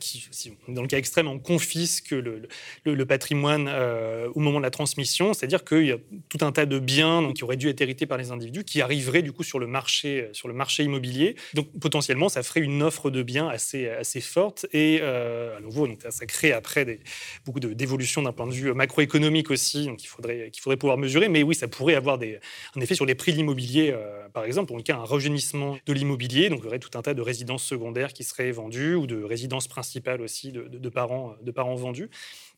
qui 0.01 0.29
dans 0.69 0.83
le 0.83 0.89
cas 0.89 0.99
extrême, 0.99 1.29
on 1.29 1.39
confisque 1.39 2.11
le, 2.11 3.05
patrimoine 3.05 3.69
euh, 3.69 4.29
au 4.35 4.41
moment 4.41 4.59
de 4.59 4.65
la 4.65 4.71
transmission, 4.71 5.33
c'est-à-dire 5.33 5.65
qu'il 5.65 5.87
y 5.87 5.93
a 5.93 5.99
tout 6.29 6.39
un 6.41 6.51
tas 6.51 6.67
de 6.67 6.79
biens 6.79 7.33
qui 7.33 7.45
auraient 7.45 7.57
dû 7.57 7.69
être 7.69 7.81
hérités 7.81 8.07
par 8.07 8.19
les 8.19 8.31
individus 8.33 8.65
qui 8.65 8.81
arriveraient 8.81 9.23
du 9.23 9.33
coup 9.33 9.45
sur 9.45 9.59
le 9.59 9.67
marché, 9.67 10.31
marché 10.53 10.83
immobilier. 10.83 11.37
Donc 11.55 11.69
potentiellement, 11.81 12.29
ça 12.29 12.43
ferait 12.43 12.61
une 12.61 12.83
offre 12.83 13.11
de 13.11 13.23
biens 13.23 13.49
assez, 13.49 13.89
forte 14.21 14.67
et 14.73 14.99
euh, 15.03 15.57
à 15.57 15.61
nouveau, 15.61 15.87
donc, 15.87 16.01
ça 16.09 16.27
crée 16.27 16.53
après 16.53 16.85
des, 16.85 17.01
beaucoup 17.45 17.61
d'évolutions 17.61 18.23
d'un 18.23 18.33
point 18.33 18.47
de 18.47 18.53
vue 18.53 18.73
macroéconomique 18.73 19.51
aussi, 19.51 19.87
donc 19.87 20.03
il 20.03 20.07
faudrait, 20.07 20.51
qu'il 20.51 20.63
faudrait 20.63 20.77
pouvoir 20.77 20.99
mesurer. 20.99 21.29
Mais 21.29 21.43
oui, 21.43 21.55
ça 21.55 21.69
pourrait 21.69 21.95
avoir 21.95 22.19
un 22.19 22.81
effet 22.81 22.95
sur 22.95 23.07
les 23.07 23.15
prix 23.15 23.33
de 23.33 23.37
l'immobilier, 23.37 23.95
par 24.33 24.45
exemple, 24.45 24.69
pour 24.69 24.77
le 24.77 24.83
cas 24.83 24.97
un 24.97 25.05
rajeunissement 25.05 25.79
de 25.87 25.93
l'immobilier, 25.93 26.49
donc 26.49 26.61
il 26.61 26.65
y 26.65 26.69
aurait 26.69 26.79
tout 26.79 26.97
un 26.99 27.03
tas 27.03 27.15
de 27.15 27.23
résidences 27.23 27.63
secondaires 27.63 27.84
qui 28.13 28.25
seraient 28.25 28.51
vendus 28.51 28.95
ou 28.95 29.07
de 29.07 29.23
résidences 29.23 29.69
principales 29.69 30.21
aussi 30.21 30.53
de, 30.53 30.89
parents, 30.89 31.37
de 31.43 31.51
parents 31.51 31.75
vendus. 31.75 32.11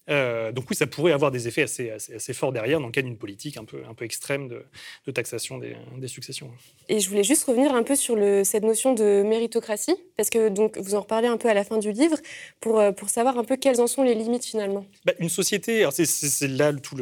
Euh, 0.09 0.53
donc 0.53 0.71
oui, 0.71 0.77
ça 0.77 0.87
pourrait 0.87 1.13
avoir 1.13 1.31
des 1.31 1.49
effets 1.49 1.63
assez, 1.63 1.91
assez, 1.91 2.33
forts 2.33 2.53
derrière 2.53 2.81
dans 2.81 2.87
le 2.87 2.93
cas 2.93 3.03
d'une 3.03 3.17
politique 3.17 3.57
un 3.57 3.65
peu, 3.65 3.83
un 3.89 3.95
peu 3.95 4.05
extrême 4.05 4.49
de, 4.49 5.11
taxation 5.11 5.59
des, 5.59 6.09
successions. 6.09 6.51
Et 6.89 7.01
je 7.01 7.09
voulais 7.09 7.25
juste 7.25 7.45
revenir 7.45 7.75
un 7.75 7.83
peu 7.83 7.97
sur 7.97 8.15
le, 8.15 8.45
cette 8.45 8.63
notion 8.63 8.95
de 8.95 9.23
méritocratie, 9.27 9.97
parce 10.17 10.31
que 10.31 10.49
donc, 10.49 10.79
vous 10.79 10.95
en 10.95 11.01
reparlez 11.01 11.27
un 11.27 11.37
peu 11.37 11.49
à 11.49 11.55
la 11.55 11.65
fin 11.65 11.79
du 11.79 11.91
livre, 11.91 12.17
pour, 12.61 12.79
euh, 12.79 12.93
pour 12.93 13.09
savoir 13.09 13.39
un 13.39 13.45
peu 13.45 13.57
quelles 13.57 13.81
en 13.81 13.87
sont 13.87 14.03
les 14.03 14.15
limites 14.15 14.45
finalement. 14.45 14.87
Bah, 15.05 15.13
une 15.19 15.29
société, 15.29 15.87
c'est 15.91 16.49
là 16.49 16.73
tout 16.73 16.97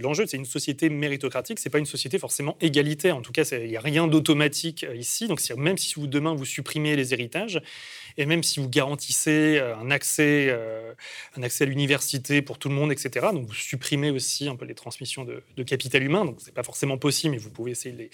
l'enjeu, 0.00 0.26
c'est 0.26 0.36
une 0.36 0.44
société 0.44 0.90
méritocratique, 0.90 1.58
c'est 1.58 1.70
pas 1.70 1.78
une 1.78 1.86
société 1.86 2.18
forcément 2.18 2.56
égalitaire. 2.60 3.16
En 3.16 3.22
tout 3.22 3.32
cas, 3.32 3.44
il 3.44 3.68
n'y 3.68 3.76
a 3.76 3.80
rien 3.80 4.06
d'automatique 4.06 4.84
euh, 4.84 4.94
ici. 4.94 5.28
Donc 5.28 5.40
même 5.56 5.78
si 5.78 5.94
vous, 5.94 6.06
demain 6.06 6.34
vous 6.34 6.44
supprimez 6.44 6.96
les 6.96 7.14
héritages, 7.14 7.60
et 8.16 8.26
même 8.26 8.42
si 8.42 8.60
vous 8.60 8.68
garantissez 8.68 9.58
un 9.58 9.90
accès, 9.90 10.56
un 11.36 11.42
accès 11.42 11.64
à 11.64 11.66
l'université, 11.66 12.42
pour 12.42 12.58
tout 12.58 12.68
le 12.68 12.74
monde, 12.74 12.92
etc. 12.92 13.26
Donc 13.32 13.46
vous 13.46 13.54
supprimez 13.54 14.10
aussi 14.10 14.48
un 14.48 14.56
peu 14.56 14.64
les 14.64 14.74
transmissions 14.74 15.24
de, 15.24 15.62
capital 15.62 16.02
humain. 16.02 16.24
Donc 16.24 16.36
c'est 16.38 16.54
pas 16.54 16.62
forcément 16.62 16.98
possible, 16.98 17.32
mais 17.32 17.38
vous 17.38 17.50
pouvez 17.50 17.72
essayer 17.72 17.92
de 17.92 17.98
les, 17.98 18.10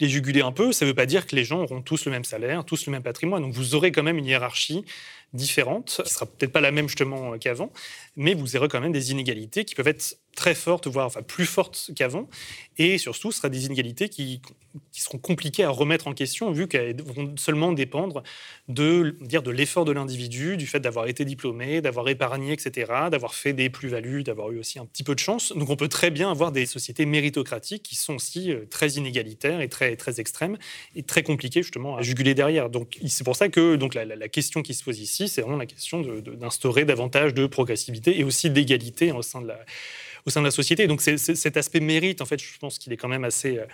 les 0.00 0.08
juguler 0.08 0.40
un 0.40 0.52
peu. 0.52 0.72
Ça 0.72 0.84
ne 0.84 0.90
veut 0.90 0.94
pas 0.94 1.06
dire 1.06 1.26
que 1.26 1.36
les 1.36 1.44
gens 1.44 1.62
auront 1.62 1.82
tous 1.82 2.04
le 2.06 2.12
même 2.12 2.24
salaire, 2.24 2.64
tous 2.64 2.86
le 2.86 2.92
même 2.92 3.02
patrimoine. 3.02 3.42
Donc 3.42 3.52
vous 3.52 3.74
aurez 3.74 3.92
quand 3.92 4.02
même 4.02 4.18
une 4.18 4.26
hiérarchie 4.26 4.84
différente, 5.32 6.00
qui 6.04 6.12
sera 6.12 6.26
peut-être 6.26 6.52
pas 6.52 6.60
la 6.60 6.70
même 6.70 6.88
justement 6.88 7.36
qu'avant, 7.38 7.72
mais 8.16 8.34
vous 8.34 8.56
aurez 8.56 8.68
quand 8.68 8.80
même 8.80 8.92
des 8.92 9.10
inégalités 9.10 9.64
qui 9.64 9.74
peuvent 9.74 9.88
être 9.88 10.16
très 10.34 10.54
fortes, 10.54 10.86
voire 10.86 11.06
enfin 11.06 11.22
plus 11.22 11.46
fortes 11.46 11.90
qu'avant, 11.96 12.28
et 12.78 12.98
surtout 12.98 13.32
ce 13.32 13.38
sera 13.38 13.48
des 13.48 13.66
inégalités 13.66 14.08
qui, 14.08 14.40
qui, 14.92 15.00
seront 15.00 15.18
compliquées 15.18 15.64
à 15.64 15.70
remettre 15.70 16.08
en 16.08 16.14
question 16.14 16.50
vu 16.50 16.66
qu'elles 16.66 17.00
vont 17.02 17.34
seulement 17.36 17.72
dépendre 17.72 18.22
de 18.68 19.16
de 19.20 19.50
l'effort 19.50 19.84
de 19.84 19.92
l'individu, 19.92 20.56
du 20.56 20.66
fait 20.66 20.80
d'avoir 20.80 21.06
été 21.06 21.24
diplômé, 21.24 21.80
d'avoir 21.80 22.08
épargné, 22.08 22.52
etc., 22.52 22.92
d'avoir 23.10 23.34
fait 23.34 23.52
des 23.52 23.70
plus-values, 23.70 24.22
d'avoir 24.22 24.50
eu 24.50 24.58
aussi 24.58 24.78
un 24.78 24.86
petit 24.86 25.02
peu 25.02 25.14
de 25.14 25.20
chance. 25.20 25.52
Donc 25.54 25.70
on 25.70 25.76
peut 25.76 25.88
très 25.88 26.10
bien 26.10 26.30
avoir 26.30 26.50
des 26.50 26.66
sociétés 26.66 27.06
méritocratiques 27.06 27.82
qui 27.82 27.96
sont 27.96 28.14
aussi 28.14 28.50
euh, 28.50 28.64
très 28.68 28.92
inégalitaires 28.92 29.60
et 29.60 29.68
très 29.68 29.96
très 29.96 30.20
extrêmes 30.20 30.56
et 30.96 31.02
très 31.02 31.22
compliquées 31.22 31.62
justement 31.62 31.96
à 31.96 32.02
juguler 32.02 32.34
derrière. 32.34 32.70
Donc 32.70 32.98
c'est 33.06 33.24
pour 33.24 33.36
ça 33.36 33.48
que 33.48 33.76
donc 33.76 33.94
la, 33.94 34.04
la 34.04 34.28
question 34.28 34.62
qui 34.62 34.74
se 34.74 34.82
pose 34.82 34.98
ici 34.98 35.28
c'est 35.28 35.42
vraiment 35.42 35.56
la 35.56 35.66
question 35.66 36.00
d'instaurer 36.00 36.84
davantage 36.84 37.34
de 37.34 37.46
progressivité 37.46 38.18
et 38.18 38.24
aussi 38.24 38.50
d'égalité 38.50 39.12
au 39.12 39.22
sein 39.22 39.40
de 39.40 39.48
la 39.48 39.58
au 40.26 40.30
sein 40.30 40.40
de 40.40 40.46
la 40.46 40.50
société. 40.50 40.86
Donc 40.86 41.00
cet 41.00 41.56
aspect 41.56 41.80
mérite, 41.80 42.20
en 42.20 42.26
fait, 42.26 42.40
je 42.40 42.58
pense 42.58 42.78
qu'il 42.78 42.92
est 42.92 42.96
quand 42.96 43.08
même 43.08 43.24
assez 43.24 43.58
euh, 43.58 43.66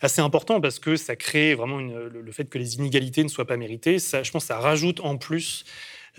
assez 0.00 0.20
important 0.20 0.60
parce 0.60 0.78
que 0.78 0.96
ça 0.96 1.16
crée 1.16 1.54
vraiment 1.54 1.78
le, 1.78 2.32
fait 2.32 2.44
que 2.48 2.58
les 2.58 2.76
inégalités 2.76 3.22
ne 3.24 3.28
soient 3.28 3.46
pas 3.46 3.56
méritées. 3.56 3.98
Ça, 3.98 4.22
je 4.22 4.30
pense 4.30 4.44
que 4.44 4.48
ça 4.48 4.58
rajoute 4.58 5.00
en 5.00 5.16
plus 5.16 5.64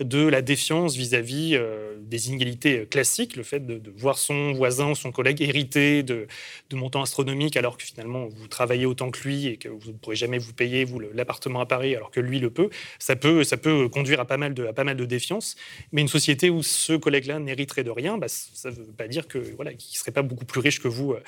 de 0.00 0.26
la 0.26 0.42
défiance 0.42 0.96
vis-à-vis 0.96 1.54
euh, 1.54 1.96
des 2.00 2.28
inégalités 2.28 2.86
classiques, 2.86 3.36
le 3.36 3.42
fait 3.42 3.66
de, 3.66 3.80
voir 3.96 4.18
son 4.18 4.52
voisin 4.52 4.90
ou 4.90 4.94
son 4.94 5.12
collègue 5.12 5.42
hériter 5.42 6.02
de, 6.02 6.26
montants 6.72 7.02
astronomiques 7.02 7.56
alors 7.56 7.76
que 7.76 7.84
finalement 7.84 8.26
vous 8.26 8.48
travaillez 8.48 8.86
autant 8.86 9.10
que 9.10 9.20
lui 9.22 9.46
et 9.46 9.56
que 9.56 9.68
vous 9.68 9.92
ne 9.92 9.96
pourrez 9.98 10.16
jamais 10.16 10.38
vous 10.38 10.54
payer 10.54 10.86
l'appartement 11.12 11.60
à 11.60 11.66
Paris 11.66 11.94
alors 11.94 12.10
que 12.10 12.20
lui 12.20 12.38
le 12.38 12.50
peut, 12.50 12.70
ça 12.98 13.16
peut, 13.16 13.42
peut 13.62 13.88
conduire 13.88 14.20
à 14.20 14.24
pas 14.24 14.38
mal 14.38 14.54
de, 14.54 14.66
à 14.66 14.94
de 14.94 15.04
défiance. 15.04 15.56
Mais 15.92 16.00
une 16.00 16.08
société 16.08 16.48
où 16.48 16.62
ce 16.62 16.94
collègue-là 16.94 17.38
n'hériterait 17.38 17.84
de 17.84 17.90
rien, 17.90 18.16
bah, 18.16 18.28
ça 18.28 18.70
ne 18.70 18.76
veut 18.76 18.84
pas 18.86 19.08
dire 19.08 19.28
que 19.28 19.38
voilà, 19.56 19.72
serait 19.78 20.12
pas 20.12 20.22
beaucoup 20.22 20.46
plus 20.46 20.60
riche 20.60 20.80
que 20.80 20.88
vous, 20.88 21.12
euh, 21.12 21.22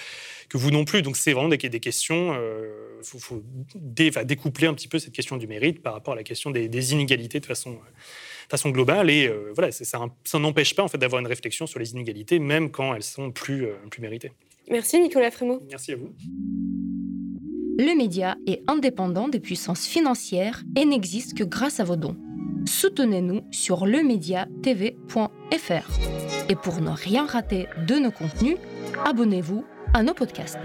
que 0.49 0.57
vous 0.57 0.71
non 0.71 0.85
plus. 0.85 1.03
Donc 1.03 1.17
c'est 1.17 1.33
vraiment 1.33 1.49
des, 1.49 1.59
questions, 1.59 2.35
euh, 2.35 3.01
faut, 3.03 3.43
découpler 3.85 4.67
un 4.67 4.75
petit 4.75 4.89
peu 4.89 4.99
cette 4.99 5.13
question 5.13 5.37
du 5.37 5.47
mérite 5.47 5.83
par 5.83 5.93
rapport 5.93 6.15
à 6.15 6.17
la 6.17 6.23
question 6.23 6.51
des 6.51 6.93
inégalités 6.93 7.41
de 7.41 7.47
façon 7.47 7.79
façon 8.53 8.71
globale. 8.71 9.11
Et 9.11 9.27
euh, 9.27 9.51
voilà, 9.55 9.73
ça, 9.73 9.99
ça 10.25 10.39
n'empêche 10.39 10.77
pas 10.77 10.83
en 10.83 10.89
fait, 10.89 10.99
d'avoir 10.99 11.21
une 11.21 11.27
réflexion 11.27 11.67
sur 11.67 11.81
les 11.81 11.93
inégalités, 11.93 12.39
même 12.39 12.71
quand 12.71 12.95
elles 12.95 13.03
sont 13.03 13.33
plus, 13.33 13.65
euh, 13.65 13.75
plus 13.91 14.01
méritées. 14.01 14.33
Merci 14.71 15.01
Nicolas 15.01 15.31
Frémaux. 15.31 15.61
Merci 15.69 15.93
à 15.93 15.97
vous. 15.97 16.11
Le 17.79 17.97
média 17.97 18.37
est 18.47 18.63
indépendant 18.69 19.29
des 19.29 19.41
puissances 19.41 19.87
financières 19.87 20.63
et 20.77 20.85
n'existe 20.85 21.37
que 21.37 21.43
grâce 21.43 21.81
à 21.81 21.85
vos 21.85 21.97
dons. 21.97 22.17
soutenez-nous 22.67 23.41
sur 23.51 23.87
lemediatv.fr. 23.87 26.49
Et 26.49 26.55
pour 26.55 26.81
ne 26.81 26.91
rien 26.91 27.27
rater 27.27 27.67
de 27.89 27.97
nos 27.97 28.13
contenus, 28.13 28.57
abonnez-vous 29.05 29.65
à 29.95 30.03
nos 30.03 30.15
podcasts. 30.15 30.59